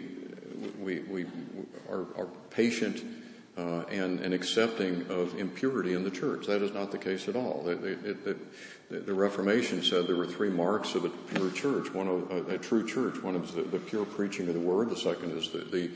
we, 0.80 1.00
we 1.00 1.26
are, 1.88 2.06
are 2.16 2.28
patient 2.50 3.04
uh, 3.58 3.82
and, 3.90 4.20
and, 4.20 4.32
accepting 4.32 5.04
of 5.10 5.38
impurity 5.38 5.92
in 5.92 6.04
the 6.04 6.10
church. 6.10 6.46
That 6.46 6.62
is 6.62 6.72
not 6.72 6.92
the 6.92 6.98
case 6.98 7.28
at 7.28 7.36
all. 7.36 7.68
It, 7.68 7.84
it, 7.84 8.26
it, 8.26 9.06
the 9.06 9.12
Reformation 9.12 9.82
said 9.82 10.06
there 10.06 10.16
were 10.16 10.26
three 10.26 10.48
marks 10.48 10.94
of 10.94 11.04
a 11.04 11.10
pure 11.10 11.50
church. 11.50 11.92
One 11.92 12.08
of 12.08 12.30
a, 12.30 12.54
a 12.54 12.58
true 12.58 12.86
church. 12.86 13.22
One 13.22 13.36
is 13.36 13.52
the, 13.52 13.62
the, 13.62 13.78
pure 13.78 14.04
preaching 14.04 14.48
of 14.48 14.54
the 14.54 14.60
word. 14.60 14.88
The 14.88 14.96
second 14.96 15.36
is 15.36 15.50
the 15.50 15.58
the, 15.58 15.90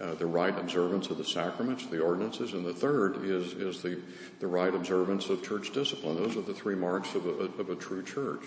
uh, 0.00 0.14
the, 0.14 0.26
right 0.26 0.56
observance 0.58 1.08
of 1.10 1.18
the 1.18 1.24
sacraments, 1.24 1.86
the 1.86 2.00
ordinances, 2.00 2.52
and 2.52 2.64
the 2.64 2.74
third 2.74 3.24
is 3.24 3.52
is 3.54 3.82
the 3.82 4.00
the 4.40 4.46
right 4.46 4.74
observance 4.74 5.28
of 5.28 5.42
church 5.42 5.72
discipline. 5.72 6.16
Those 6.16 6.36
are 6.36 6.42
the 6.42 6.54
three 6.54 6.74
marks 6.74 7.14
of 7.14 7.26
a, 7.26 7.30
of 7.60 7.70
a 7.70 7.76
true 7.76 8.02
church. 8.02 8.42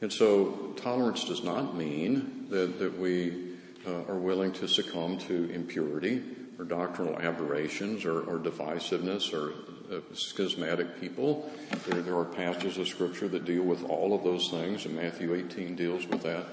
And 0.00 0.12
so 0.12 0.74
tolerance 0.76 1.24
does 1.24 1.42
not 1.42 1.76
mean 1.76 2.46
that, 2.50 2.78
that 2.78 2.98
we 2.98 3.54
uh, 3.86 4.02
are 4.08 4.18
willing 4.18 4.52
to 4.52 4.68
succumb 4.68 5.18
to 5.18 5.50
impurity 5.50 6.22
or 6.58 6.64
doctrinal 6.64 7.18
aberrations 7.18 8.04
or, 8.04 8.20
or 8.20 8.38
divisiveness 8.38 9.32
or 9.32 9.54
uh, 9.94 10.00
schismatic 10.12 11.00
people. 11.00 11.50
There, 11.86 12.02
there 12.02 12.18
are 12.18 12.24
passages 12.24 12.78
of 12.78 12.88
scripture 12.88 13.28
that 13.28 13.44
deal 13.44 13.62
with 13.62 13.84
all 13.84 14.14
of 14.14 14.24
those 14.24 14.50
things, 14.50 14.84
and 14.84 14.96
Matthew 14.96 15.34
18 15.34 15.76
deals 15.76 16.06
with 16.06 16.22
that. 16.22 16.46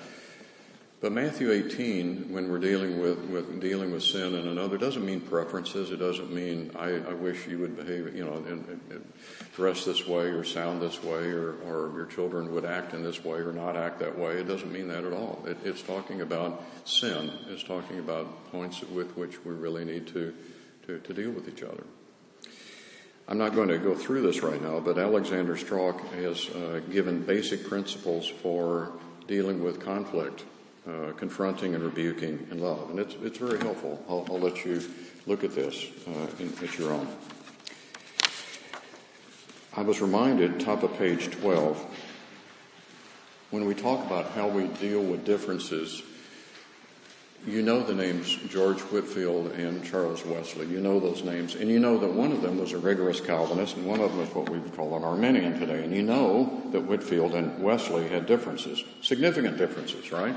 But 1.02 1.14
Matthew 1.14 1.52
18, 1.52 2.32
when 2.32 2.52
we're 2.52 2.60
dealing 2.60 3.02
with, 3.02 3.18
with 3.22 3.60
dealing 3.60 3.92
with 3.92 4.04
sin 4.04 4.36
and 4.36 4.48
another, 4.48 4.78
doesn't 4.78 5.04
mean 5.04 5.20
preferences. 5.20 5.90
It 5.90 5.98
doesn't 5.98 6.32
mean 6.32 6.70
I, 6.78 6.90
I 6.98 7.14
wish 7.14 7.48
you 7.48 7.58
would 7.58 7.76
behave, 7.76 8.16
you 8.16 8.24
know, 8.24 8.36
and, 8.36 8.80
and 8.92 9.14
dress 9.56 9.84
this 9.84 10.06
way 10.06 10.26
or 10.26 10.44
sound 10.44 10.80
this 10.80 11.04
way, 11.04 11.32
or, 11.32 11.56
or 11.64 11.92
your 11.96 12.06
children 12.06 12.54
would 12.54 12.66
act 12.66 12.94
in 12.94 13.02
this 13.02 13.24
way 13.26 13.40
or 13.40 13.52
not 13.52 13.76
act 13.76 13.98
that 13.98 14.16
way. 14.16 14.34
It 14.34 14.48
doesn't 14.48 14.72
mean 14.72 14.90
that 14.90 15.04
at 15.04 15.12
all. 15.12 15.44
It, 15.48 15.58
it's 15.64 15.82
talking 15.82 16.22
about 16.22 16.64
sin. 16.86 17.32
It's 17.48 17.64
talking 17.64 17.98
about 17.98 18.52
points 18.52 18.84
with 18.84 19.18
which 19.18 19.44
we 19.44 19.56
really 19.56 19.84
need 19.84 20.06
to, 20.10 20.36
to, 20.86 21.00
to 21.00 21.14
deal 21.16 21.32
with 21.32 21.50
each 21.50 21.64
other. 21.64 21.84
I'm 23.28 23.40
not 23.40 23.56
going 23.56 23.70
to 23.70 23.80
go 23.80 23.96
through 23.96 24.22
this 24.22 24.44
right 24.44 24.62
now, 24.62 24.80
but 24.80 25.00
Alexander 25.00 25.58
Strauch 25.58 26.00
has 26.14 26.48
uh, 26.50 26.82
given 26.92 27.24
basic 27.24 27.68
principles 27.68 28.28
for 28.28 28.92
dealing 29.26 29.64
with 29.64 29.80
conflict 29.80 30.44
uh, 30.88 31.12
confronting 31.14 31.76
and 31.76 31.84
rebuking 31.84 32.48
in 32.52 32.60
love. 32.60 32.90
And 32.90 33.00
it's, 33.00 33.16
it's 33.22 33.38
very 33.38 33.60
helpful. 33.60 34.04
I'll, 34.10 34.26
I'll 34.30 34.40
let 34.40 34.66
you 34.66 34.82
look 35.28 35.44
at 35.44 35.54
this 35.54 35.88
uh, 36.08 36.28
in, 36.40 36.54
at 36.64 36.78
your 36.78 36.92
own. 36.94 37.08
I 39.74 39.82
was 39.84 40.02
reminded, 40.02 40.60
top 40.60 40.84
of 40.84 40.98
page 40.98 41.32
12, 41.32 41.86
when 43.52 43.66
we 43.66 43.74
talk 43.74 44.06
about 44.06 44.32
how 44.32 44.48
we 44.48 44.68
deal 44.68 45.02
with 45.02 45.26
differences, 45.26 46.02
you 47.46 47.62
know 47.62 47.82
the 47.82 47.94
names 47.94 48.36
George 48.50 48.80
Whitefield 48.82 49.52
and 49.54 49.84
Charles 49.84 50.24
Wesley. 50.26 50.68
You 50.68 50.80
know 50.80 51.00
those 51.00 51.24
names. 51.24 51.56
And 51.56 51.70
you 51.70 51.80
know 51.80 51.98
that 51.98 52.12
one 52.12 52.32
of 52.32 52.42
them 52.42 52.60
was 52.60 52.74
a 52.74 52.78
rigorous 52.78 53.20
Calvinist 53.20 53.78
and 53.78 53.86
one 53.86 54.00
of 54.00 54.12
them 54.12 54.22
is 54.22 54.34
what 54.36 54.50
we 54.50 54.60
would 54.60 54.76
call 54.76 54.96
an 54.96 55.04
Arminian 55.04 55.60
today. 55.60 55.84
And 55.84 55.94
you 55.96 56.04
know 56.04 56.62
that 56.72 56.82
Whitefield 56.82 57.34
and 57.34 57.62
Wesley 57.64 58.08
had 58.08 58.26
differences, 58.26 58.84
significant 59.02 59.58
differences, 59.58 60.12
right? 60.12 60.36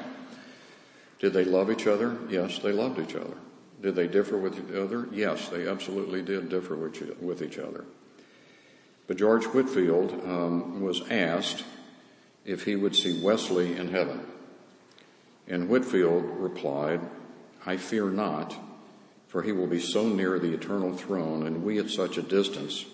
Did 1.24 1.32
they 1.32 1.46
love 1.46 1.70
each 1.70 1.86
other? 1.86 2.18
Yes, 2.28 2.58
they 2.58 2.70
loved 2.70 2.98
each 2.98 3.16
other. 3.16 3.38
Did 3.80 3.94
they 3.94 4.06
differ 4.08 4.36
with 4.36 4.58
each 4.58 4.76
other? 4.76 5.08
Yes, 5.10 5.48
they 5.48 5.66
absolutely 5.66 6.20
did 6.20 6.50
differ 6.50 6.76
with 6.76 7.40
each 7.40 7.56
other. 7.56 7.86
But 9.06 9.16
George 9.16 9.46
Whitefield 9.46 10.12
um, 10.22 10.82
was 10.82 11.00
asked 11.10 11.64
if 12.44 12.64
he 12.64 12.76
would 12.76 12.94
see 12.94 13.22
Wesley 13.22 13.74
in 13.74 13.88
heaven. 13.88 14.20
And 15.48 15.70
Whitefield 15.70 16.26
replied, 16.26 17.00
I 17.64 17.78
fear 17.78 18.10
not, 18.10 18.54
for 19.28 19.42
he 19.42 19.52
will 19.52 19.66
be 19.66 19.80
so 19.80 20.06
near 20.06 20.38
the 20.38 20.52
eternal 20.52 20.92
throne, 20.94 21.46
and 21.46 21.64
we 21.64 21.78
at 21.78 21.88
such 21.88 22.18
a 22.18 22.22
distance, 22.22 22.84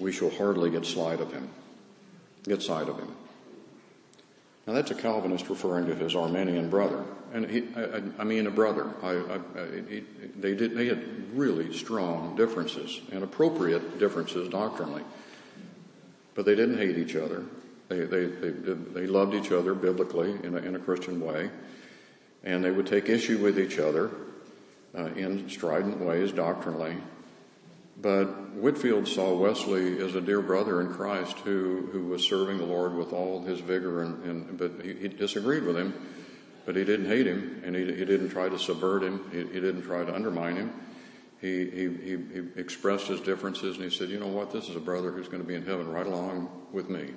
we 0.00 0.10
shall 0.10 0.30
hardly 0.30 0.70
get 0.70 0.86
sight 0.86 1.20
of 1.20 1.32
him. 1.32 1.50
Get 2.42 2.62
sight 2.62 2.88
of 2.88 2.98
him. 2.98 3.14
Now 4.66 4.72
that's 4.72 4.90
a 4.90 4.94
Calvinist 4.94 5.48
referring 5.50 5.86
to 5.86 5.94
his 5.94 6.16
Arminian 6.16 6.70
brother, 6.70 7.04
and 7.32 7.48
he, 7.48 7.64
I, 7.76 8.02
I, 8.18 8.24
mean 8.24 8.46
a 8.46 8.50
brother. 8.50 8.90
I, 9.02 9.10
I, 9.10 9.80
he, 9.88 10.04
they 10.38 10.54
did. 10.54 10.74
They 10.74 10.86
had 10.86 11.36
really 11.36 11.76
strong 11.76 12.34
differences 12.34 13.00
and 13.12 13.22
appropriate 13.22 13.98
differences 13.98 14.48
doctrinally, 14.48 15.02
but 16.34 16.46
they 16.46 16.54
didn't 16.54 16.78
hate 16.78 16.96
each 16.96 17.14
other. 17.14 17.44
They 17.88 18.00
they 18.00 18.26
they, 18.26 18.50
they 18.50 19.06
loved 19.06 19.34
each 19.34 19.52
other 19.52 19.74
biblically 19.74 20.30
in 20.42 20.54
a, 20.54 20.58
in 20.58 20.76
a 20.76 20.78
Christian 20.78 21.20
way, 21.20 21.50
and 22.42 22.64
they 22.64 22.70
would 22.70 22.86
take 22.86 23.10
issue 23.10 23.38
with 23.38 23.58
each 23.58 23.78
other 23.78 24.10
uh, 24.96 25.06
in 25.08 25.50
strident 25.50 26.00
ways 26.00 26.32
doctrinally, 26.32 26.96
but 27.96 28.54
Whitefield 28.54 29.06
saw 29.06 29.34
Wesley 29.34 29.98
as 30.04 30.14
a 30.14 30.20
dear 30.20 30.40
brother 30.40 30.80
in 30.80 30.92
Christ 30.92 31.38
who, 31.38 31.88
who 31.92 32.04
was 32.04 32.26
serving 32.26 32.58
the 32.58 32.66
Lord 32.66 32.94
with 32.94 33.12
all 33.12 33.42
his 33.42 33.60
vigor, 33.60 34.02
and, 34.02 34.24
and 34.24 34.58
but 34.58 34.84
he, 34.84 34.94
he, 34.94 35.08
disagreed 35.08 35.64
with 35.64 35.76
him, 35.76 35.94
but 36.66 36.76
he 36.76 36.84
didn't 36.84 37.06
hate 37.06 37.26
him, 37.26 37.62
and 37.64 37.74
he, 37.76 37.84
he 37.84 38.04
didn't 38.04 38.30
try 38.30 38.48
to 38.48 38.58
subvert 38.58 39.02
him, 39.02 39.24
he, 39.32 39.38
he 39.38 39.60
didn't 39.60 39.82
try 39.82 40.04
to 40.04 40.14
undermine 40.14 40.56
him. 40.56 40.72
He, 41.40 41.68
he, 41.70 41.88
he, 41.88 42.16
he 42.16 42.42
expressed 42.56 43.06
his 43.06 43.20
differences, 43.20 43.76
and 43.76 43.84
he 43.84 43.90
said, 43.90 44.08
"You 44.08 44.18
know 44.18 44.28
what? 44.28 44.50
This 44.50 44.70
is 44.70 44.76
a 44.76 44.80
brother 44.80 45.10
who's 45.10 45.28
going 45.28 45.42
to 45.42 45.46
be 45.46 45.54
in 45.54 45.66
heaven 45.66 45.90
right 45.90 46.06
along 46.06 46.48
with 46.72 46.88
me." 46.88 47.10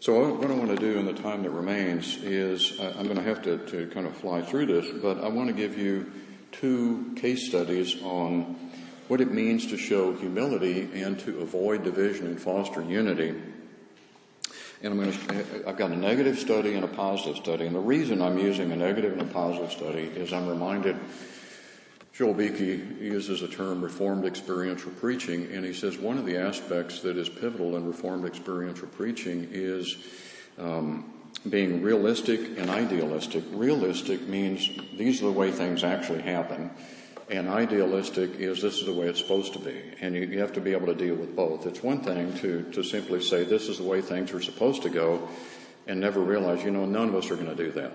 So 0.00 0.34
what 0.34 0.50
I 0.50 0.54
want 0.54 0.70
to 0.70 0.76
do 0.76 0.98
in 0.98 1.04
the 1.04 1.12
time 1.12 1.42
that 1.42 1.50
remains 1.50 2.16
is 2.22 2.80
I'm 2.80 3.04
going 3.04 3.16
to 3.16 3.22
have 3.22 3.42
to, 3.42 3.58
to 3.58 3.86
kind 3.88 4.06
of 4.06 4.16
fly 4.16 4.40
through 4.40 4.64
this, 4.64 4.90
but 5.02 5.22
I 5.22 5.28
want 5.28 5.48
to 5.48 5.52
give 5.52 5.76
you 5.76 6.10
two 6.52 7.12
case 7.16 7.46
studies 7.46 8.02
on 8.02 8.69
what 9.10 9.20
it 9.20 9.32
means 9.32 9.66
to 9.66 9.76
show 9.76 10.12
humility 10.12 10.88
and 10.94 11.18
to 11.18 11.40
avoid 11.40 11.82
division 11.82 12.28
and 12.28 12.40
foster 12.40 12.80
unity. 12.80 13.34
And 14.82 14.94
I'm 14.94 15.00
going 15.00 15.12
to, 15.12 15.68
I've 15.68 15.76
got 15.76 15.90
a 15.90 15.96
negative 15.96 16.38
study 16.38 16.74
and 16.74 16.84
a 16.84 16.88
positive 16.88 17.36
study. 17.36 17.66
And 17.66 17.74
the 17.74 17.80
reason 17.80 18.22
I'm 18.22 18.38
using 18.38 18.70
a 18.70 18.76
negative 18.76 19.12
and 19.12 19.22
a 19.22 19.32
positive 19.32 19.72
study 19.72 20.02
is 20.02 20.32
I'm 20.32 20.48
reminded 20.48 20.96
Joel 22.12 22.34
Beeke 22.34 23.00
uses 23.00 23.40
the 23.40 23.48
term 23.48 23.82
reformed 23.82 24.26
experiential 24.26 24.92
preaching, 24.92 25.50
and 25.52 25.64
he 25.64 25.72
says 25.72 25.98
one 25.98 26.16
of 26.16 26.24
the 26.24 26.36
aspects 26.36 27.00
that 27.00 27.16
is 27.16 27.28
pivotal 27.28 27.76
in 27.76 27.88
reformed 27.88 28.24
experiential 28.24 28.86
preaching 28.86 29.48
is 29.50 29.96
um, 30.56 31.12
being 31.48 31.82
realistic 31.82 32.56
and 32.58 32.70
idealistic. 32.70 33.42
Realistic 33.50 34.28
means 34.28 34.70
these 34.96 35.20
are 35.20 35.24
the 35.26 35.32
way 35.32 35.50
things 35.50 35.82
actually 35.82 36.22
happen. 36.22 36.70
And 37.30 37.48
idealistic 37.48 38.40
is 38.40 38.60
this 38.60 38.80
is 38.80 38.86
the 38.86 38.92
way 38.92 39.06
it's 39.06 39.20
supposed 39.20 39.52
to 39.52 39.60
be. 39.60 39.80
And 40.00 40.16
you, 40.16 40.22
you 40.22 40.40
have 40.40 40.52
to 40.54 40.60
be 40.60 40.72
able 40.72 40.86
to 40.86 40.96
deal 40.96 41.14
with 41.14 41.36
both. 41.36 41.64
It's 41.64 41.80
one 41.80 42.00
thing 42.00 42.34
to, 42.38 42.64
to 42.72 42.82
simply 42.82 43.22
say 43.22 43.44
this 43.44 43.68
is 43.68 43.78
the 43.78 43.84
way 43.84 44.00
things 44.00 44.32
are 44.32 44.42
supposed 44.42 44.82
to 44.82 44.90
go 44.90 45.28
and 45.86 46.00
never 46.00 46.20
realize, 46.20 46.64
you 46.64 46.72
know, 46.72 46.86
none 46.86 47.08
of 47.08 47.14
us 47.14 47.30
are 47.30 47.36
going 47.36 47.54
to 47.54 47.54
do 47.54 47.70
that. 47.72 47.92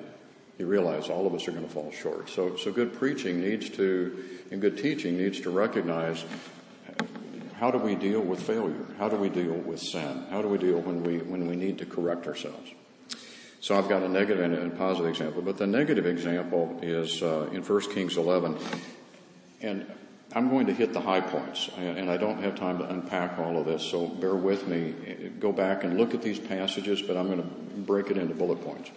You 0.57 0.67
realize 0.67 1.09
all 1.09 1.27
of 1.27 1.35
us 1.35 1.49
are 1.49 1.51
going 1.51 1.65
to 1.65 1.69
fall 1.69 1.91
short. 1.91 2.29
So, 2.29 2.55
so 2.55 2.71
good 2.71 2.93
preaching 2.93 3.41
needs 3.41 3.69
to, 3.71 4.23
and 4.51 4.61
good 4.61 4.77
teaching 4.77 5.17
needs 5.17 5.41
to 5.41 5.49
recognize 5.49 6.23
how 7.59 7.71
do 7.71 7.77
we 7.77 7.95
deal 7.95 8.21
with 8.21 8.41
failure? 8.41 8.85
How 8.97 9.09
do 9.09 9.17
we 9.17 9.27
deal 9.27 9.53
with 9.53 9.81
sin? 9.81 10.25
How 10.29 10.41
do 10.41 10.47
we 10.47 10.57
deal 10.57 10.79
when 10.79 11.03
we, 11.03 11.17
when 11.17 11.47
we 11.47 11.57
need 11.57 11.77
to 11.79 11.85
correct 11.85 12.25
ourselves? 12.25 12.71
So 13.59 13.77
I've 13.77 13.89
got 13.89 14.01
a 14.01 14.07
negative 14.07 14.43
and 14.43 14.71
a 14.71 14.75
positive 14.75 15.09
example, 15.09 15.41
but 15.41 15.57
the 15.57 15.67
negative 15.67 16.05
example 16.05 16.79
is 16.81 17.21
uh, 17.21 17.49
in 17.51 17.63
1 17.63 17.93
Kings 17.93 18.15
11. 18.15 18.57
And 19.65 19.91
I'm 20.33 20.49
going 20.49 20.67
to 20.67 20.73
hit 20.73 20.93
the 20.93 21.01
high 21.01 21.21
points, 21.21 21.71
and 21.75 22.07
I 22.07 22.17
don't 22.17 22.41
have 22.43 22.53
time 22.55 22.77
to 22.77 22.87
unpack 22.87 23.39
all 23.39 23.57
of 23.57 23.65
this, 23.65 23.81
so 23.81 24.05
bear 24.05 24.35
with 24.35 24.67
me. 24.67 24.93
Go 25.39 25.51
back 25.51 25.83
and 25.83 25.97
look 25.97 26.13
at 26.13 26.21
these 26.21 26.37
passages, 26.37 27.01
but 27.01 27.17
I'm 27.17 27.25
going 27.27 27.41
to 27.41 27.49
break 27.81 28.11
it 28.11 28.17
into 28.17 28.35
bullet 28.35 28.61
points. 28.63 28.91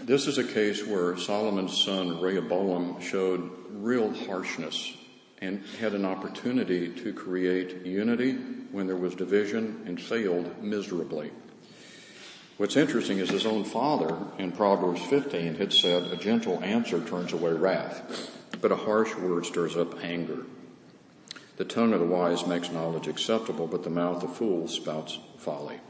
This 0.00 0.26
is 0.26 0.38
a 0.38 0.44
case 0.44 0.84
where 0.84 1.16
Solomon's 1.16 1.84
son 1.84 2.20
Rehoboam 2.20 3.00
showed 3.00 3.48
real 3.70 4.12
harshness 4.12 4.92
and 5.40 5.62
had 5.78 5.94
an 5.94 6.04
opportunity 6.04 6.88
to 6.88 7.12
create 7.12 7.86
unity 7.86 8.32
when 8.72 8.88
there 8.88 8.96
was 8.96 9.14
division 9.14 9.84
and 9.86 10.00
failed 10.00 10.60
miserably. 10.60 11.30
What's 12.56 12.76
interesting 12.76 13.18
is 13.18 13.30
his 13.30 13.46
own 13.46 13.62
father 13.62 14.18
in 14.38 14.50
Proverbs 14.50 15.00
15 15.02 15.54
had 15.54 15.72
said, 15.72 16.10
a 16.10 16.16
gentle 16.16 16.60
answer 16.64 17.00
turns 17.04 17.32
away 17.32 17.52
wrath 17.52 18.34
but 18.60 18.72
a 18.72 18.76
harsh 18.76 19.14
word 19.16 19.46
stirs 19.46 19.76
up 19.76 20.02
anger. 20.04 20.44
The 21.56 21.64
tongue 21.64 21.92
of 21.92 22.00
the 22.00 22.06
wise 22.06 22.46
makes 22.46 22.70
knowledge 22.70 23.08
acceptable, 23.08 23.66
but 23.66 23.82
the 23.82 23.90
mouth 23.90 24.22
of 24.22 24.36
fools 24.36 24.74
spouts 24.74 25.18
folly. 25.38 25.80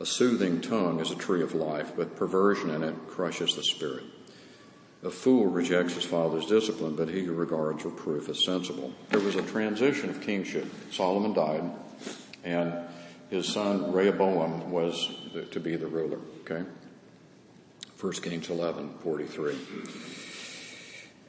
A 0.00 0.06
soothing 0.06 0.60
tongue 0.60 0.98
is 0.98 1.12
a 1.12 1.16
tree 1.16 1.42
of 1.42 1.54
life, 1.54 1.92
but 1.96 2.16
perversion 2.16 2.70
in 2.70 2.82
it 2.82 2.96
crushes 3.08 3.54
the 3.54 3.62
spirit. 3.62 4.04
A 5.04 5.10
fool 5.10 5.46
rejects 5.46 5.94
his 5.94 6.04
father's 6.04 6.46
discipline, 6.46 6.96
but 6.96 7.08
he 7.08 7.22
who 7.22 7.34
regards 7.34 7.84
reproof 7.84 8.28
is 8.28 8.44
sensible. 8.44 8.92
There 9.10 9.20
was 9.20 9.36
a 9.36 9.42
transition 9.42 10.10
of 10.10 10.20
kingship. 10.20 10.66
Solomon 10.90 11.32
died, 11.32 11.70
and 12.44 12.72
his 13.30 13.48
son 13.48 13.92
Rehoboam 13.92 14.70
was 14.70 15.10
to 15.52 15.60
be 15.60 15.76
the 15.76 15.86
ruler. 15.86 16.18
Okay? 16.40 16.64
1 18.00 18.12
Kings 18.14 18.50
11, 18.50 18.94
43. 19.04 19.56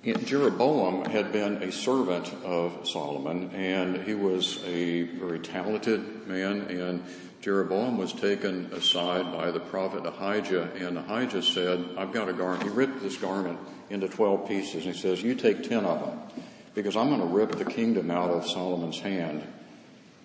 Jeroboam 0.03 1.05
had 1.05 1.31
been 1.31 1.63
a 1.63 1.71
servant 1.71 2.33
of 2.43 2.85
Solomon, 2.85 3.51
and 3.51 4.03
he 4.03 4.13
was 4.13 4.61
a 4.65 5.03
very 5.03 5.39
talented 5.39 6.27
man. 6.27 6.63
And 6.63 7.05
Jeroboam 7.39 7.97
was 7.97 8.11
taken 8.11 8.65
aside 8.73 9.31
by 9.31 9.51
the 9.51 9.61
prophet 9.61 10.05
Ahijah, 10.05 10.71
and 10.75 10.97
Ahijah 10.97 11.41
said, 11.41 11.85
I've 11.97 12.11
got 12.11 12.27
a 12.27 12.33
garment. 12.33 12.63
He 12.63 12.69
ripped 12.69 13.01
this 13.01 13.15
garment 13.15 13.59
into 13.89 14.09
12 14.09 14.45
pieces, 14.45 14.85
and 14.85 14.93
he 14.93 15.01
says, 15.01 15.23
You 15.23 15.35
take 15.35 15.69
10 15.69 15.85
of 15.85 16.01
them, 16.01 16.19
because 16.75 16.97
I'm 16.97 17.07
going 17.07 17.21
to 17.21 17.27
rip 17.27 17.53
the 17.53 17.65
kingdom 17.65 18.11
out 18.11 18.29
of 18.29 18.45
Solomon's 18.45 18.99
hand, 18.99 19.41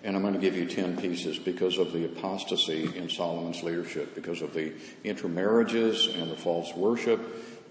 and 0.03 0.13
I'm 0.13 0.21
going 0.21 0.33
to 0.33 0.41
give 0.41 0.57
you 0.57 0.65
10 0.65 0.97
pieces 0.97 1.39
because 1.39 1.77
of 1.77 1.93
the 1.93 2.03
apostasy 2.03 2.89
in 2.97 3.09
Solomon's 3.09 3.63
leadership, 3.63 4.13
because 4.13 4.41
of 4.41 4.53
the 4.53 4.73
intermarriages 5.05 6.07
and 6.07 6.29
the 6.29 6.35
false 6.35 6.73
worship. 6.75 7.21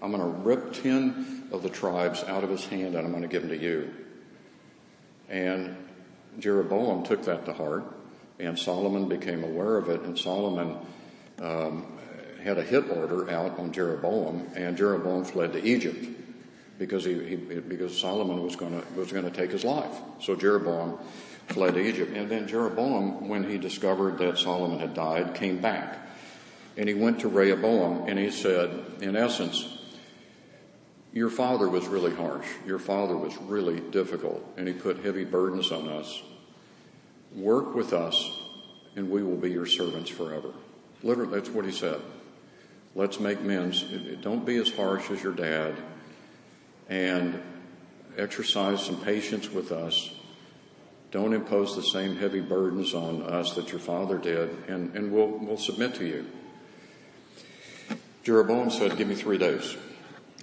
I'm 0.01 0.11
going 0.11 0.23
to 0.23 0.39
rip 0.39 0.73
10 0.73 1.49
of 1.51 1.63
the 1.63 1.69
tribes 1.69 2.23
out 2.23 2.43
of 2.43 2.49
his 2.49 2.65
hand 2.65 2.95
and 2.95 3.05
I'm 3.05 3.11
going 3.11 3.23
to 3.23 3.27
give 3.27 3.41
them 3.41 3.51
to 3.51 3.57
you. 3.57 3.93
And 5.27 5.75
Jeroboam 6.39 7.03
took 7.03 7.23
that 7.25 7.45
to 7.45 7.53
heart 7.53 7.83
and 8.39 8.57
Solomon 8.57 9.09
became 9.09 9.43
aware 9.43 9.77
of 9.77 9.89
it 9.89 10.01
and 10.01 10.17
Solomon 10.17 10.77
um, 11.41 11.85
had 12.41 12.57
a 12.57 12.63
hit 12.63 12.89
order 12.89 13.29
out 13.29 13.59
on 13.59 13.71
Jeroboam 13.71 14.47
and 14.55 14.77
Jeroboam 14.77 15.25
fled 15.25 15.53
to 15.53 15.63
Egypt 15.63 16.05
because 16.77 17.03
he, 17.03 17.13
he 17.25 17.35
because 17.35 17.99
Solomon 17.99 18.41
was 18.41 18.55
going 18.55 18.79
to 18.79 18.99
was 18.99 19.11
going 19.11 19.25
to 19.25 19.31
take 19.31 19.51
his 19.51 19.65
life. 19.65 19.93
So 20.21 20.35
Jeroboam 20.35 20.97
fled 21.47 21.73
to 21.73 21.81
Egypt 21.81 22.15
and 22.15 22.29
then 22.29 22.47
Jeroboam 22.47 23.27
when 23.27 23.49
he 23.49 23.57
discovered 23.57 24.17
that 24.19 24.37
Solomon 24.37 24.79
had 24.79 24.93
died 24.93 25.35
came 25.35 25.59
back 25.59 25.97
and 26.77 26.87
he 26.87 26.95
went 26.95 27.19
to 27.19 27.27
Rehoboam 27.27 28.07
and 28.07 28.17
he 28.17 28.31
said 28.31 28.69
in 29.01 29.17
essence 29.17 29.78
your 31.13 31.29
father 31.29 31.67
was 31.67 31.87
really 31.87 32.13
harsh. 32.13 32.45
Your 32.65 32.79
father 32.79 33.17
was 33.17 33.35
really 33.37 33.79
difficult, 33.79 34.45
and 34.57 34.67
he 34.67 34.73
put 34.73 35.03
heavy 35.03 35.25
burdens 35.25 35.71
on 35.71 35.87
us. 35.87 36.21
Work 37.35 37.73
with 37.73 37.93
us, 37.93 38.29
and 38.95 39.09
we 39.09 39.23
will 39.23 39.37
be 39.37 39.51
your 39.51 39.65
servants 39.65 40.09
forever. 40.09 40.53
Literally, 41.01 41.33
that's 41.33 41.49
what 41.49 41.65
he 41.65 41.71
said. 41.71 41.99
Let's 42.95 43.19
make 43.19 43.39
amends. 43.39 43.83
Don't 44.21 44.45
be 44.45 44.57
as 44.57 44.71
harsh 44.71 45.09
as 45.09 45.23
your 45.23 45.33
dad, 45.33 45.75
and 46.89 47.41
exercise 48.17 48.83
some 48.83 48.99
patience 49.01 49.49
with 49.49 49.71
us. 49.71 50.11
Don't 51.11 51.33
impose 51.33 51.75
the 51.75 51.81
same 51.81 52.17
heavy 52.17 52.41
burdens 52.41 52.93
on 52.93 53.23
us 53.23 53.55
that 53.55 53.71
your 53.71 53.79
father 53.79 54.19
did, 54.19 54.49
and, 54.67 54.95
and 54.95 55.11
we'll, 55.11 55.27
we'll 55.27 55.57
submit 55.57 55.95
to 55.95 56.05
you. 56.05 56.25
Jeroboam 58.23 58.69
said, 58.69 58.95
Give 58.95 59.07
me 59.07 59.15
three 59.15 59.39
days. 59.39 59.75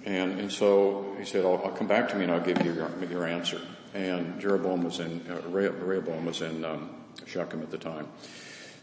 And, 0.07 0.39
and 0.39 0.49
so 0.49 1.15
he 1.19 1.25
said, 1.25 1.43
I'll, 1.43 1.61
I'll, 1.65 1.71
come 1.71 1.87
back 1.87 2.07
to 2.09 2.15
me 2.15 2.23
and 2.23 2.31
I'll 2.31 2.39
give 2.39 2.63
you 2.63 2.71
your, 2.71 2.89
your 3.11 3.27
answer. 3.27 3.59
And 3.93 4.39
Jeroboam 4.39 4.83
was 4.83 5.01
in, 5.01 5.21
uh, 5.29 5.41
Rehoboam 5.49 6.25
was 6.25 6.41
in 6.41 6.63
um, 6.63 6.91
Shechem 7.25 7.61
at 7.61 7.71
the 7.71 7.77
time. 7.77 8.07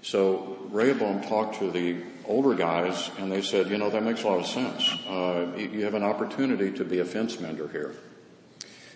So 0.03 0.59
Rehoboam 0.71 1.23
talked 1.23 1.61
to 1.61 1.71
the 1.71 2.03
older 2.27 2.55
guys 2.55 3.11
and 3.19 3.33
they 3.33 3.41
said, 3.41 3.71
you 3.71 3.79
know, 3.79 3.89
that 3.89 4.03
makes 4.03 4.23
a 4.23 4.29
lot 4.29 4.41
of 4.41 4.47
sense. 4.47 4.87
Uh, 5.09 5.47
you 5.57 5.85
have 5.85 5.95
an 5.95 6.03
opportunity 6.03 6.71
to 6.73 6.85
be 6.85 6.99
a 6.99 7.07
fence 7.07 7.41
mender 7.41 7.69
here. 7.69 7.95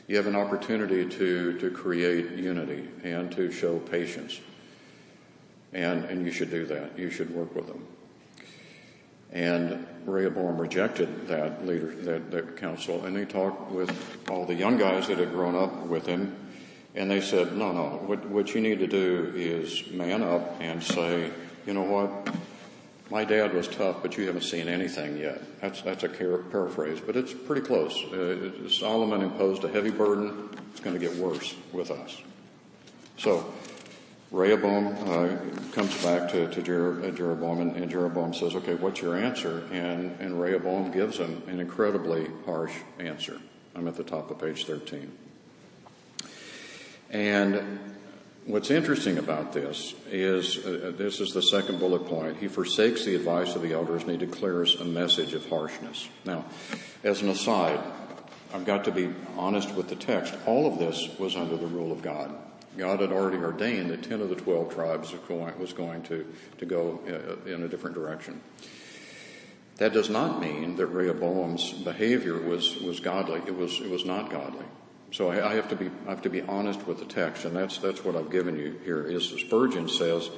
You 0.07 0.16
have 0.16 0.26
an 0.26 0.37
opportunity 0.37 1.09
to, 1.09 1.59
to 1.59 1.70
create 1.70 2.33
unity 2.33 2.89
and 3.05 3.33
to 3.33 3.51
show 3.51 3.79
patience. 3.79 4.39
And, 5.72 6.05
and 6.05 6.26
you 6.26 6.33
should 6.33 6.51
do 6.51 6.66
that. 6.66 6.99
You 6.99 7.09
should 7.09 7.35
work 7.35 7.55
with 7.55 7.68
them. 7.68 7.87
And 9.33 9.87
Rehoboam 10.09 10.59
rejected 10.59 11.28
that 11.28 11.66
leader, 11.66 11.94
that, 12.02 12.30
that 12.30 12.56
council, 12.56 13.04
and 13.04 13.16
he 13.16 13.24
talked 13.24 13.70
with 13.70 13.90
all 14.30 14.46
the 14.46 14.54
young 14.54 14.78
guys 14.78 15.09
that 15.09 15.18
had 15.18 15.30
grown 15.30 15.54
up 15.54 15.86
with 15.86 16.06
him, 16.06 16.36
and 16.94 17.11
they 17.11 17.20
said, 17.20 17.56
no, 17.56 17.72
no, 17.72 18.02
what, 18.06 18.24
what 18.28 18.54
you 18.54 18.61
need 18.61 18.78
to 18.80 18.86
do 18.86 19.32
is 19.34 19.90
man 19.90 20.22
up 20.22 20.61
and 20.61 20.82
say, 20.82 21.30
you 21.66 21.74
know 21.74 21.82
what, 21.82 22.34
my 23.11 23.24
dad 23.24 23.54
was 23.54 23.68
tough, 23.68 24.02
but 24.02 24.16
you 24.18 24.26
haven't 24.26 24.42
seen 24.42 24.68
anything 24.68 25.16
yet. 25.16 25.40
That's, 25.61 25.80
that's 25.80 26.04
a 26.04 26.09
paraphrase, 26.09 27.00
but 27.00 27.16
it's 27.16 27.32
pretty 27.32 27.62
close. 27.62 27.96
Uh, 28.04 28.68
Solomon 28.68 29.22
imposed 29.22 29.64
a 29.64 29.68
heavy 29.68 29.90
burden. 29.90 30.50
It's 30.72 30.80
going 30.80 30.98
to 30.98 31.00
get 31.00 31.16
worse 31.16 31.54
with 31.72 31.90
us. 31.90 32.20
So, 33.16 33.52
Rehoboam 34.31 34.89
uh, 35.09 35.39
comes 35.72 36.03
back 36.05 36.31
to, 36.33 36.45
uh, 36.45 37.11
Jeroboam, 37.11 37.61
and, 37.61 37.91
Jeroboam 37.91 38.35
says, 38.35 38.55
Okay, 38.55 38.74
what's 38.74 39.01
your 39.01 39.16
answer? 39.16 39.64
And, 39.72 40.20
and 40.20 40.39
Rehoboam 40.41 40.91
gives 40.91 41.16
him 41.16 41.43
an 41.47 41.61
incredibly 41.61 42.29
harsh 42.45 42.74
answer. 42.99 43.41
I'm 43.74 43.89
at 43.89 43.97
the 43.97 44.05
top 44.05 44.31
of 44.31 44.39
page 44.39 44.66
13. 44.66 45.11
And 47.11 47.79
what's 48.45 48.70
interesting 48.70 49.16
about 49.16 49.55
this 49.55 49.95
is 50.11 50.59
uh, 50.59 50.93
this 50.95 51.20
is 51.20 51.33
the 51.33 51.41
second 51.41 51.79
bullet 51.79 52.07
point. 52.07 52.37
He 52.37 52.49
forsakes 52.49 53.07
the 53.07 53.14
advice 53.14 53.55
of 53.55 53.62
the 53.62 53.72
elders 53.72 54.03
and 54.03 54.11
he 54.11 54.18
declares 54.18 54.74
a 54.79 54.85
message 54.85 55.33
of 55.33 55.49
harshness. 55.49 56.07
Now, 56.26 56.45
as 57.03 57.22
an 57.22 57.31
aside, 57.31 57.81
I've 58.53 58.66
got 58.66 58.85
to 58.85 58.91
be 58.91 59.11
honest 59.39 59.74
with 59.74 59.89
the 59.89 59.97
text. 59.97 60.35
All 60.45 60.70
of 60.70 60.79
this 60.79 61.09
was 61.18 61.35
under 61.35 61.57
the 61.57 61.66
rule 61.66 61.93
of 61.93 62.03
God. 62.03 62.35
God 62.79 63.01
had 63.01 63.12
already 63.12 63.39
ordained 63.39 63.91
that 63.91 64.03
10 64.03 64.20
of 64.20 64.29
the 64.29 64.37
12 64.37 64.74
tribes 64.74 65.12
was 65.29 65.72
going 65.72 66.03
to, 66.05 66.33
to 66.59 66.66
go 66.66 67.01
uh, 67.07 67.51
in 67.51 67.62
a 67.62 67.68
different 67.68 67.95
direction. 67.95 68.41
That 69.76 69.93
does 69.93 70.09
not 70.09 70.41
mean 70.41 70.76
that 70.76 70.87
Rehoboam's 70.87 71.72
behavior 71.72 72.39
was, 72.39 72.76
was 72.81 73.01
godly. 73.01 73.43
It 73.47 73.57
was, 73.57 73.81
it 73.81 73.91
was 73.91 74.05
not 74.05 74.31
godly. 74.31 74.66
So 75.12 75.31
I, 75.31 75.53
I 75.53 75.55
have 75.55 75.68
to 75.68 75.76
be, 75.76 75.91
I 76.07 76.11
have 76.11 76.22
to 76.22 76.31
be 76.31 76.43
honest 76.43 76.87
with 76.87 76.99
the 76.99 77.05
text, 77.05 77.45
and 77.45 77.55
that's, 77.55 77.79
that's 77.79 78.05
what 78.05 78.16
I've 78.16 78.31
given 78.31 78.57
you 78.57 78.79
here. 78.85 79.03
Is 79.03 79.29
Spurgeon 79.29 79.89
says, 79.89 80.31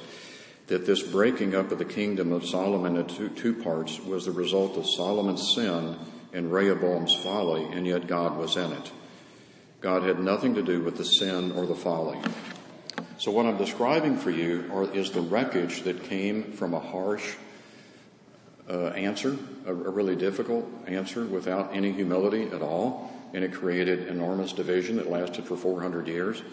that 0.67 0.85
this 0.85 1.03
breaking 1.03 1.53
up 1.53 1.69
of 1.71 1.79
the 1.79 1.85
kingdom 1.85 2.31
of 2.31 2.45
Solomon 2.45 2.95
into 2.95 3.13
two, 3.13 3.29
two 3.29 3.53
parts 3.61 3.99
was 3.99 4.25
the 4.25 4.31
result 4.31 4.77
of 4.77 4.87
Solomon's 4.87 5.53
sin 5.53 5.97
and 6.31 6.51
Rehoboam's 6.51 7.13
folly, 7.13 7.65
and 7.65 7.85
yet 7.85 8.07
God 8.07 8.37
was 8.37 8.55
in 8.55 8.71
it. 8.71 8.91
God 9.81 10.03
had 10.03 10.19
nothing 10.19 10.53
to 10.55 10.61
do 10.61 10.79
with 10.81 10.97
the 10.97 11.03
sin 11.03 11.51
or 11.53 11.65
the 11.65 11.75
folly. 11.75 12.19
So 13.17 13.31
what 13.31 13.47
I'm 13.47 13.57
describing 13.57 14.15
for 14.15 14.29
you 14.29 14.69
are, 14.71 14.91
is 14.93 15.11
the 15.11 15.21
wreckage 15.21 15.81
that 15.83 16.03
came 16.03 16.53
from 16.53 16.73
a 16.75 16.79
harsh 16.79 17.35
uh, 18.69 18.87
answer, 18.89 19.37
a, 19.65 19.71
a 19.71 19.73
really 19.73 20.15
difficult 20.15 20.67
answer 20.87 21.25
without 21.25 21.75
any 21.75 21.91
humility 21.91 22.43
at 22.47 22.61
all, 22.61 23.11
and 23.33 23.43
it 23.43 23.53
created 23.53 24.07
enormous 24.07 24.53
division 24.53 24.97
that 24.97 25.09
lasted 25.09 25.45
for 25.45 25.57
400 25.57 26.07
years. 26.07 26.43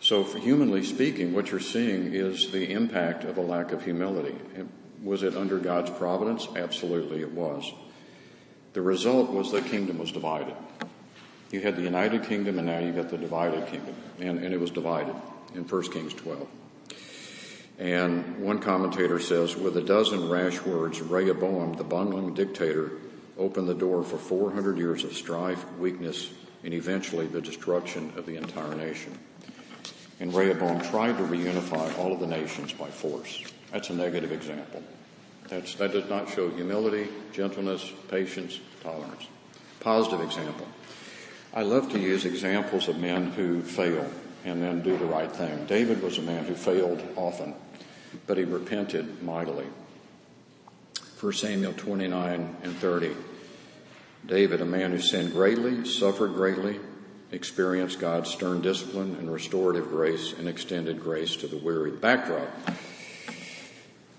So, 0.00 0.24
humanly 0.24 0.84
speaking, 0.84 1.32
what 1.32 1.50
you're 1.50 1.60
seeing 1.60 2.12
is 2.12 2.50
the 2.50 2.72
impact 2.72 3.24
of 3.24 3.36
a 3.36 3.42
lack 3.42 3.72
of 3.72 3.84
humility. 3.84 4.36
Was 5.02 5.22
it 5.22 5.36
under 5.36 5.58
God's 5.58 5.90
providence? 5.90 6.48
Absolutely, 6.56 7.20
it 7.20 7.32
was. 7.32 7.70
The 8.72 8.82
result 8.82 9.30
was 9.30 9.52
the 9.52 9.60
kingdom 9.60 9.98
was 9.98 10.10
divided. 10.10 10.56
You 11.52 11.60
had 11.60 11.76
the 11.76 11.82
united 11.82 12.24
kingdom, 12.24 12.58
and 12.58 12.66
now 12.66 12.78
you've 12.78 12.96
got 12.96 13.10
the 13.10 13.18
divided 13.18 13.68
kingdom, 13.68 13.94
and, 14.18 14.38
and 14.38 14.54
it 14.54 14.58
was 14.58 14.70
divided 14.70 15.14
in 15.54 15.64
1 15.64 15.82
Kings 15.92 16.14
12. 16.14 16.48
And 17.78 18.38
one 18.38 18.58
commentator 18.58 19.20
says, 19.20 19.54
with 19.54 19.76
a 19.76 19.82
dozen 19.82 20.30
rash 20.30 20.62
words, 20.62 21.00
Rehoboam, 21.00 21.74
the 21.74 21.84
bungling 21.84 22.32
dictator, 22.32 22.92
opened 23.36 23.68
the 23.68 23.74
door 23.74 24.02
for 24.02 24.16
400 24.16 24.78
years 24.78 25.04
of 25.04 25.12
strife, 25.12 25.64
weakness, 25.78 26.30
and 26.64 26.72
eventually 26.72 27.26
the 27.26 27.40
destruction 27.40 28.12
of 28.16 28.24
the 28.24 28.36
entire 28.36 28.74
nation. 28.74 29.18
And 30.20 30.32
Rehoboam 30.32 30.80
tried 30.80 31.18
to 31.18 31.24
reunify 31.24 31.98
all 31.98 32.12
of 32.12 32.20
the 32.20 32.26
nations 32.26 32.72
by 32.72 32.88
force. 32.88 33.42
That's 33.72 33.90
a 33.90 33.94
negative 33.94 34.32
example. 34.32 34.82
That's, 35.48 35.74
that 35.74 35.92
does 35.92 36.08
not 36.08 36.30
show 36.30 36.48
humility, 36.50 37.08
gentleness, 37.32 37.92
patience, 38.08 38.60
tolerance. 38.82 39.26
Positive 39.80 40.20
example. 40.20 40.66
I 41.54 41.62
love 41.62 41.92
to 41.92 41.98
use 41.98 42.24
examples 42.24 42.88
of 42.88 42.98
men 42.98 43.32
who 43.32 43.62
fail 43.62 44.08
and 44.44 44.62
then 44.62 44.82
do 44.82 44.96
the 44.96 45.04
right 45.04 45.30
thing. 45.30 45.66
David 45.66 46.02
was 46.02 46.18
a 46.18 46.22
man 46.22 46.44
who 46.44 46.54
failed 46.54 47.02
often 47.16 47.54
but 48.26 48.38
he 48.38 48.44
repented 48.44 49.22
mightily. 49.22 49.66
1 51.20 51.32
Samuel 51.32 51.72
29 51.74 52.56
and 52.62 52.76
30. 52.76 53.14
David, 54.26 54.60
a 54.60 54.64
man 54.64 54.92
who 54.92 54.98
sinned 54.98 55.32
greatly, 55.32 55.84
suffered 55.84 56.34
greatly, 56.34 56.78
experienced 57.30 57.98
God's 57.98 58.30
stern 58.30 58.60
discipline 58.60 59.16
and 59.16 59.32
restorative 59.32 59.88
grace 59.88 60.32
and 60.32 60.48
extended 60.48 61.00
grace 61.00 61.36
to 61.36 61.46
the 61.46 61.56
weary. 61.56 61.90
Backdrop. 61.90 62.48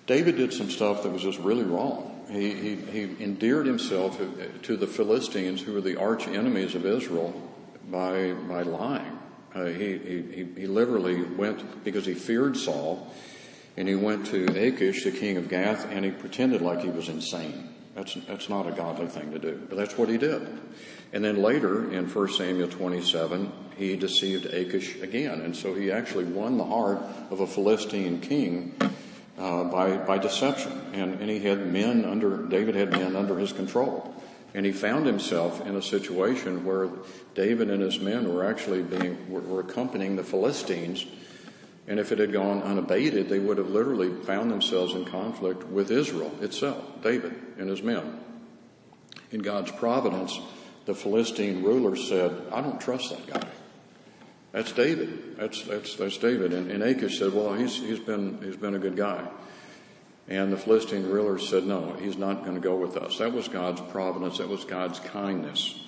David 0.07 0.37
did 0.37 0.51
some 0.51 0.69
stuff 0.69 1.03
that 1.03 1.11
was 1.11 1.21
just 1.21 1.39
really 1.39 1.63
wrong. 1.63 2.12
He, 2.33 2.51
he, 2.55 2.75
he 2.75 3.23
endeared 3.23 3.67
himself 3.67 4.19
to 4.63 4.75
the 4.75 4.87
Philistines, 4.87 5.61
who 5.61 5.73
were 5.73 5.81
the 5.81 5.97
arch 5.97 6.27
enemies 6.27 6.73
of 6.73 6.83
Israel, 6.83 7.39
by, 7.91 8.33
by 8.33 8.63
lying. 8.63 9.19
Uh, 9.53 9.65
he, 9.65 9.99
he, 9.99 10.47
he 10.57 10.65
literally 10.65 11.21
went 11.21 11.83
because 11.83 12.07
he 12.07 12.15
feared 12.15 12.57
Saul 12.57 13.13
and 13.77 13.87
he 13.87 13.93
went 13.93 14.25
to 14.27 14.45
Achish, 14.45 15.03
the 15.03 15.11
king 15.11 15.37
of 15.37 15.47
Gath, 15.47 15.85
and 15.91 16.03
he 16.03 16.09
pretended 16.09 16.61
like 16.61 16.81
he 16.81 16.89
was 16.89 17.07
insane. 17.07 17.69
That's, 17.93 18.15
that's 18.27 18.49
not 18.49 18.67
a 18.67 18.71
godly 18.71 19.07
thing 19.07 19.31
to 19.31 19.39
do, 19.39 19.61
but 19.69 19.77
that's 19.77 19.95
what 19.95 20.09
he 20.09 20.17
did. 20.17 20.47
And 21.11 21.23
then 21.23 21.43
later 21.43 21.91
in 21.91 22.07
1 22.07 22.29
Samuel 22.29 22.67
27, 22.67 23.51
he 23.77 23.95
deceived 23.95 24.47
Achish 24.47 24.99
again. 25.01 25.41
And 25.41 25.55
so 25.55 25.75
he 25.75 25.91
actually 25.91 26.25
won 26.25 26.57
the 26.57 26.65
heart 26.65 26.99
of 27.29 27.41
a 27.41 27.47
Philistine 27.47 28.19
king 28.21 28.75
uh, 29.37 29.63
by, 29.65 29.97
by 29.97 30.17
deception. 30.17 30.71
And, 30.93 31.19
and 31.19 31.29
he 31.29 31.39
had 31.39 31.71
men 31.71 32.05
under, 32.05 32.45
David 32.47 32.75
had 32.75 32.91
men 32.91 33.15
under 33.15 33.37
his 33.37 33.53
control. 33.53 34.13
And 34.53 34.65
he 34.65 34.71
found 34.71 35.05
himself 35.05 35.65
in 35.65 35.75
a 35.75 35.81
situation 35.81 36.63
where 36.63 36.89
David 37.33 37.69
and 37.69 37.81
his 37.81 37.99
men 37.99 38.31
were 38.31 38.45
actually 38.45 38.83
being, 38.83 39.29
were, 39.29 39.41
were 39.41 39.61
accompanying 39.61 40.15
the 40.15 40.23
Philistines 40.23 41.05
and 41.87 41.99
if 41.99 42.11
it 42.11 42.19
had 42.19 42.31
gone 42.31 42.61
unabated, 42.63 43.27
they 43.27 43.39
would 43.39 43.57
have 43.57 43.69
literally 43.69 44.09
found 44.23 44.49
themselves 44.49 44.93
in 44.93 45.05
conflict 45.05 45.63
with 45.65 45.91
Israel 45.91 46.31
itself, 46.41 47.01
David 47.01 47.33
and 47.57 47.69
his 47.69 47.83
men. 47.83 48.19
In 49.31 49.41
God's 49.41 49.71
providence, 49.71 50.39
the 50.85 50.95
Philistine 50.95 51.63
ruler 51.63 51.95
said, 51.95 52.31
I 52.51 52.61
don't 52.61 52.79
trust 52.79 53.09
that 53.09 53.27
guy. 53.27 53.47
That's 54.53 54.71
David. 54.71 55.35
That's, 55.37 55.63
that's, 55.63 55.95
that's 55.95 56.17
David. 56.17 56.53
And, 56.53 56.71
and 56.71 56.83
Achish 56.83 57.19
said, 57.19 57.33
well, 57.33 57.53
he's, 57.55 57.75
he's 57.75 57.99
been, 57.99 58.39
he's 58.41 58.55
been 58.55 58.75
a 58.75 58.79
good 58.79 58.95
guy. 58.95 59.27
And 60.29 60.53
the 60.53 60.57
Philistine 60.57 61.09
ruler 61.09 61.37
said, 61.39 61.65
no, 61.65 61.93
he's 61.99 62.17
not 62.17 62.43
going 62.43 62.55
to 62.55 62.61
go 62.61 62.75
with 62.75 62.95
us. 62.95 63.17
That 63.17 63.33
was 63.33 63.47
God's 63.47 63.81
providence. 63.91 64.37
That 64.37 64.47
was 64.47 64.63
God's 64.63 64.99
kindness. 64.99 65.79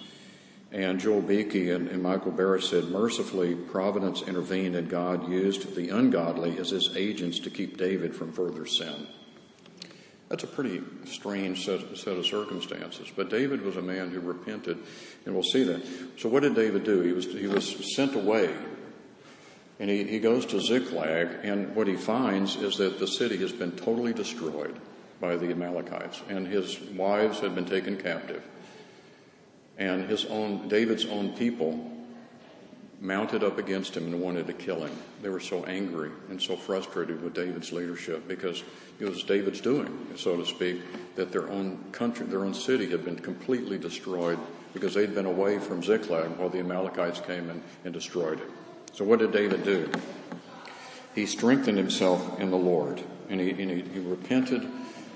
And 0.72 1.00
Joel 1.00 1.22
Beeke 1.22 1.70
and, 1.70 1.88
and, 1.88 2.02
Michael 2.02 2.32
Barrett 2.32 2.64
said, 2.64 2.86
mercifully, 2.86 3.56
Providence 3.56 4.24
intervened 4.24 4.76
and 4.76 4.90
God 4.90 5.30
used 5.30 5.74
the 5.76 5.90
ungodly 5.90 6.58
as 6.58 6.72
his 6.72 6.98
agents 6.98 7.40
to 7.40 7.50
keep 7.50 7.78
David 7.78 8.16
from 8.16 8.34
further 8.34 8.66
sin. 8.66 9.08
That's 10.30 10.44
a 10.44 10.48
pretty 10.48 10.82
strange 11.06 11.66
set, 11.66 11.82
of 11.82 12.26
circumstances. 12.26 13.12
But 13.16 13.30
David 13.30 13.62
was 13.62 13.78
a 13.78 13.82
man 13.82 14.10
who 14.10 14.20
repented, 14.20 14.78
and 15.26 15.34
we'll 15.34 15.44
see 15.44 15.64
that. 15.64 15.86
So 16.18 16.30
what 16.30 16.42
did 16.42 16.56
David 16.56 16.84
do? 16.84 17.02
He 17.02 17.12
was, 17.12 17.26
he 17.26 17.48
was 17.48 17.96
sent 17.96 18.16
away. 18.16 18.54
And 19.80 19.90
he, 19.90 20.04
he 20.06 20.20
goes 20.20 20.46
to 20.48 20.60
Ziklag, 20.60 21.28
and 21.44 21.76
what 21.76 21.88
he 21.88 21.96
finds 21.96 22.56
is 22.56 22.78
that 22.78 22.98
the 22.98 23.08
city 23.08 23.38
has 23.38 23.52
been 23.52 23.74
totally 23.74 24.14
destroyed 24.14 24.80
by 25.20 25.36
the 25.36 25.52
Amalekites, 25.52 26.22
and 26.30 26.48
his 26.48 26.80
wives 26.80 27.40
had 27.40 27.54
been 27.54 27.66
taken 27.66 27.98
captive 27.98 28.42
and 29.78 30.10
his 30.10 30.26
own 30.26 30.68
David's 30.68 31.06
own 31.06 31.36
people 31.36 31.92
mounted 33.00 33.44
up 33.44 33.58
against 33.58 33.96
him 33.96 34.06
and 34.06 34.22
wanted 34.22 34.48
to 34.48 34.54
kill 34.54 34.84
him. 34.84 34.96
They 35.22 35.30
were 35.30 35.40
so 35.40 35.64
angry 35.66 36.12
and 36.30 36.42
so 36.42 36.56
frustrated 36.56 37.22
with 37.22 37.34
David's 37.34 37.72
leadership 37.72 38.28
because 38.28 38.64
it 39.00 39.06
was 39.06 39.24
David's 39.24 39.62
doing, 39.62 40.08
so 40.16 40.38
to 40.38 40.46
speak, 40.46 40.82
that 41.16 41.32
their 41.32 41.50
own 41.50 41.84
country, 41.92 42.26
their 42.26 42.44
own 42.44 42.54
city 42.54 42.90
had 42.90 43.04
been 43.04 43.20
completely 43.20 43.78
destroyed 43.78 44.40
because 44.74 44.94
they'd 44.94 45.16
been 45.16 45.26
away 45.26 45.60
from 45.60 45.84
Ziklag 45.84 46.32
while 46.38 46.50
the 46.50 46.60
Amalekites 46.60 47.22
came 47.22 47.50
and, 47.50 47.62
and 47.84 47.94
destroyed 47.94 48.40
it. 48.40 48.50
So 48.94 49.06
what 49.06 49.20
did 49.20 49.32
David 49.32 49.64
do? 49.64 49.92
He 51.14 51.26
strengthened 51.26 51.78
himself 51.78 52.40
in 52.40 52.52
the 52.52 52.58
Lord 52.58 53.02
and 53.30 53.40
he, 53.40 53.52
and 53.52 53.72
he, 53.72 53.82
he 53.82 54.00
repented 54.00 54.64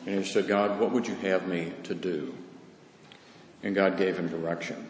and 0.05 0.23
he 0.23 0.23
said, 0.23 0.47
God, 0.47 0.79
what 0.79 0.91
would 0.91 1.07
you 1.07 1.15
have 1.15 1.47
me 1.47 1.73
to 1.83 1.93
do? 1.93 2.33
and 3.63 3.75
God 3.75 3.97
gave 3.97 4.17
him 4.17 4.27
direction. 4.27 4.88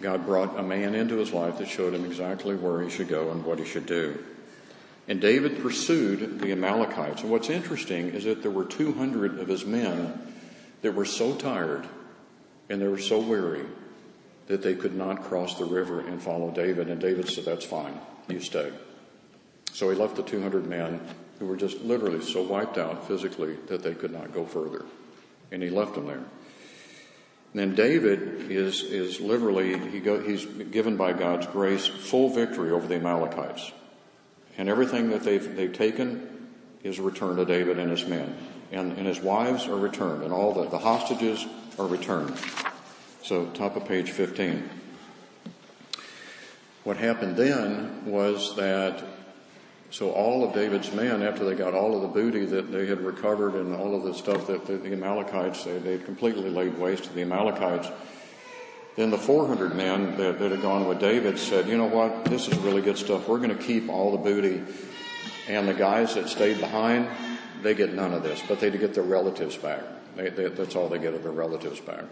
God 0.00 0.26
brought 0.26 0.58
a 0.58 0.62
man 0.62 0.94
into 0.94 1.16
his 1.16 1.32
life 1.32 1.58
that 1.58 1.68
showed 1.68 1.94
him 1.94 2.04
exactly 2.04 2.54
where 2.54 2.82
he 2.82 2.90
should 2.90 3.08
go 3.08 3.30
and 3.30 3.44
what 3.44 3.58
he 3.58 3.64
should 3.64 3.86
do. 3.86 4.22
And 5.08 5.20
David 5.20 5.62
pursued 5.62 6.40
the 6.40 6.52
Amalekites. 6.52 7.22
And 7.22 7.30
what's 7.30 7.48
interesting 7.48 8.10
is 8.10 8.24
that 8.24 8.42
there 8.42 8.50
were 8.50 8.64
200 8.64 9.38
of 9.38 9.48
his 9.48 9.64
men 9.64 10.32
that 10.82 10.94
were 10.94 11.04
so 11.04 11.34
tired 11.34 11.86
and 12.68 12.80
they 12.80 12.88
were 12.88 12.98
so 12.98 13.20
weary 13.20 13.64
that 14.48 14.62
they 14.62 14.74
could 14.74 14.94
not 14.94 15.24
cross 15.24 15.56
the 15.58 15.64
river 15.64 16.00
and 16.00 16.20
follow 16.20 16.50
David. 16.50 16.88
And 16.88 17.00
David 17.00 17.28
said, 17.28 17.44
That's 17.44 17.64
fine, 17.64 17.98
you 18.28 18.40
stay. 18.40 18.72
So 19.72 19.90
he 19.90 19.96
left 19.96 20.16
the 20.16 20.22
200 20.22 20.66
men 20.66 21.00
who 21.38 21.46
were 21.46 21.56
just 21.56 21.80
literally 21.82 22.22
so 22.22 22.42
wiped 22.42 22.78
out 22.78 23.06
physically 23.06 23.56
that 23.66 23.82
they 23.82 23.94
could 23.94 24.12
not 24.12 24.32
go 24.32 24.44
further. 24.44 24.84
And 25.52 25.62
he 25.62 25.70
left 25.70 25.94
them 25.94 26.06
there. 26.06 26.24
Then 27.56 27.74
David 27.74 28.50
is, 28.50 28.82
is 28.82 29.18
literally, 29.18 29.78
he 29.88 29.98
go, 29.98 30.20
he's 30.20 30.44
given 30.44 30.98
by 30.98 31.14
God's 31.14 31.46
grace 31.46 31.86
full 31.86 32.28
victory 32.28 32.70
over 32.70 32.86
the 32.86 32.96
Amalekites. 32.96 33.72
And 34.58 34.68
everything 34.68 35.08
that 35.08 35.22
they've, 35.22 35.56
they've 35.56 35.72
taken 35.72 36.48
is 36.84 37.00
returned 37.00 37.38
to 37.38 37.46
David 37.46 37.78
and 37.78 37.90
his 37.90 38.04
men. 38.04 38.36
And, 38.72 38.92
and 38.98 39.06
his 39.06 39.20
wives 39.20 39.68
are 39.68 39.76
returned, 39.76 40.22
and 40.22 40.34
all 40.34 40.52
the, 40.52 40.68
the 40.68 40.76
hostages 40.76 41.46
are 41.78 41.86
returned. 41.86 42.36
So, 43.22 43.46
top 43.46 43.74
of 43.74 43.86
page 43.86 44.10
15. 44.10 44.68
What 46.84 46.98
happened 46.98 47.36
then 47.36 48.04
was 48.04 48.54
that 48.56 49.02
so 49.96 50.10
all 50.10 50.44
of 50.44 50.52
David's 50.52 50.92
men, 50.92 51.22
after 51.22 51.42
they 51.46 51.54
got 51.54 51.72
all 51.72 51.96
of 51.96 52.02
the 52.02 52.08
booty 52.08 52.44
that 52.44 52.70
they 52.70 52.84
had 52.84 53.00
recovered 53.00 53.54
and 53.54 53.74
all 53.74 53.94
of 53.94 54.02
the 54.02 54.12
stuff 54.12 54.46
that 54.46 54.66
the, 54.66 54.76
the 54.76 54.92
Amalekites, 54.92 55.64
they, 55.64 55.78
they 55.78 55.92
had 55.92 56.04
completely 56.04 56.50
laid 56.50 56.76
waste 56.76 57.04
to 57.04 57.12
the 57.14 57.22
Amalekites, 57.22 57.88
then 58.96 59.08
the 59.08 59.16
400 59.16 59.74
men 59.74 60.18
that, 60.18 60.38
that 60.38 60.50
had 60.50 60.60
gone 60.60 60.86
with 60.86 61.00
David 61.00 61.38
said, 61.38 61.66
you 61.66 61.78
know 61.78 61.86
what, 61.86 62.26
this 62.26 62.46
is 62.46 62.58
really 62.58 62.82
good 62.82 62.98
stuff. 62.98 63.26
We're 63.26 63.38
going 63.38 63.56
to 63.56 63.64
keep 63.64 63.88
all 63.88 64.12
the 64.12 64.18
booty. 64.18 64.62
And 65.48 65.66
the 65.66 65.72
guys 65.72 66.14
that 66.16 66.28
stayed 66.28 66.60
behind, 66.60 67.08
they 67.62 67.72
get 67.72 67.94
none 67.94 68.12
of 68.12 68.22
this, 68.22 68.42
but 68.46 68.60
they 68.60 68.70
get 68.70 68.92
their 68.92 69.02
relatives 69.02 69.56
back. 69.56 69.80
They, 70.14 70.28
they, 70.28 70.48
that's 70.48 70.76
all 70.76 70.90
they 70.90 70.98
get 70.98 71.14
of 71.14 71.22
their 71.22 71.32
relatives 71.32 71.80
back. 71.80 72.04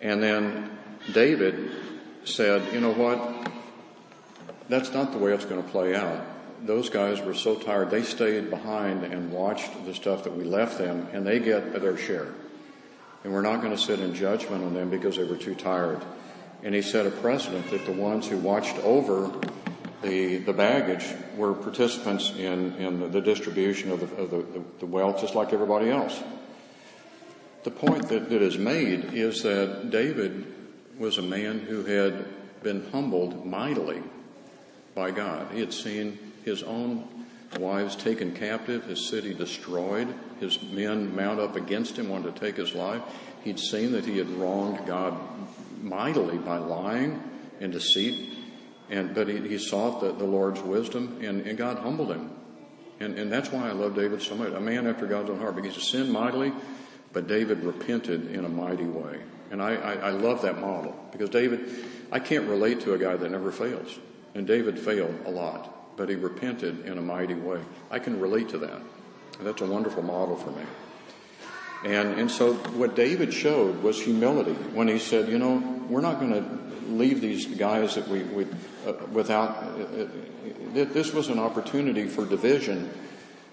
And 0.00 0.22
then 0.22 0.78
David 1.12 1.72
said, 2.24 2.72
you 2.72 2.80
know 2.80 2.94
what, 2.94 3.52
that's 4.70 4.94
not 4.94 5.12
the 5.12 5.18
way 5.18 5.34
it's 5.34 5.44
going 5.44 5.62
to 5.62 5.68
play 5.68 5.94
out 5.94 6.30
those 6.64 6.88
guys 6.88 7.20
were 7.20 7.34
so 7.34 7.56
tired, 7.56 7.90
they 7.90 8.02
stayed 8.02 8.50
behind 8.50 9.04
and 9.04 9.30
watched 9.30 9.84
the 9.84 9.94
stuff 9.94 10.24
that 10.24 10.34
we 10.34 10.44
left 10.44 10.78
them, 10.78 11.06
and 11.12 11.26
they 11.26 11.38
get 11.38 11.80
their 11.80 11.96
share. 11.96 12.28
And 13.22 13.32
we're 13.32 13.42
not 13.42 13.60
going 13.60 13.74
to 13.74 13.82
sit 13.82 14.00
in 14.00 14.14
judgment 14.14 14.64
on 14.64 14.74
them 14.74 14.90
because 14.90 15.16
they 15.16 15.24
were 15.24 15.36
too 15.36 15.54
tired. 15.54 16.02
And 16.62 16.74
he 16.74 16.82
set 16.82 17.06
a 17.06 17.10
precedent 17.10 17.70
that 17.70 17.84
the 17.84 17.92
ones 17.92 18.26
who 18.26 18.38
watched 18.38 18.76
over 18.78 19.30
the, 20.02 20.38
the 20.38 20.52
baggage 20.52 21.06
were 21.36 21.54
participants 21.54 22.32
in, 22.36 22.74
in 22.76 23.10
the 23.10 23.20
distribution 23.20 23.90
of, 23.90 24.00
the, 24.00 24.22
of 24.22 24.30
the, 24.30 24.62
the 24.80 24.86
wealth 24.86 25.20
just 25.20 25.34
like 25.34 25.52
everybody 25.52 25.90
else. 25.90 26.22
The 27.64 27.70
point 27.70 28.08
that, 28.08 28.28
that 28.28 28.42
is 28.42 28.58
made 28.58 29.14
is 29.14 29.42
that 29.42 29.90
David 29.90 30.46
was 30.98 31.16
a 31.16 31.22
man 31.22 31.60
who 31.60 31.84
had 31.84 32.26
been 32.62 32.86
humbled 32.90 33.46
mightily 33.46 34.02
by 34.94 35.10
God. 35.10 35.48
He 35.52 35.60
had 35.60 35.72
seen 35.72 36.18
his 36.44 36.62
own 36.62 37.08
wives 37.58 37.96
taken 37.96 38.34
captive, 38.34 38.84
his 38.84 39.08
city 39.08 39.34
destroyed, 39.34 40.12
his 40.40 40.60
men 40.62 41.14
mount 41.14 41.40
up 41.40 41.56
against 41.56 41.98
him, 41.98 42.08
wanted 42.08 42.34
to 42.34 42.40
take 42.40 42.56
his 42.56 42.74
life. 42.74 43.02
He'd 43.42 43.58
seen 43.58 43.92
that 43.92 44.04
he 44.04 44.18
had 44.18 44.28
wronged 44.30 44.86
God 44.86 45.14
mightily 45.80 46.38
by 46.38 46.58
lying 46.58 47.22
and 47.60 47.72
deceit. 47.72 48.32
And, 48.90 49.14
but 49.14 49.28
he, 49.28 49.38
he 49.48 49.58
sought 49.58 50.00
the, 50.00 50.12
the 50.12 50.24
Lord's 50.24 50.60
wisdom 50.60 51.20
and, 51.22 51.46
and 51.46 51.56
God 51.56 51.78
humbled 51.78 52.10
him. 52.10 52.30
And, 53.00 53.18
and 53.18 53.32
that's 53.32 53.50
why 53.50 53.68
I 53.68 53.72
love 53.72 53.94
David 53.94 54.22
so 54.22 54.34
much. 54.34 54.52
A 54.52 54.60
man 54.60 54.86
after 54.86 55.06
God's 55.06 55.30
own 55.30 55.40
heart 55.40 55.56
because 55.56 55.74
he 55.74 55.80
sinned 55.80 56.12
mightily, 56.12 56.52
but 57.12 57.26
David 57.26 57.64
repented 57.64 58.30
in 58.30 58.44
a 58.44 58.48
mighty 58.48 58.84
way. 58.84 59.20
And 59.50 59.62
I, 59.62 59.74
I, 59.74 59.92
I 59.94 60.10
love 60.10 60.42
that 60.42 60.60
model 60.60 60.94
because 61.12 61.30
David, 61.30 61.68
I 62.10 62.18
can't 62.18 62.48
relate 62.48 62.80
to 62.82 62.94
a 62.94 62.98
guy 62.98 63.16
that 63.16 63.30
never 63.30 63.52
fails. 63.52 63.98
And 64.34 64.46
David 64.46 64.78
failed 64.78 65.14
a 65.26 65.30
lot, 65.30 65.72
but 65.96 66.08
he 66.08 66.14
repented 66.14 66.86
in 66.86 66.98
a 66.98 67.02
mighty 67.02 67.34
way. 67.34 67.60
I 67.90 67.98
can 67.98 68.20
relate 68.20 68.48
to 68.50 68.58
that. 68.58 68.80
That's 69.40 69.62
a 69.62 69.66
wonderful 69.66 70.02
model 70.02 70.36
for 70.36 70.50
me. 70.50 70.64
And, 71.84 72.18
and 72.18 72.30
so 72.30 72.54
what 72.54 72.96
David 72.96 73.32
showed 73.34 73.82
was 73.82 74.00
humility 74.00 74.54
when 74.72 74.88
he 74.88 74.98
said, 74.98 75.28
you 75.28 75.38
know, 75.38 75.56
we're 75.88 76.00
not 76.00 76.18
going 76.18 76.32
to 76.32 76.90
leave 76.90 77.20
these 77.20 77.46
guys 77.46 77.94
that 77.96 78.08
we, 78.08 78.22
we 78.22 78.46
uh, 78.86 78.92
without, 79.12 79.56
uh, 79.62 80.02
uh 80.02 80.06
this 80.72 81.12
was 81.12 81.28
an 81.28 81.38
opportunity 81.38 82.06
for 82.06 82.26
division 82.26 82.90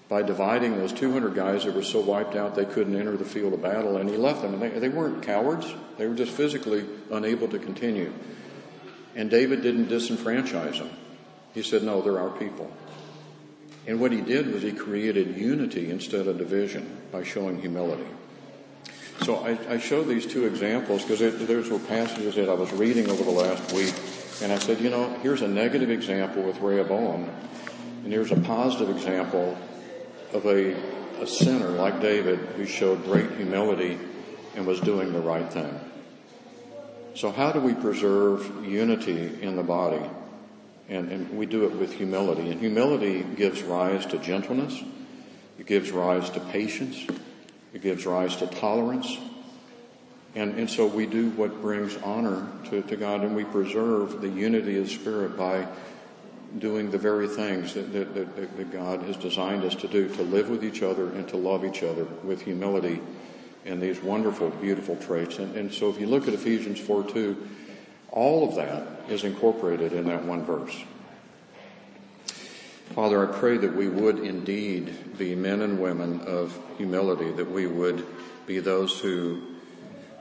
by 0.08 0.22
dividing 0.22 0.76
those 0.76 0.92
200 0.92 1.34
guys 1.34 1.64
that 1.64 1.74
were 1.74 1.82
so 1.82 2.00
wiped 2.00 2.36
out 2.36 2.54
they 2.54 2.64
couldn't 2.64 2.94
enter 2.94 3.16
the 3.16 3.24
field 3.24 3.52
of 3.54 3.62
battle 3.62 3.96
and 3.96 4.08
he 4.08 4.16
left 4.16 4.42
them. 4.42 4.54
And 4.54 4.62
they, 4.62 4.78
they 4.78 4.88
weren't 4.88 5.22
cowards. 5.22 5.72
They 5.98 6.06
were 6.06 6.14
just 6.14 6.32
physically 6.32 6.84
unable 7.10 7.48
to 7.48 7.58
continue. 7.58 8.12
And 9.14 9.30
David 9.30 9.62
didn't 9.62 9.86
disenfranchise 9.86 10.78
them. 10.78 10.90
He 11.54 11.62
said, 11.62 11.82
no, 11.82 12.00
they're 12.00 12.18
our 12.18 12.30
people. 12.30 12.70
And 13.86 14.00
what 14.00 14.12
he 14.12 14.20
did 14.20 14.52
was 14.52 14.62
he 14.62 14.72
created 14.72 15.36
unity 15.36 15.90
instead 15.90 16.28
of 16.28 16.38
division 16.38 16.98
by 17.10 17.24
showing 17.24 17.60
humility. 17.60 18.06
So 19.22 19.36
I, 19.36 19.74
I 19.74 19.78
show 19.78 20.02
these 20.02 20.26
two 20.26 20.46
examples 20.46 21.02
because 21.02 21.20
those 21.46 21.68
were 21.68 21.78
passages 21.78 22.34
that 22.36 22.48
I 22.48 22.54
was 22.54 22.72
reading 22.72 23.08
over 23.10 23.22
the 23.22 23.30
last 23.30 23.72
week. 23.72 23.94
And 24.42 24.52
I 24.52 24.58
said, 24.58 24.80
you 24.80 24.90
know, 24.90 25.08
here's 25.22 25.42
a 25.42 25.48
negative 25.48 25.90
example 25.90 26.42
with 26.42 26.58
Rehoboam. 26.60 27.28
And 28.04 28.12
here's 28.12 28.32
a 28.32 28.40
positive 28.40 28.90
example 28.96 29.56
of 30.32 30.46
a, 30.46 30.72
a 31.20 31.26
sinner 31.26 31.68
like 31.68 32.00
David 32.00 32.38
who 32.56 32.66
showed 32.66 33.04
great 33.04 33.30
humility 33.32 33.98
and 34.56 34.66
was 34.66 34.80
doing 34.80 35.12
the 35.12 35.20
right 35.20 35.52
thing. 35.52 35.78
So 37.14 37.30
how 37.30 37.52
do 37.52 37.60
we 37.60 37.74
preserve 37.74 38.64
unity 38.64 39.42
in 39.42 39.56
the 39.56 39.62
body? 39.62 40.02
And, 40.92 41.10
and 41.10 41.38
we 41.38 41.46
do 41.46 41.64
it 41.64 41.72
with 41.72 41.94
humility. 41.94 42.50
And 42.50 42.60
humility 42.60 43.22
gives 43.22 43.62
rise 43.62 44.04
to 44.06 44.18
gentleness. 44.18 44.78
It 45.58 45.66
gives 45.66 45.90
rise 45.90 46.28
to 46.30 46.40
patience. 46.40 47.06
It 47.72 47.80
gives 47.80 48.04
rise 48.04 48.36
to 48.36 48.46
tolerance. 48.46 49.16
And, 50.34 50.58
and 50.58 50.68
so 50.68 50.86
we 50.86 51.06
do 51.06 51.30
what 51.30 51.62
brings 51.62 51.96
honor 51.98 52.46
to, 52.70 52.82
to 52.82 52.96
God 52.96 53.22
and 53.22 53.34
we 53.34 53.44
preserve 53.44 54.20
the 54.20 54.28
unity 54.28 54.78
of 54.78 54.90
Spirit 54.90 55.36
by 55.36 55.66
doing 56.58 56.90
the 56.90 56.98
very 56.98 57.26
things 57.26 57.72
that, 57.72 57.90
that, 57.94 58.14
that, 58.14 58.56
that 58.58 58.70
God 58.70 59.00
has 59.04 59.16
designed 59.16 59.64
us 59.64 59.74
to 59.76 59.88
do, 59.88 60.14
to 60.16 60.22
live 60.22 60.50
with 60.50 60.62
each 60.62 60.82
other 60.82 61.08
and 61.08 61.26
to 61.28 61.38
love 61.38 61.64
each 61.64 61.82
other 61.82 62.04
with 62.22 62.42
humility 62.42 63.00
and 63.64 63.80
these 63.80 64.02
wonderful, 64.02 64.50
beautiful 64.50 64.96
traits. 64.96 65.38
And, 65.38 65.56
and 65.56 65.72
so 65.72 65.88
if 65.88 65.98
you 65.98 66.06
look 66.06 66.28
at 66.28 66.34
Ephesians 66.34 66.78
4 66.80 67.04
2, 67.10 67.48
all 68.12 68.48
of 68.48 68.54
that 68.56 68.86
is 69.08 69.24
incorporated 69.24 69.92
in 69.92 70.06
that 70.06 70.24
one 70.24 70.44
verse. 70.44 70.76
Father, 72.94 73.26
I 73.26 73.38
pray 73.38 73.56
that 73.56 73.74
we 73.74 73.88
would 73.88 74.18
indeed 74.18 75.16
be 75.16 75.34
men 75.34 75.62
and 75.62 75.80
women 75.80 76.20
of 76.20 76.58
humility, 76.76 77.30
that 77.32 77.50
we 77.50 77.66
would 77.66 78.06
be 78.46 78.58
those 78.58 79.00
who 79.00 79.40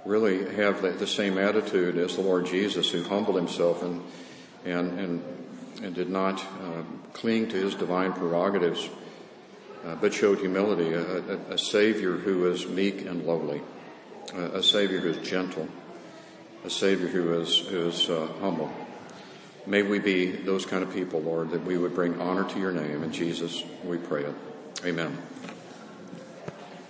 really 0.05 0.55
have 0.55 0.81
the, 0.81 1.05
same 1.05 1.37
attitude 1.37 1.97
as 1.97 2.15
the 2.15 2.21
Lord 2.21 2.45
Jesus, 2.45 2.89
who 2.89 3.03
humbled 3.03 3.35
himself 3.35 3.83
and, 3.83 4.01
and, 4.65 4.99
and, 4.99 5.23
and 5.83 5.93
did 5.93 6.09
not 6.09 6.39
uh, 6.39 6.83
cling 7.13 7.49
to 7.49 7.57
his 7.57 7.75
divine 7.75 8.13
prerogatives, 8.13 8.89
uh, 9.85 9.95
but 9.95 10.13
showed 10.13 10.39
humility, 10.39 10.93
a, 10.93 11.01
a, 11.01 11.37
a, 11.53 11.57
Savior 11.57 12.13
who 12.13 12.49
is 12.49 12.65
meek 12.67 13.05
and 13.05 13.25
lowly, 13.25 13.61
a, 14.33 14.59
a 14.59 14.63
Savior 14.63 14.99
who 14.99 15.09
is 15.09 15.27
gentle, 15.27 15.67
a 16.63 16.69
Savior 16.69 17.07
who 17.07 17.39
is, 17.39 17.59
is 17.67 18.09
uh, 18.09 18.27
humble. 18.39 18.71
May 19.65 19.83
we 19.83 19.99
be 19.99 20.31
those 20.31 20.65
kind 20.65 20.83
of 20.83 20.93
people, 20.93 21.21
Lord, 21.21 21.51
that 21.51 21.63
we 21.63 21.77
would 21.77 21.93
bring 21.93 22.19
honor 22.19 22.43
to 22.43 22.59
your 22.59 22.71
name. 22.71 23.03
In 23.03 23.11
Jesus, 23.11 23.63
we 23.83 23.97
pray 23.97 24.23
it. 24.23 24.35
Amen. 24.85 25.17